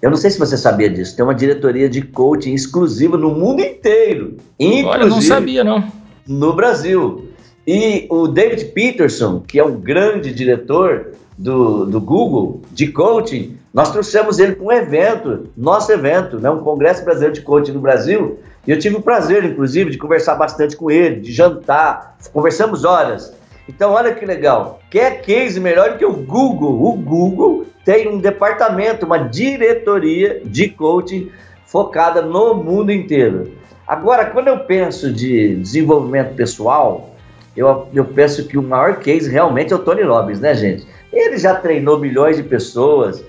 eu 0.02 0.10
não 0.10 0.16
sei 0.16 0.30
se 0.30 0.40
você 0.40 0.56
sabia 0.56 0.90
disso, 0.90 1.18
tem 1.18 1.26
uma 1.26 1.36
diretoria 1.36 1.90
de 1.90 2.02
coaching 2.02 2.54
exclusiva 2.54 3.18
no 3.18 3.32
mundo 3.32 3.60
inteiro, 3.60 4.38
inclusive 4.58 4.88
Olha, 4.88 5.06
não 5.06 5.22
sabia 5.22 5.66
não. 5.66 5.84
No 6.26 6.56
Brasil. 6.56 7.30
E 7.68 8.08
o 8.10 8.30
David 8.30 8.72
Peterson, 8.72 9.42
que 9.46 9.60
é 9.60 9.66
um 9.66 9.76
grande 9.76 10.34
diretor 10.34 11.12
do, 11.38 11.86
do 11.86 12.00
Google 12.00 12.62
de 12.72 12.88
coaching, 12.88 13.58
nós 13.74 13.92
trouxemos 13.92 14.38
ele 14.38 14.54
para 14.54 14.66
um 14.66 14.72
evento, 14.72 15.50
nosso 15.58 15.92
evento, 15.92 16.40
né, 16.40 16.48
um 16.50 16.60
Congresso 16.60 17.04
Brasileiro 17.04 17.34
de 17.34 17.42
Coaching 17.42 17.72
no 17.72 17.80
Brasil, 17.80 18.40
e 18.68 18.72
eu 18.72 18.78
tive 18.78 18.98
o 18.98 19.02
prazer, 19.02 19.44
inclusive, 19.44 19.90
de 19.90 19.98
conversar 19.98 20.36
bastante 20.36 20.78
com 20.78 20.92
ele, 20.92 21.22
de 21.22 21.32
jantar, 21.32 22.16
conversamos 22.32 22.86
horas. 22.86 23.34
Então, 23.68 23.92
olha 23.92 24.14
que 24.14 24.26
legal. 24.26 24.80
Quer 24.92 25.22
case 25.22 25.60
melhor 25.60 25.98
que 25.98 26.06
o 26.06 26.14
Google? 26.14 26.84
O 26.84 26.94
Google 26.94 27.66
tem 27.84 28.08
um 28.08 28.20
departamento, 28.20 29.06
uma 29.06 29.18
diretoria 29.18 30.42
de 30.46 30.70
coaching 30.70 31.32
focada 31.66 32.22
no 32.22 32.54
mundo 32.54 32.92
inteiro. 32.92 33.54
Agora, 33.88 34.28
quando 34.28 34.50
eu 34.50 34.60
penso 34.60 35.12
de 35.12 35.56
desenvolvimento 35.56 36.36
pessoal, 36.36 37.10
eu, 37.58 37.88
eu 37.94 38.06
penso 38.06 38.48
que 38.48 38.58
o 38.58 38.62
maior 38.62 38.98
case 39.00 39.30
realmente 39.30 39.74
é 39.74 39.76
o 39.76 39.80
Tony 39.80 40.04
Robbins, 40.04 40.40
né, 40.40 40.54
gente? 40.54 40.86
Ele 41.12 41.38
já 41.38 41.56
treinou 41.56 42.00
milhões 42.00 42.38
de 42.38 42.44
pessoas 42.44 43.24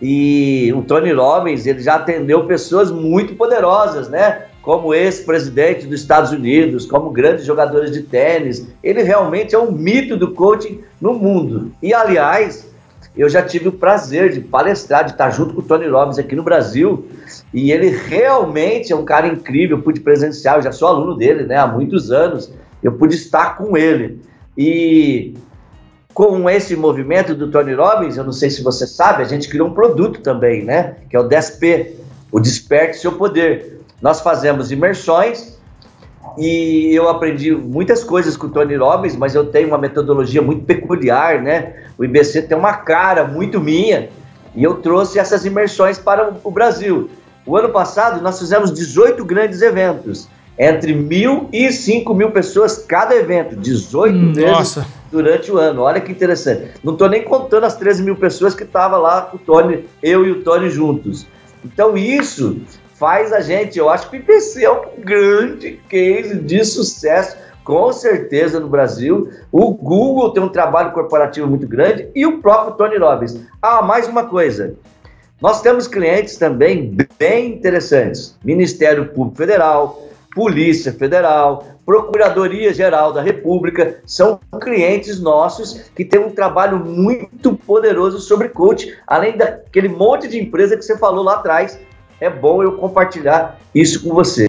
e 0.00 0.72
o 0.74 0.82
Tony 0.82 1.12
Robbins 1.12 1.66
ele 1.66 1.80
já 1.80 1.96
atendeu 1.96 2.46
pessoas 2.46 2.90
muito 2.90 3.34
poderosas, 3.34 4.08
né? 4.08 4.46
Como 4.62 4.94
ex-presidente 4.94 5.86
dos 5.86 6.00
Estados 6.00 6.32
Unidos, 6.32 6.86
como 6.86 7.10
grandes 7.10 7.44
jogadores 7.44 7.92
de 7.92 8.02
tênis. 8.02 8.66
Ele 8.82 9.02
realmente 9.02 9.54
é 9.54 9.58
um 9.58 9.70
mito 9.70 10.16
do 10.16 10.32
coaching 10.32 10.80
no 11.00 11.14
mundo. 11.14 11.72
E 11.82 11.92
aliás, 11.92 12.70
eu 13.16 13.28
já 13.28 13.42
tive 13.42 13.68
o 13.68 13.72
prazer 13.72 14.32
de 14.32 14.40
palestrar, 14.40 15.04
de 15.04 15.12
estar 15.12 15.30
junto 15.30 15.54
com 15.54 15.60
o 15.60 15.64
Tony 15.64 15.86
Robbins 15.86 16.18
aqui 16.18 16.34
no 16.34 16.42
Brasil. 16.42 17.06
E 17.52 17.70
ele 17.70 17.88
realmente 17.88 18.92
é 18.92 18.96
um 18.96 19.04
cara 19.04 19.26
incrível. 19.26 19.78
Eu 19.78 19.82
pude 19.82 20.00
presenciar, 20.00 20.56
eu 20.56 20.62
já 20.62 20.72
sou 20.72 20.88
aluno 20.88 21.14
dele 21.14 21.44
né, 21.44 21.56
há 21.56 21.66
muitos 21.66 22.10
anos. 22.10 22.52
Eu 22.82 22.92
pude 22.92 23.14
estar 23.14 23.56
com 23.56 23.76
ele. 23.76 24.20
E 24.56 25.34
com 26.14 26.48
esse 26.50 26.76
movimento 26.76 27.34
do 27.34 27.50
Tony 27.50 27.74
Robbins, 27.74 28.16
eu 28.16 28.24
não 28.24 28.32
sei 28.32 28.50
se 28.50 28.62
você 28.62 28.86
sabe, 28.86 29.22
a 29.22 29.26
gente 29.26 29.48
criou 29.48 29.68
um 29.68 29.74
produto 29.74 30.20
também, 30.20 30.64
né? 30.64 30.96
Que 31.08 31.16
é 31.16 31.20
o 31.20 31.28
DSP, 31.28 31.96
o 32.30 32.40
Desperte 32.40 32.98
Seu 32.98 33.12
Poder. 33.12 33.80
Nós 34.02 34.20
fazemos 34.20 34.70
imersões 34.70 35.58
e 36.36 36.92
eu 36.94 37.08
aprendi 37.08 37.52
muitas 37.52 38.04
coisas 38.04 38.36
com 38.36 38.46
o 38.46 38.50
Tony 38.50 38.76
Robbins, 38.76 39.16
mas 39.16 39.34
eu 39.34 39.46
tenho 39.46 39.68
uma 39.68 39.78
metodologia 39.78 40.42
muito 40.42 40.64
peculiar, 40.64 41.40
né? 41.40 41.74
O 41.96 42.04
IBC 42.04 42.42
tem 42.42 42.56
uma 42.56 42.74
cara 42.74 43.24
muito 43.24 43.60
minha 43.60 44.08
e 44.54 44.62
eu 44.62 44.74
trouxe 44.76 45.18
essas 45.18 45.44
imersões 45.44 45.98
para 45.98 46.34
o 46.42 46.50
Brasil. 46.50 47.10
O 47.46 47.56
ano 47.56 47.70
passado 47.70 48.20
nós 48.22 48.38
fizemos 48.38 48.72
18 48.72 49.24
grandes 49.24 49.62
eventos, 49.62 50.28
entre 50.60 50.92
mil 50.92 51.48
e 51.50 51.72
cinco 51.72 52.12
mil 52.12 52.30
pessoas 52.32 52.76
cada 52.76 53.16
evento, 53.16 53.56
18 53.56 54.14
hum, 54.14 54.32
vezes 54.34 54.50
nossa. 54.50 54.86
durante 55.10 55.50
o 55.50 55.56
ano. 55.56 55.80
Olha 55.80 56.02
que 56.02 56.12
interessante. 56.12 56.72
Não 56.84 56.92
estou 56.92 57.08
nem 57.08 57.24
contando 57.24 57.64
as 57.64 57.76
13 57.76 58.02
mil 58.02 58.14
pessoas 58.14 58.54
que 58.54 58.64
estavam 58.64 59.00
lá 59.00 59.22
com 59.22 59.38
o 59.38 59.40
Tony, 59.40 59.86
eu 60.02 60.26
e 60.26 60.30
o 60.30 60.42
Tony 60.42 60.68
juntos. 60.68 61.26
Então 61.64 61.96
isso 61.96 62.60
faz 62.94 63.32
a 63.32 63.40
gente, 63.40 63.78
eu 63.78 63.88
acho 63.88 64.10
que 64.10 64.18
o 64.18 64.20
IPC 64.20 64.62
é 64.62 64.70
um 64.70 64.82
grande 64.98 65.80
case 65.88 66.38
de 66.38 66.62
sucesso, 66.62 67.38
com 67.64 67.90
certeza 67.90 68.60
no 68.60 68.68
Brasil. 68.68 69.30
O 69.50 69.72
Google 69.72 70.34
tem 70.34 70.42
um 70.42 70.48
trabalho 70.50 70.92
corporativo 70.92 71.46
muito 71.46 71.66
grande 71.66 72.08
e 72.14 72.26
o 72.26 72.42
próprio 72.42 72.74
Tony 72.74 72.98
Robbins. 72.98 73.40
Ah, 73.62 73.80
mais 73.80 74.06
uma 74.06 74.24
coisa. 74.24 74.74
Nós 75.40 75.62
temos 75.62 75.88
clientes 75.88 76.36
também 76.36 76.94
bem 77.18 77.54
interessantes: 77.54 78.36
Ministério 78.44 79.06
Público 79.06 79.38
Federal, 79.38 80.09
Polícia 80.34 80.92
Federal, 80.92 81.64
Procuradoria 81.84 82.72
Geral 82.72 83.12
da 83.12 83.20
República, 83.20 84.00
são 84.06 84.38
clientes 84.60 85.20
nossos 85.20 85.90
que 85.94 86.04
têm 86.04 86.20
um 86.20 86.30
trabalho 86.30 86.78
muito 86.78 87.54
poderoso 87.54 88.20
sobre 88.20 88.48
coach, 88.48 88.96
além 89.06 89.36
daquele 89.36 89.88
monte 89.88 90.28
de 90.28 90.38
empresa 90.38 90.76
que 90.76 90.84
você 90.84 90.96
falou 90.96 91.24
lá 91.24 91.34
atrás, 91.34 91.78
é 92.20 92.30
bom 92.30 92.62
eu 92.62 92.76
compartilhar 92.76 93.58
isso 93.74 94.04
com 94.04 94.14
você. 94.14 94.48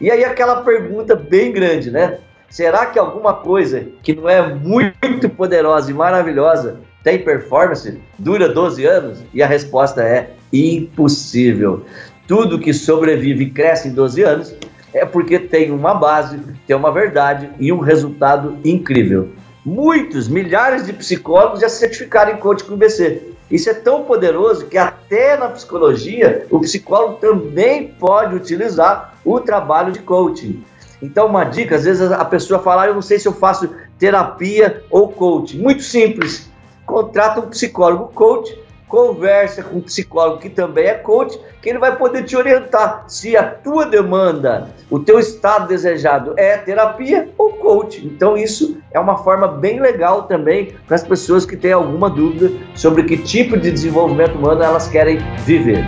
E 0.00 0.10
aí 0.10 0.24
aquela 0.24 0.62
pergunta 0.62 1.16
bem 1.16 1.52
grande, 1.52 1.90
né? 1.90 2.18
Será 2.50 2.86
que 2.86 2.98
alguma 2.98 3.34
coisa 3.34 3.86
que 4.02 4.14
não 4.14 4.28
é 4.28 4.54
muito 4.54 5.28
poderosa 5.28 5.90
e 5.90 5.94
maravilhosa 5.94 6.80
tem 7.02 7.18
performance? 7.18 7.98
Dura 8.18 8.48
12 8.48 8.84
anos? 8.84 9.18
E 9.32 9.42
a 9.42 9.46
resposta 9.46 10.02
é 10.02 10.30
impossível. 10.52 11.84
Tudo 12.26 12.58
que 12.58 12.72
sobrevive 12.72 13.44
e 13.44 13.50
cresce 13.50 13.88
em 13.88 13.92
12 13.92 14.22
anos 14.22 14.54
é 14.92 15.04
porque 15.04 15.38
tem 15.38 15.70
uma 15.70 15.94
base, 15.94 16.40
tem 16.66 16.76
uma 16.76 16.90
verdade 16.90 17.50
e 17.58 17.72
um 17.72 17.78
resultado 17.78 18.58
incrível. 18.64 19.30
Muitos, 19.64 20.28
milhares 20.28 20.86
de 20.86 20.92
psicólogos 20.92 21.60
já 21.60 21.68
se 21.68 21.78
certificaram 21.78 22.32
em 22.32 22.36
coaching 22.36 22.64
com 22.64 22.72
o 22.72 22.76
IBC. 22.76 23.34
Isso 23.50 23.68
é 23.70 23.74
tão 23.74 24.04
poderoso 24.04 24.66
que 24.66 24.76
até 24.76 25.36
na 25.36 25.48
psicologia 25.48 26.46
o 26.50 26.60
psicólogo 26.60 27.14
também 27.14 27.88
pode 27.98 28.34
utilizar 28.34 29.14
o 29.24 29.40
trabalho 29.40 29.92
de 29.92 30.00
coaching. 30.00 30.62
Então, 31.00 31.26
uma 31.26 31.44
dica, 31.44 31.76
às 31.76 31.84
vezes 31.84 32.10
a 32.10 32.24
pessoa 32.24 32.60
fala, 32.60 32.82
ah, 32.82 32.86
eu 32.88 32.94
não 32.94 33.02
sei 33.02 33.18
se 33.18 33.28
eu 33.28 33.32
faço 33.32 33.70
terapia 33.98 34.82
ou 34.90 35.08
coaching. 35.08 35.58
Muito 35.58 35.82
simples. 35.82 36.50
Contrata 36.84 37.40
um 37.40 37.48
psicólogo 37.48 38.10
coach 38.14 38.58
conversa 38.88 39.62
com 39.62 39.76
um 39.76 39.80
psicólogo 39.80 40.40
que 40.40 40.48
também 40.48 40.86
é 40.86 40.94
coach, 40.94 41.38
que 41.60 41.68
ele 41.68 41.78
vai 41.78 41.96
poder 41.96 42.24
te 42.24 42.36
orientar 42.36 43.04
se 43.06 43.36
a 43.36 43.44
tua 43.44 43.86
demanda, 43.86 44.68
o 44.90 44.98
teu 44.98 45.18
estado 45.18 45.68
desejado 45.68 46.34
é 46.36 46.56
terapia 46.56 47.28
ou 47.36 47.52
coach. 47.52 48.04
Então 48.04 48.36
isso 48.36 48.78
é 48.90 48.98
uma 48.98 49.18
forma 49.18 49.46
bem 49.46 49.80
legal 49.80 50.22
também 50.22 50.74
para 50.86 50.96
as 50.96 51.04
pessoas 51.04 51.44
que 51.44 51.56
têm 51.56 51.72
alguma 51.72 52.08
dúvida 52.08 52.50
sobre 52.74 53.02
que 53.04 53.18
tipo 53.18 53.56
de 53.56 53.70
desenvolvimento 53.70 54.36
humano 54.36 54.62
elas 54.62 54.88
querem 54.88 55.18
viver. 55.44 55.84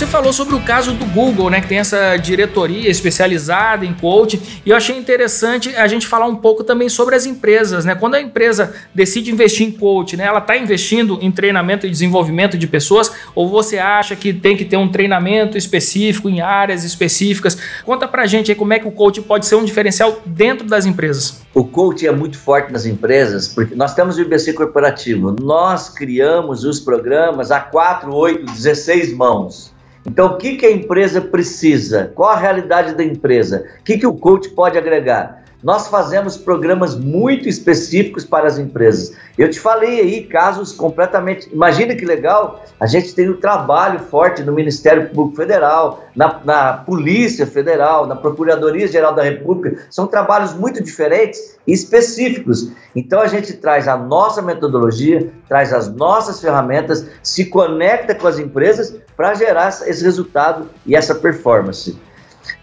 Você 0.00 0.06
falou 0.06 0.32
sobre 0.32 0.54
o 0.54 0.60
caso 0.62 0.94
do 0.94 1.04
Google, 1.04 1.50
né, 1.50 1.60
que 1.60 1.68
tem 1.68 1.76
essa 1.76 2.16
diretoria 2.16 2.88
especializada 2.88 3.84
em 3.84 3.92
coaching, 3.92 4.40
e 4.64 4.70
eu 4.70 4.74
achei 4.74 4.96
interessante 4.96 5.76
a 5.76 5.86
gente 5.86 6.06
falar 6.06 6.24
um 6.24 6.36
pouco 6.36 6.64
também 6.64 6.88
sobre 6.88 7.14
as 7.14 7.26
empresas, 7.26 7.84
né? 7.84 7.94
Quando 7.94 8.14
a 8.14 8.20
empresa 8.20 8.72
decide 8.94 9.30
investir 9.30 9.68
em 9.68 9.70
coaching, 9.70 10.16
né, 10.16 10.24
ela 10.24 10.38
está 10.38 10.56
investindo 10.56 11.18
em 11.20 11.30
treinamento 11.30 11.86
e 11.86 11.90
desenvolvimento 11.90 12.56
de 12.56 12.66
pessoas, 12.66 13.12
ou 13.34 13.46
você 13.50 13.76
acha 13.76 14.16
que 14.16 14.32
tem 14.32 14.56
que 14.56 14.64
ter 14.64 14.78
um 14.78 14.88
treinamento 14.88 15.58
específico 15.58 16.30
em 16.30 16.40
áreas 16.40 16.82
específicas? 16.82 17.58
Conta 17.84 18.08
pra 18.08 18.26
gente 18.26 18.50
aí 18.50 18.54
como 18.54 18.72
é 18.72 18.78
que 18.78 18.88
o 18.88 18.92
coaching 18.92 19.20
pode 19.20 19.44
ser 19.44 19.56
um 19.56 19.64
diferencial 19.66 20.22
dentro 20.24 20.66
das 20.66 20.86
empresas. 20.86 21.42
O 21.52 21.62
coaching 21.62 22.06
é 22.06 22.12
muito 22.12 22.38
forte 22.38 22.72
nas 22.72 22.86
empresas, 22.86 23.48
porque 23.48 23.74
nós 23.74 23.92
temos 23.92 24.16
o 24.16 24.22
IBC 24.22 24.54
corporativo, 24.54 25.36
nós 25.38 25.90
criamos 25.90 26.64
os 26.64 26.80
programas 26.80 27.50
a 27.50 27.60
4, 27.60 28.10
8, 28.10 28.46
16 28.46 29.12
mãos. 29.12 29.78
Então, 30.06 30.26
o 30.26 30.38
que, 30.38 30.56
que 30.56 30.66
a 30.66 30.70
empresa 30.70 31.20
precisa? 31.20 32.10
Qual 32.14 32.30
a 32.30 32.36
realidade 32.36 32.94
da 32.94 33.04
empresa? 33.04 33.66
O 33.80 33.84
que, 33.84 33.98
que 33.98 34.06
o 34.06 34.14
coach 34.14 34.48
pode 34.50 34.78
agregar? 34.78 35.39
Nós 35.62 35.88
fazemos 35.88 36.38
programas 36.38 36.96
muito 36.96 37.46
específicos 37.46 38.24
para 38.24 38.46
as 38.46 38.58
empresas. 38.58 39.14
Eu 39.36 39.50
te 39.50 39.60
falei 39.60 40.00
aí 40.00 40.24
casos 40.24 40.72
completamente. 40.72 41.52
Imagina 41.52 41.94
que 41.94 42.04
legal, 42.06 42.64
a 42.78 42.86
gente 42.86 43.14
tem 43.14 43.28
um 43.28 43.36
trabalho 43.36 44.00
forte 44.00 44.42
no 44.42 44.52
Ministério 44.52 45.10
Público 45.10 45.36
Federal, 45.36 46.04
na, 46.16 46.40
na 46.44 46.72
Polícia 46.72 47.46
Federal, 47.46 48.06
na 48.06 48.16
Procuradoria 48.16 48.88
Geral 48.88 49.14
da 49.14 49.22
República. 49.22 49.82
São 49.90 50.06
trabalhos 50.06 50.54
muito 50.54 50.82
diferentes 50.82 51.58
e 51.66 51.72
específicos. 51.72 52.72
Então 52.96 53.20
a 53.20 53.26
gente 53.26 53.52
traz 53.52 53.86
a 53.86 53.98
nossa 53.98 54.40
metodologia, 54.40 55.30
traz 55.46 55.74
as 55.74 55.94
nossas 55.94 56.40
ferramentas, 56.40 57.06
se 57.22 57.44
conecta 57.44 58.14
com 58.14 58.26
as 58.26 58.38
empresas 58.38 58.96
para 59.14 59.34
gerar 59.34 59.68
esse 59.68 60.02
resultado 60.02 60.70
e 60.86 60.96
essa 60.96 61.14
performance. 61.14 61.98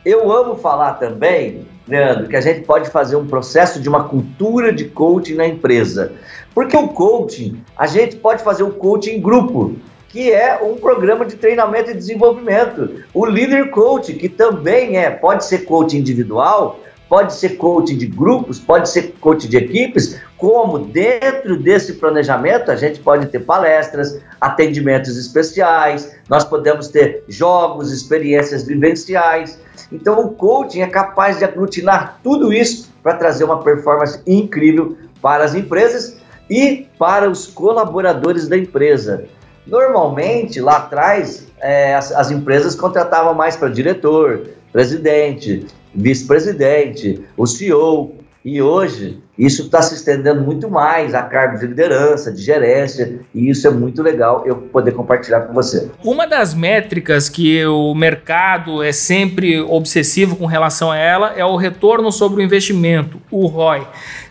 Eu 0.05 0.31
amo 0.31 0.55
falar 0.55 0.93
também, 0.93 1.67
Leandro, 1.87 2.27
que 2.27 2.35
a 2.35 2.41
gente 2.41 2.61
pode 2.61 2.89
fazer 2.89 3.15
um 3.15 3.27
processo 3.27 3.79
de 3.79 3.87
uma 3.87 4.03
cultura 4.03 4.73
de 4.73 4.85
coaching 4.85 5.35
na 5.35 5.47
empresa. 5.47 6.13
Porque 6.53 6.75
o 6.75 6.87
coaching, 6.87 7.63
a 7.77 7.87
gente 7.87 8.15
pode 8.15 8.43
fazer 8.43 8.63
o 8.63 8.71
coaching 8.71 9.11
em 9.11 9.21
grupo, 9.21 9.75
que 10.09 10.31
é 10.31 10.59
um 10.63 10.75
programa 10.77 11.25
de 11.25 11.35
treinamento 11.35 11.91
e 11.91 11.93
desenvolvimento. 11.93 13.03
O 13.13 13.25
Leader 13.25 13.69
Coach, 13.69 14.13
que 14.13 14.27
também 14.27 14.97
é, 14.97 15.09
pode 15.09 15.45
ser 15.45 15.59
coaching 15.59 15.97
individual, 15.97 16.79
pode 17.09 17.33
ser 17.33 17.57
coaching 17.57 17.97
de 17.97 18.05
grupos, 18.05 18.59
pode 18.59 18.89
ser 18.89 19.13
coaching 19.19 19.47
de 19.47 19.57
equipes, 19.57 20.19
como 20.37 20.79
dentro 20.79 21.57
desse 21.57 21.93
planejamento 21.93 22.69
a 22.69 22.75
gente 22.75 22.99
pode 22.99 23.27
ter 23.27 23.39
palestras, 23.39 24.19
atendimentos 24.39 25.17
especiais, 25.17 26.15
nós 26.29 26.43
podemos 26.43 26.89
ter 26.89 27.23
jogos, 27.27 27.91
experiências 27.91 28.63
vivenciais. 28.63 29.59
Então 29.91 30.19
o 30.19 30.29
coaching 30.31 30.81
é 30.81 30.87
capaz 30.87 31.39
de 31.39 31.45
aglutinar 31.45 32.19
tudo 32.23 32.53
isso 32.53 32.91
para 33.01 33.15
trazer 33.15 33.45
uma 33.45 33.63
performance 33.63 34.21
incrível 34.27 34.97
para 35.21 35.43
as 35.43 35.55
empresas 35.55 36.17
e 36.49 36.87
para 36.99 37.29
os 37.29 37.47
colaboradores 37.47 38.47
da 38.47 38.57
empresa. 38.57 39.25
Normalmente, 39.65 40.61
lá 40.61 40.77
atrás, 40.77 41.47
é, 41.59 41.95
as, 41.95 42.11
as 42.11 42.31
empresas 42.31 42.75
contratavam 42.75 43.33
mais 43.33 43.57
para 43.57 43.67
diretor, 43.69 44.47
presidente, 44.71 45.67
vice-presidente, 45.97 47.23
o 47.35 47.47
CEO. 47.47 48.15
E 48.45 48.61
hoje 48.61 49.21
isso 49.37 49.63
está 49.63 49.81
se 49.81 49.93
estendendo 49.93 50.41
muito 50.41 50.69
mais 50.69 51.13
a 51.13 51.21
cargos 51.21 51.59
de 51.59 51.67
liderança, 51.67 52.31
de 52.31 52.41
gerência, 52.41 53.19
e 53.35 53.49
isso 53.49 53.67
é 53.67 53.69
muito 53.69 54.01
legal 54.01 54.43
eu 54.45 54.55
poder 54.55 54.93
compartilhar 54.93 55.41
com 55.41 55.53
você. 55.53 55.91
Uma 56.01 56.25
das 56.25 56.53
métricas 56.53 57.27
que 57.27 57.65
o 57.65 57.93
mercado 57.93 58.81
é 58.81 58.93
sempre 58.93 59.59
obsessivo 59.59 60.37
com 60.37 60.45
relação 60.45 60.89
a 60.89 60.97
ela 60.97 61.33
é 61.35 61.43
o 61.43 61.57
retorno 61.57 62.09
sobre 62.09 62.41
o 62.41 62.45
investimento, 62.45 63.19
o 63.29 63.47
ROI. 63.47 63.85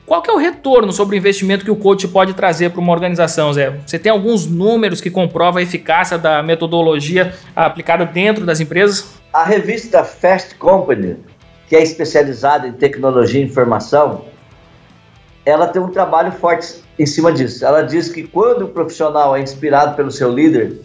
Qual 0.07 0.23
que 0.23 0.31
é 0.31 0.33
o 0.33 0.39
retorno 0.39 0.93
sobre 0.93 1.17
o 1.17 1.19
investimento 1.19 1.65
que 1.65 1.71
o 1.71 1.77
coach 1.77 2.09
pode 2.09 2.33
trazer 2.33 2.71
para 2.71 2.81
uma 2.81 2.93
organização, 2.93 3.53
Zé? 3.53 3.75
Você 3.85 3.99
tem 3.99 4.11
alguns 4.11 4.47
números 4.47 5.01
que 5.01 5.11
comprovam 5.11 5.59
a 5.59 5.63
eficácia 5.63 6.17
da 6.17 6.43
metodologia 6.43 7.35
aplicada 7.55 8.07
dentro 8.07 8.47
das 8.47 8.61
empresas? 8.61 9.17
A 9.33 9.45
revista 9.45 10.03
Fast 10.05 10.55
Company 10.55 11.17
que 11.69 11.77
é 11.77 11.83
especializada 11.83 12.67
em 12.67 12.73
tecnologia 12.73 13.41
e 13.41 13.45
informação, 13.45 14.25
ela 15.45 15.69
tem 15.69 15.81
um 15.81 15.89
trabalho 15.89 16.33
forte 16.33 16.83
em 16.99 17.07
cima 17.07 17.33
disso. 17.33 17.65
Ela 17.65 17.83
diz 17.83 18.09
que 18.09 18.25
quando 18.25 18.67
o 18.67 18.69
profissional 18.69 19.37
é 19.37 19.41
inspirado 19.41 19.95
pelo 19.95 20.11
seu 20.11 20.31
líder, 20.31 20.81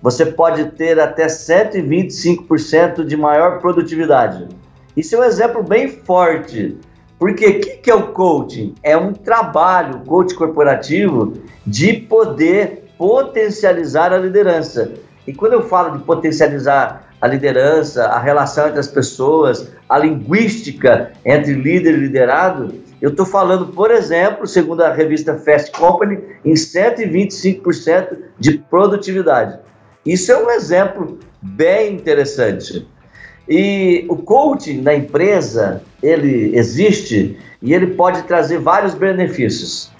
você 0.00 0.26
pode 0.26 0.72
ter 0.72 1.00
até 1.00 1.26
125% 1.26 3.04
de 3.04 3.16
maior 3.16 3.60
produtividade. 3.60 4.48
Isso 4.96 5.14
é 5.16 5.18
um 5.18 5.24
exemplo 5.24 5.62
bem 5.62 5.88
forte. 5.88 6.78
Porque 7.18 7.46
o 7.46 7.60
que, 7.60 7.70
que 7.76 7.90
é 7.90 7.94
o 7.94 8.08
coaching? 8.08 8.74
É 8.82 8.96
um 8.96 9.12
trabalho, 9.12 10.00
coach 10.00 10.34
corporativo, 10.34 11.34
de 11.66 11.94
poder 11.94 12.84
potencializar 12.98 14.12
a 14.12 14.18
liderança. 14.18 14.92
E 15.26 15.32
quando 15.32 15.54
eu 15.54 15.62
falo 15.62 15.96
de 15.96 16.04
potencializar 16.04 17.13
a 17.24 17.26
liderança, 17.26 18.04
a 18.04 18.18
relação 18.18 18.68
entre 18.68 18.80
as 18.80 18.86
pessoas, 18.86 19.72
a 19.88 19.96
linguística 19.96 21.10
entre 21.24 21.54
líder 21.54 21.94
e 21.94 21.96
liderado, 21.96 22.74
eu 23.00 23.08
estou 23.08 23.24
falando, 23.24 23.68
por 23.68 23.90
exemplo, 23.90 24.46
segundo 24.46 24.82
a 24.82 24.92
revista 24.92 25.38
Fast 25.38 25.70
Company, 25.70 26.18
em 26.44 26.52
125% 26.52 28.18
de 28.38 28.58
produtividade. 28.58 29.58
Isso 30.04 30.32
é 30.32 30.36
um 30.36 30.50
exemplo 30.50 31.18
bem 31.40 31.94
interessante. 31.94 32.86
E 33.48 34.04
o 34.10 34.18
coaching 34.18 34.82
na 34.82 34.94
empresa, 34.94 35.80
ele 36.02 36.54
existe 36.54 37.38
e 37.62 37.72
ele 37.72 37.86
pode 37.94 38.24
trazer 38.24 38.58
vários 38.58 38.92
benefícios. 38.92 39.90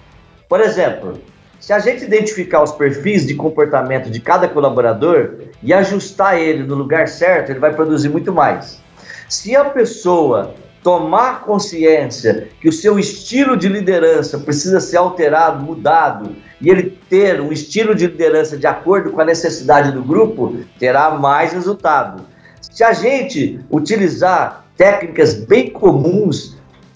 Por 0.47 0.61
exemplo, 0.61 1.19
se 1.65 1.73
a 1.73 1.79
gente 1.79 2.05
identificar 2.05 2.63
os 2.63 2.73
perfis 2.73 3.27
de 3.27 3.35
comportamento 3.35 4.11
de 4.11 4.21
cada 4.21 4.47
colaborador 4.47 5.37
e 5.63 5.73
ajustar 5.73 6.39
ele 6.39 6.63
no 6.63 6.75
lugar 6.75 7.09
certo, 7.09 7.49
ele 7.49 7.59
vai 7.59 7.73
produzir 7.73 8.11
muito 8.11 8.35
mais. 8.35 8.83
Se 9.31 9.57
a 9.57 9.65
pessoa 9.65 10.55
tomar 10.83 11.41
consciência 11.41 12.49
que 12.61 12.69
o 12.69 12.73
seu 12.73 12.99
estilo 12.99 13.57
de 13.57 13.67
liderança 13.67 14.39
precisa 14.39 14.79
ser 14.79 14.99
alterado, 14.99 15.65
mudado, 15.65 16.37
e 16.61 16.69
ele 16.69 16.99
ter 17.09 17.41
um 17.41 17.51
estilo 17.51 17.95
de 17.95 18.09
liderança 18.09 18.59
de 18.59 18.67
acordo 18.67 19.11
com 19.11 19.23
a 19.23 19.25
necessidade 19.25 19.91
do 19.91 20.03
grupo, 20.03 20.59
terá 20.79 21.13
mais 21.13 21.55
resultado. 21.55 22.27
Se 22.61 22.85
a 22.85 22.93
gente 22.93 23.59
utilizar 23.71 24.67
técnicas 24.77 25.33
bem 25.33 25.71
comuns 25.71 26.54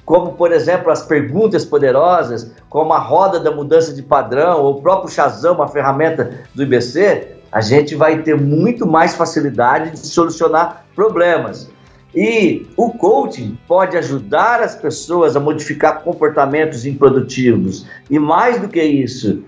como 0.09 0.33
por 0.33 0.53
exemplo 0.53 0.91
as 0.91 1.03
perguntas 1.03 1.67
poderosas, 1.67 2.51
como 2.71 2.95
a 2.95 2.99
roda 2.99 3.39
da 3.39 3.51
mudança 3.51 3.93
de 3.93 4.03
padrão, 4.03 4.63
ou 4.63 4.79
o 4.79 4.81
próprio 4.81 5.13
Shazam, 5.13 5.57
uma 5.57 5.69
ferramenta 5.69 6.47
do 6.55 6.63
IBC, 6.63 7.35
a 7.53 7.61
gente 7.61 7.95
vai 7.95 8.23
ter 8.23 8.35
muito 8.35 8.87
mais 8.87 9.15
facilidade 9.15 9.91
de 9.91 9.99
solucionar 9.99 10.87
problemas. 10.97 11.69
E 12.15 12.67
o 12.75 12.93
coaching 12.93 13.59
pode 13.69 13.99
ajudar 13.99 14.63
as 14.63 14.75
pessoas 14.75 15.37
a 15.37 15.41
modificar 15.41 16.01
comportamentos 16.01 16.87
improdutivos. 16.87 17.87
E 18.09 18.19
mais 18.19 18.59
do 18.59 18.67
que 18.67 18.83
isso, 18.83 19.45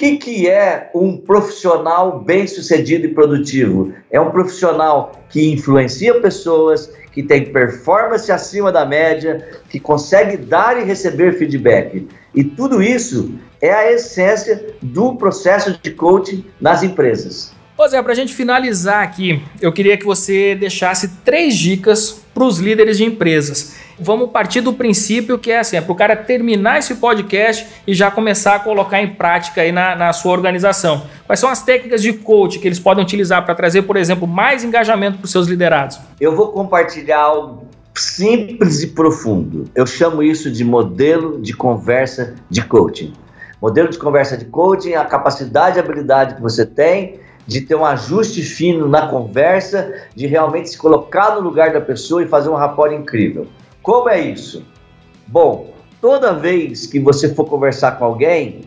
que, 0.00 0.16
que 0.16 0.48
é 0.48 0.90
um 0.94 1.14
profissional 1.14 2.20
bem-sucedido 2.20 3.04
e 3.04 3.12
produtivo? 3.12 3.92
É 4.10 4.18
um 4.18 4.30
profissional 4.30 5.12
que 5.28 5.52
influencia 5.52 6.18
pessoas, 6.22 6.90
que 7.12 7.22
tem 7.22 7.52
performance 7.52 8.32
acima 8.32 8.72
da 8.72 8.86
média, 8.86 9.46
que 9.68 9.78
consegue 9.78 10.38
dar 10.38 10.80
e 10.80 10.84
receber 10.84 11.34
feedback. 11.34 12.08
E 12.34 12.42
tudo 12.42 12.82
isso 12.82 13.34
é 13.60 13.74
a 13.74 13.92
essência 13.92 14.74
do 14.80 15.16
processo 15.16 15.78
de 15.82 15.90
coaching 15.90 16.46
nas 16.58 16.82
empresas. 16.82 17.52
Ô 17.80 17.88
Zé, 17.88 18.02
para 18.02 18.12
a 18.12 18.14
gente 18.14 18.34
finalizar 18.34 19.02
aqui, 19.02 19.42
eu 19.58 19.72
queria 19.72 19.96
que 19.96 20.04
você 20.04 20.54
deixasse 20.54 21.08
três 21.24 21.56
dicas 21.56 22.20
para 22.34 22.44
os 22.44 22.58
líderes 22.58 22.98
de 22.98 23.04
empresas. 23.04 23.74
Vamos 23.98 24.30
partir 24.30 24.60
do 24.60 24.74
princípio 24.74 25.38
que 25.38 25.50
é 25.50 25.60
assim, 25.60 25.78
é 25.78 25.80
para 25.80 25.90
o 25.90 25.94
cara 25.94 26.14
terminar 26.14 26.80
esse 26.80 26.96
podcast 26.96 27.66
e 27.86 27.94
já 27.94 28.10
começar 28.10 28.56
a 28.56 28.58
colocar 28.58 29.00
em 29.00 29.14
prática 29.14 29.62
aí 29.62 29.72
na, 29.72 29.96
na 29.96 30.12
sua 30.12 30.32
organização. 30.32 31.06
Quais 31.26 31.40
são 31.40 31.48
as 31.48 31.62
técnicas 31.62 32.02
de 32.02 32.12
coach 32.12 32.58
que 32.58 32.68
eles 32.68 32.78
podem 32.78 33.02
utilizar 33.02 33.46
para 33.46 33.54
trazer, 33.54 33.80
por 33.80 33.96
exemplo, 33.96 34.28
mais 34.28 34.62
engajamento 34.62 35.16
para 35.16 35.24
os 35.24 35.32
seus 35.32 35.46
liderados? 35.46 35.98
Eu 36.20 36.36
vou 36.36 36.48
compartilhar 36.48 37.20
algo 37.20 37.66
simples 37.94 38.82
e 38.82 38.88
profundo. 38.88 39.64
Eu 39.74 39.86
chamo 39.86 40.22
isso 40.22 40.50
de 40.50 40.64
modelo 40.64 41.40
de 41.40 41.54
conversa 41.54 42.34
de 42.50 42.62
coaching. 42.62 43.14
Modelo 43.58 43.88
de 43.88 43.96
conversa 43.96 44.36
de 44.36 44.44
coaching 44.44 44.90
é 44.90 44.96
a 44.96 45.04
capacidade 45.06 45.78
e 45.78 45.80
habilidade 45.80 46.34
que 46.34 46.42
você 46.42 46.66
tem 46.66 47.18
de 47.46 47.62
ter 47.62 47.74
um 47.74 47.84
ajuste 47.84 48.42
fino 48.42 48.88
na 48.88 49.08
conversa, 49.08 49.94
de 50.14 50.26
realmente 50.26 50.70
se 50.70 50.78
colocar 50.78 51.34
no 51.34 51.40
lugar 51.40 51.72
da 51.72 51.80
pessoa 51.80 52.22
e 52.22 52.28
fazer 52.28 52.48
um 52.48 52.54
rapport 52.54 52.92
incrível. 52.92 53.46
Como 53.82 54.08
é 54.08 54.20
isso? 54.20 54.64
Bom, 55.26 55.72
toda 56.00 56.32
vez 56.32 56.86
que 56.86 57.00
você 57.00 57.34
for 57.34 57.44
conversar 57.46 57.92
com 57.92 58.04
alguém, 58.04 58.62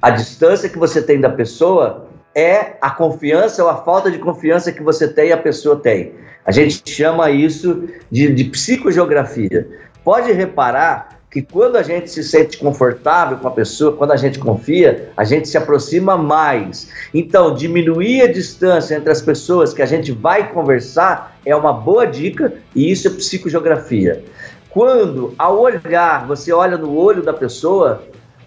a 0.00 0.10
distância 0.10 0.68
que 0.68 0.78
você 0.78 1.02
tem 1.02 1.20
da 1.20 1.30
pessoa 1.30 2.08
é 2.34 2.76
a 2.80 2.90
confiança 2.90 3.64
ou 3.64 3.70
a 3.70 3.82
falta 3.82 4.10
de 4.10 4.18
confiança 4.18 4.70
que 4.70 4.82
você 4.82 5.08
tem 5.08 5.28
e 5.28 5.32
a 5.32 5.38
pessoa 5.38 5.76
tem. 5.76 6.14
A 6.44 6.52
gente 6.52 6.88
chama 6.88 7.30
isso 7.30 7.88
de, 8.10 8.32
de 8.32 8.44
psicogeografia. 8.44 9.68
Pode 10.04 10.32
reparar 10.32 11.17
que 11.30 11.42
quando 11.42 11.76
a 11.76 11.82
gente 11.82 12.10
se 12.10 12.24
sente 12.24 12.56
confortável 12.56 13.36
com 13.36 13.48
a 13.48 13.50
pessoa, 13.50 13.92
quando 13.92 14.12
a 14.12 14.16
gente 14.16 14.38
confia, 14.38 15.10
a 15.16 15.24
gente 15.24 15.46
se 15.46 15.58
aproxima 15.58 16.16
mais. 16.16 16.90
Então, 17.12 17.54
diminuir 17.54 18.22
a 18.22 18.32
distância 18.32 18.94
entre 18.94 19.12
as 19.12 19.20
pessoas 19.20 19.74
que 19.74 19.82
a 19.82 19.86
gente 19.86 20.10
vai 20.10 20.50
conversar 20.52 21.38
é 21.44 21.54
uma 21.54 21.72
boa 21.72 22.06
dica 22.06 22.54
e 22.74 22.90
isso 22.90 23.08
é 23.08 23.10
psicogeografia. 23.10 24.24
Quando, 24.70 25.34
ao 25.38 25.58
olhar, 25.60 26.26
você 26.26 26.52
olha 26.52 26.78
no 26.78 26.96
olho 26.96 27.22
da 27.22 27.34
pessoa, 27.34 28.02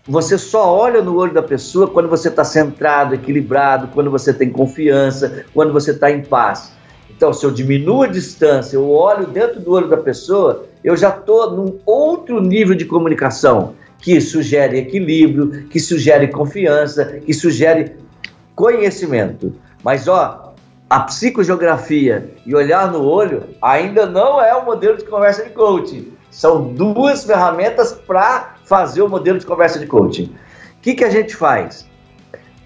você 0.08 0.38
só 0.38 0.76
olha 0.76 1.02
no 1.04 1.16
olho 1.16 1.34
da 1.34 1.44
pessoa 1.44 1.88
quando 1.88 2.10
você 2.10 2.30
está 2.30 2.44
centrado, 2.44 3.14
equilibrado, 3.14 3.90
quando 3.94 4.10
você 4.10 4.34
tem 4.34 4.50
confiança, 4.50 5.46
quando 5.54 5.72
você 5.72 5.92
está 5.92 6.10
em 6.10 6.24
paz. 6.24 6.74
Então, 7.10 7.32
se 7.32 7.46
eu 7.46 7.52
diminuo 7.52 8.02
a 8.02 8.08
distância, 8.08 8.76
eu 8.76 8.90
olho 8.90 9.28
dentro 9.28 9.60
do 9.60 9.72
olho 9.72 9.88
da 9.88 9.98
pessoa, 9.98 10.66
eu 10.84 10.98
já 10.98 11.10
estou 11.10 11.52
num 11.52 11.80
outro 11.86 12.42
nível 12.42 12.76
de 12.76 12.86
comunicação 12.86 13.76
que 14.00 14.20
sugere 14.20 14.80
equilíbrio, 14.80 15.68
que 15.68 15.80
sugere 15.80 16.28
confiança, 16.28 17.06
que 17.06 17.34
sugere 17.34 17.96
conhecimento. 18.56 19.54
Mas, 19.84 20.08
ó, 20.08 20.54
a 20.90 21.00
psicogeografia 21.02 22.34
e 22.46 22.54
olhar 22.56 22.92
no 22.92 23.04
olho 23.04 23.44
ainda 23.62 24.06
não 24.06 24.42
é 24.42 24.54
o 24.56 24.66
modelo 24.66 24.98
de 24.98 25.06
conversa 25.06 25.44
de 25.44 25.52
coaching. 25.52 26.12
São 26.30 26.74
duas 26.74 27.24
ferramentas 27.24 27.94
para 27.94 28.56
fazer 28.66 29.02
o 29.02 29.10
modelo 29.10 29.38
de 29.38 29.46
conversa 29.46 29.80
de 29.80 29.86
coaching. 29.86 30.34
O 30.78 30.82
que, 30.82 30.96
que 30.96 31.04
a 31.04 31.10
gente 31.10 31.36
faz? 31.36 31.88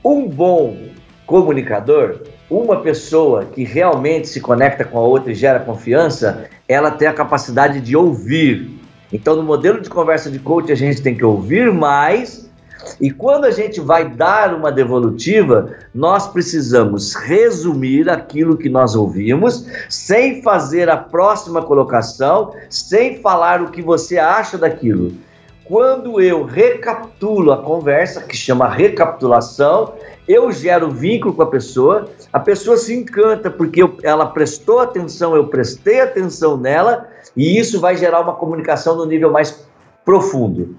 Um 0.03 0.27
bom 0.27 0.77
comunicador, 1.25 2.21
uma 2.49 2.81
pessoa 2.81 3.45
que 3.45 3.63
realmente 3.63 4.27
se 4.27 4.39
conecta 4.39 4.85
com 4.85 4.97
a 4.99 5.01
outra 5.01 5.31
e 5.31 5.35
gera 5.35 5.59
confiança, 5.59 6.47
ela 6.67 6.91
tem 6.91 7.07
a 7.07 7.13
capacidade 7.13 7.79
de 7.81 7.95
ouvir. 7.95 8.79
Então, 9.11 9.35
no 9.35 9.43
modelo 9.43 9.81
de 9.81 9.89
conversa 9.89 10.29
de 10.29 10.39
coach, 10.39 10.71
a 10.71 10.75
gente 10.75 11.01
tem 11.01 11.15
que 11.15 11.23
ouvir 11.23 11.71
mais. 11.71 12.49
E 12.99 13.09
quando 13.09 13.45
a 13.45 13.51
gente 13.51 13.79
vai 13.79 14.07
dar 14.07 14.53
uma 14.53 14.71
devolutiva, 14.71 15.71
nós 15.93 16.27
precisamos 16.27 17.13
resumir 17.15 18.09
aquilo 18.09 18.57
que 18.57 18.69
nós 18.69 18.95
ouvimos, 18.95 19.65
sem 19.89 20.41
fazer 20.41 20.89
a 20.89 20.97
próxima 20.97 21.61
colocação, 21.61 22.53
sem 22.69 23.21
falar 23.21 23.61
o 23.61 23.71
que 23.71 23.81
você 23.81 24.17
acha 24.17 24.57
daquilo. 24.57 25.13
Quando 25.65 26.21
eu 26.21 26.43
recapitulo 26.43 27.51
a 27.51 27.57
conversa, 27.57 28.21
que 28.21 28.37
chama 28.37 28.69
recapitulação, 28.69 29.95
eu 30.27 30.51
gero 30.51 30.91
vínculo 30.91 31.33
com 31.33 31.41
a 31.41 31.47
pessoa, 31.47 32.07
a 32.31 32.39
pessoa 32.39 32.77
se 32.77 32.95
encanta 32.95 33.49
porque 33.49 33.81
eu, 33.81 33.97
ela 34.03 34.27
prestou 34.27 34.79
atenção, 34.79 35.35
eu 35.35 35.47
prestei 35.47 36.01
atenção 36.01 36.55
nela, 36.55 37.07
e 37.35 37.57
isso 37.57 37.79
vai 37.79 37.97
gerar 37.97 38.21
uma 38.21 38.35
comunicação 38.35 38.95
no 38.95 39.05
nível 39.05 39.31
mais 39.31 39.67
profundo. 40.05 40.77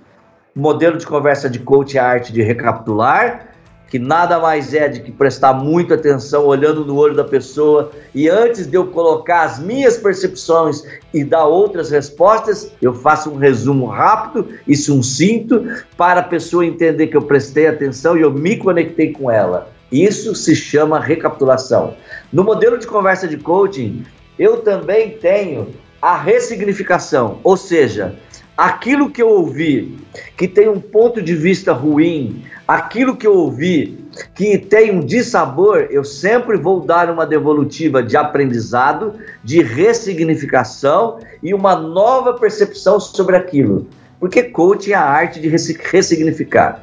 Modelo 0.55 0.97
de 0.97 1.07
conversa 1.07 1.51
de 1.51 1.59
coach 1.59 1.99
é 1.99 2.01
a 2.01 2.07
arte 2.07 2.33
de 2.33 2.41
recapitular, 2.41 3.56
que 3.89 3.99
nada 3.99 4.39
mais 4.39 4.75
é 4.75 4.89
de 4.89 5.01
que 5.01 5.13
prestar 5.13 5.55
muita 5.55 5.95
atenção 5.95 6.47
olhando 6.47 6.85
no 6.85 6.97
olho 6.97 7.15
da 7.15 7.25
pessoa 7.25 7.93
e 8.15 8.29
antes 8.29 8.67
de 8.67 8.77
eu 8.77 8.87
colocar 8.89 9.43
as 9.43 9.59
minhas 9.59 9.97
percepções 9.97 10.83
e 11.15 11.25
dar 11.25 11.45
outras 11.45 11.91
respostas, 11.91 12.73
eu 12.83 12.93
faço 12.93 13.31
um 13.31 13.37
resumo 13.37 13.87
rápido 13.87 14.49
e 14.67 14.77
sucinto 14.77 15.65
para 15.97 16.21
a 16.21 16.25
pessoa 16.25 16.67
entender 16.67 17.07
que 17.07 17.17
eu 17.17 17.23
prestei 17.23 17.69
atenção 17.69 18.17
e 18.17 18.23
eu 18.23 18.33
me 18.33 18.57
conectei 18.57 19.13
com 19.13 19.31
ela. 19.31 19.71
Isso 19.91 20.35
se 20.35 20.57
chama 20.57 20.99
recapitulação. 20.99 21.95
No 22.33 22.43
modelo 22.43 22.77
de 22.77 22.87
conversa 22.87 23.29
de 23.29 23.37
coaching, 23.37 24.05
eu 24.39 24.59
também 24.59 25.11
tenho 25.11 25.69
a 26.03 26.17
ressignificação, 26.17 27.41
ou 27.43 27.57
seja, 27.57 28.17
aquilo 28.57 29.11
que 29.11 29.23
eu 29.23 29.29
ouvi 29.29 29.97
que 30.37 30.49
tem 30.49 30.69
um 30.69 30.81
ponto 30.81 31.23
de 31.23 31.35
vista 31.35 31.73
ruim, 31.73 32.43
aquilo 32.67 33.17
que 33.17 33.27
eu 33.27 33.35
ouvi 33.35 34.05
que 34.35 34.59
tem 34.59 34.91
um 34.91 35.01
dissabor, 35.01 35.89
eu 35.91 36.03
sempre 36.03 36.57
vou 36.57 36.81
dar 36.81 37.11
uma 37.11 37.27
devolutiva 37.27 38.03
de 38.03 38.17
aprendizado, 38.17 39.15
de 39.45 39.63
ressignificação 39.63 41.21
e 41.43 41.53
uma 41.55 41.77
nova 41.77 42.35
percepção 42.35 42.99
sobre 42.99 43.37
aquilo. 43.37 43.87
Porque 44.19 44.43
coaching 44.43 44.93
é 44.93 44.95
a 44.95 45.03
arte 45.03 45.41
de 45.41 45.49
ressignificar. 45.49 46.83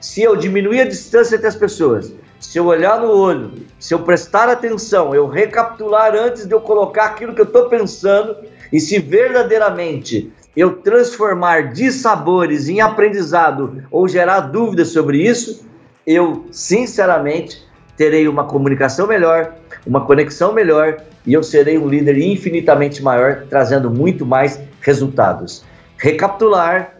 Se 0.00 0.22
eu 0.22 0.36
diminuir 0.36 0.82
a 0.82 0.88
distância 0.88 1.36
entre 1.36 1.48
as 1.48 1.56
pessoas, 1.56 2.12
se 2.38 2.58
eu 2.58 2.66
olhar 2.66 3.00
no 3.00 3.10
olho, 3.10 3.52
se 3.80 3.94
eu 3.94 4.00
prestar 4.00 4.50
atenção, 4.50 5.14
eu 5.14 5.26
recapitular 5.26 6.14
antes 6.14 6.44
de 6.44 6.52
eu 6.52 6.60
colocar 6.60 7.06
aquilo 7.06 7.34
que 7.34 7.40
eu 7.40 7.46
estou 7.46 7.70
pensando, 7.70 8.36
e 8.70 8.78
se 8.78 8.98
verdadeiramente 8.98 10.30
eu 10.56 10.76
transformar 10.76 11.72
dissabores 11.72 12.68
em 12.68 12.80
aprendizado 12.80 13.82
ou 13.90 14.08
gerar 14.08 14.40
dúvidas 14.40 14.88
sobre 14.88 15.22
isso, 15.22 15.66
eu 16.06 16.46
sinceramente 16.50 17.62
terei 17.96 18.28
uma 18.28 18.44
comunicação 18.44 19.06
melhor, 19.06 19.54
uma 19.86 20.04
conexão 20.04 20.52
melhor 20.52 20.98
e 21.26 21.32
eu 21.32 21.42
serei 21.42 21.78
um 21.78 21.88
líder 21.88 22.18
infinitamente 22.18 23.02
maior, 23.02 23.46
trazendo 23.48 23.90
muito 23.90 24.26
mais 24.26 24.60
resultados. 24.80 25.64
Recapitular 25.96 26.94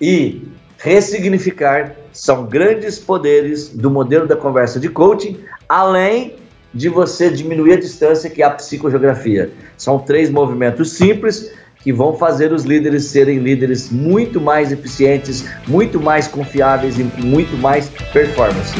e 0.00 0.48
ressignificar 0.78 1.94
são 2.12 2.46
grandes 2.46 2.98
poderes 2.98 3.68
do 3.68 3.90
modelo 3.90 4.26
da 4.26 4.36
conversa 4.36 4.80
de 4.80 4.88
coaching, 4.88 5.38
além 5.68 6.36
de 6.72 6.88
você 6.88 7.28
diminuir 7.30 7.74
a 7.74 7.80
distância 7.80 8.30
que 8.30 8.42
é 8.42 8.46
a 8.46 8.50
psicogeografia. 8.50 9.50
São 9.76 9.98
três 9.98 10.30
movimentos 10.30 10.92
simples 10.92 11.52
que 11.82 11.92
vão 11.92 12.14
fazer 12.14 12.52
os 12.52 12.64
líderes 12.64 13.04
serem 13.04 13.38
líderes 13.38 13.90
muito 13.90 14.40
mais 14.40 14.70
eficientes, 14.70 15.44
muito 15.66 16.00
mais 16.00 16.28
confiáveis 16.28 16.98
e 16.98 17.04
muito 17.04 17.56
mais 17.56 17.88
performance. 18.12 18.74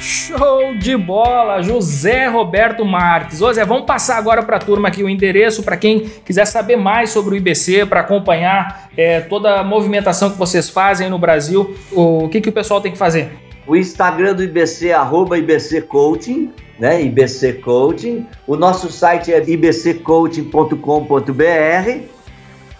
Show 0.00 0.74
de 0.74 0.96
bola, 0.96 1.62
José 1.62 2.26
Roberto 2.26 2.84
Marques. 2.84 3.38
Zé, 3.38 3.64
vamos 3.64 3.86
passar 3.86 4.18
agora 4.18 4.42
para 4.42 4.56
a 4.56 4.60
turma 4.60 4.88
aqui 4.88 5.02
o 5.02 5.08
endereço 5.08 5.62
para 5.62 5.76
quem 5.76 6.00
quiser 6.00 6.44
saber 6.44 6.76
mais 6.76 7.10
sobre 7.10 7.34
o 7.34 7.36
IBC, 7.36 7.86
para 7.86 8.00
acompanhar 8.00 8.90
é, 8.96 9.20
toda 9.20 9.60
a 9.60 9.64
movimentação 9.64 10.30
que 10.30 10.36
vocês 10.36 10.68
fazem 10.68 11.08
no 11.08 11.18
Brasil. 11.18 11.76
O 11.92 12.28
que, 12.28 12.40
que 12.40 12.48
o 12.48 12.52
pessoal 12.52 12.80
tem 12.80 12.92
que 12.92 12.98
fazer? 12.98 13.47
O 13.68 13.76
Instagram 13.76 14.34
do 14.34 14.42
IBC 14.42 14.92
arroba 14.92 15.38
IBC 15.38 15.82
Coaching 15.82 16.52
né? 16.78 17.02
IBC 17.02 17.54
Coaching. 17.54 18.26
O 18.46 18.54
nosso 18.56 18.90
site 18.90 19.32
é 19.32 19.42
ibccoaching.com.br. 19.42 22.02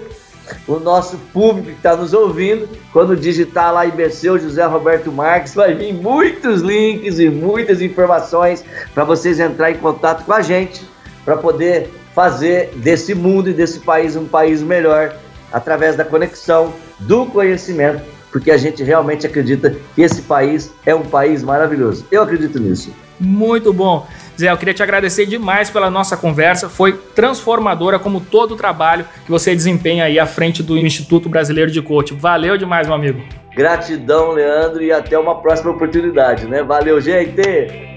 o 0.67 0.79
nosso 0.79 1.17
público 1.33 1.69
que 1.69 1.75
está 1.75 1.95
nos 1.95 2.13
ouvindo, 2.13 2.67
quando 2.91 3.15
digitar 3.15 3.73
lá 3.73 3.85
IBC 3.85 4.39
José 4.39 4.65
Roberto 4.65 5.11
Marques, 5.11 5.53
vai 5.53 5.73
vir 5.73 5.93
muitos 5.93 6.61
links 6.61 7.19
e 7.19 7.29
muitas 7.29 7.81
informações 7.81 8.63
para 8.93 9.03
vocês 9.03 9.39
entrar 9.39 9.71
em 9.71 9.77
contato 9.77 10.25
com 10.25 10.33
a 10.33 10.41
gente, 10.41 10.87
para 11.23 11.37
poder 11.37 11.89
fazer 12.13 12.71
desse 12.75 13.13
mundo 13.13 13.49
e 13.49 13.53
desse 13.53 13.79
país 13.79 14.15
um 14.15 14.25
país 14.25 14.61
melhor 14.61 15.15
através 15.51 15.95
da 15.95 16.05
conexão 16.05 16.73
do 16.99 17.25
conhecimento, 17.25 18.01
porque 18.35 18.51
a 18.51 18.57
gente 18.57 18.83
realmente 18.83 19.25
acredita 19.25 19.73
que 19.95 20.01
esse 20.01 20.23
país 20.23 20.69
é 20.85 20.93
um 20.93 21.03
país 21.03 21.41
maravilhoso. 21.41 22.05
Eu 22.11 22.21
acredito 22.21 22.59
nisso. 22.59 22.93
Muito 23.17 23.71
bom. 23.71 24.05
Zé, 24.37 24.51
eu 24.51 24.57
queria 24.57 24.73
te 24.73 24.83
agradecer 24.83 25.25
demais 25.25 25.69
pela 25.69 25.89
nossa 25.89 26.17
conversa. 26.17 26.67
Foi 26.67 26.91
transformadora, 26.91 27.97
como 27.97 28.19
todo 28.19 28.53
o 28.53 28.57
trabalho 28.57 29.05
que 29.23 29.31
você 29.31 29.55
desempenha 29.55 30.03
aí 30.03 30.19
à 30.19 30.25
frente 30.25 30.61
do 30.61 30.77
Instituto 30.77 31.29
Brasileiro 31.29 31.71
de 31.71 31.81
Coaching. 31.81 32.17
Valeu 32.17 32.57
demais, 32.57 32.87
meu 32.87 32.95
amigo. 32.97 33.23
Gratidão, 33.55 34.31
Leandro, 34.31 34.83
e 34.83 34.91
até 34.91 35.17
uma 35.17 35.35
próxima 35.41 35.71
oportunidade, 35.71 36.45
né? 36.45 36.61
Valeu, 36.61 36.99
gente! 36.99 37.94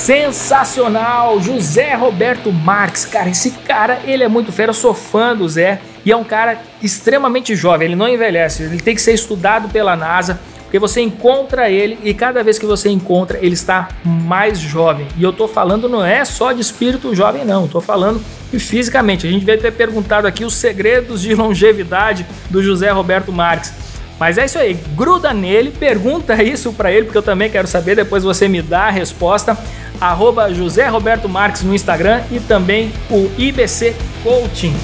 Sensacional! 0.00 1.42
José 1.42 1.94
Roberto 1.94 2.50
Marques, 2.50 3.04
cara, 3.04 3.28
esse 3.28 3.50
cara, 3.50 4.00
ele 4.06 4.24
é 4.24 4.28
muito 4.28 4.50
fera, 4.50 4.70
eu 4.70 4.74
sou 4.74 4.94
fã 4.94 5.36
do 5.36 5.46
Zé 5.46 5.78
e 6.06 6.10
é 6.10 6.16
um 6.16 6.24
cara 6.24 6.58
extremamente 6.82 7.54
jovem, 7.54 7.88
ele 7.88 7.96
não 7.96 8.08
envelhece, 8.08 8.62
ele 8.62 8.80
tem 8.80 8.94
que 8.94 9.02
ser 9.02 9.12
estudado 9.12 9.68
pela 9.68 9.94
NASA, 9.94 10.40
porque 10.62 10.78
você 10.78 11.02
encontra 11.02 11.68
ele 11.68 11.98
e 12.02 12.14
cada 12.14 12.42
vez 12.42 12.58
que 12.58 12.64
você 12.64 12.88
encontra, 12.88 13.38
ele 13.42 13.52
está 13.52 13.88
mais 14.02 14.58
jovem. 14.58 15.06
E 15.18 15.22
eu 15.22 15.34
tô 15.34 15.46
falando 15.46 15.86
não 15.86 16.02
é 16.02 16.24
só 16.24 16.50
de 16.52 16.62
espírito 16.62 17.14
jovem 17.14 17.44
não, 17.44 17.68
tô 17.68 17.82
falando 17.82 18.24
fisicamente. 18.58 19.26
A 19.26 19.30
gente 19.30 19.44
vai 19.44 19.58
ter 19.58 19.70
perguntado 19.70 20.26
aqui 20.26 20.46
os 20.46 20.54
segredos 20.54 21.20
de 21.20 21.34
longevidade 21.34 22.24
do 22.48 22.62
José 22.62 22.88
Roberto 22.90 23.30
Marques. 23.30 23.90
Mas 24.18 24.36
é 24.36 24.44
isso 24.44 24.58
aí, 24.58 24.78
gruda 24.94 25.32
nele, 25.32 25.70
pergunta 25.70 26.42
isso 26.42 26.72
para 26.72 26.90
ele, 26.92 27.04
porque 27.04 27.18
eu 27.18 27.22
também 27.22 27.50
quero 27.50 27.66
saber, 27.66 27.96
depois 27.96 28.22
você 28.22 28.48
me 28.48 28.60
dá 28.60 28.82
a 28.82 28.90
resposta 28.90 29.56
arroba 30.00 30.52
José 30.52 30.86
Roberto 30.88 31.28
Marques 31.28 31.62
no 31.62 31.74
Instagram 31.74 32.22
e 32.30 32.40
também 32.40 32.92
o 33.10 33.30
IBC 33.36 33.94
Coaching. 34.22 34.74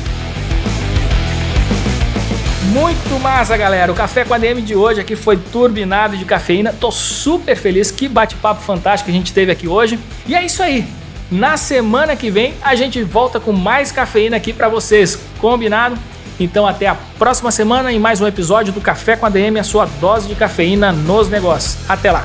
Muito 2.73 3.19
massa, 3.21 3.57
galera. 3.57 3.91
O 3.91 3.95
Café 3.95 4.25
com 4.25 4.35
a 4.35 4.39
DM 4.39 4.61
de 4.61 4.75
hoje 4.75 5.01
aqui 5.01 5.17
foi 5.17 5.37
turbinado 5.37 6.17
de 6.17 6.25
cafeína. 6.25 6.75
Tô 6.79 6.91
super 6.91 7.57
feliz. 7.57 7.91
Que 7.91 8.07
bate-papo 8.07 8.61
fantástico 8.61 9.07
que 9.07 9.17
a 9.17 9.19
gente 9.19 9.33
teve 9.33 9.51
aqui 9.51 9.67
hoje. 9.67 9.99
E 10.27 10.35
é 10.35 10.45
isso 10.45 10.63
aí. 10.63 10.87
Na 11.31 11.57
semana 11.57 12.15
que 12.15 12.31
vem 12.31 12.55
a 12.63 12.75
gente 12.75 13.03
volta 13.03 13.41
com 13.41 13.53
mais 13.53 13.91
cafeína 13.91 14.37
aqui 14.37 14.53
para 14.53 14.69
vocês. 14.69 15.19
Combinado? 15.39 15.97
Então 16.39 16.67
até 16.67 16.87
a 16.87 16.97
próxima 17.19 17.51
semana 17.51 17.91
em 17.91 17.99
mais 17.99 18.21
um 18.21 18.27
episódio 18.27 18.73
do 18.73 18.81
Café 18.81 19.17
com 19.17 19.25
a 19.25 19.31
DM, 19.31 19.59
a 19.59 19.65
sua 19.65 19.87
dose 20.01 20.29
de 20.29 20.35
cafeína 20.35 20.93
nos 20.93 21.29
negócios. 21.31 21.79
Até 21.89 22.13
lá. 22.13 22.25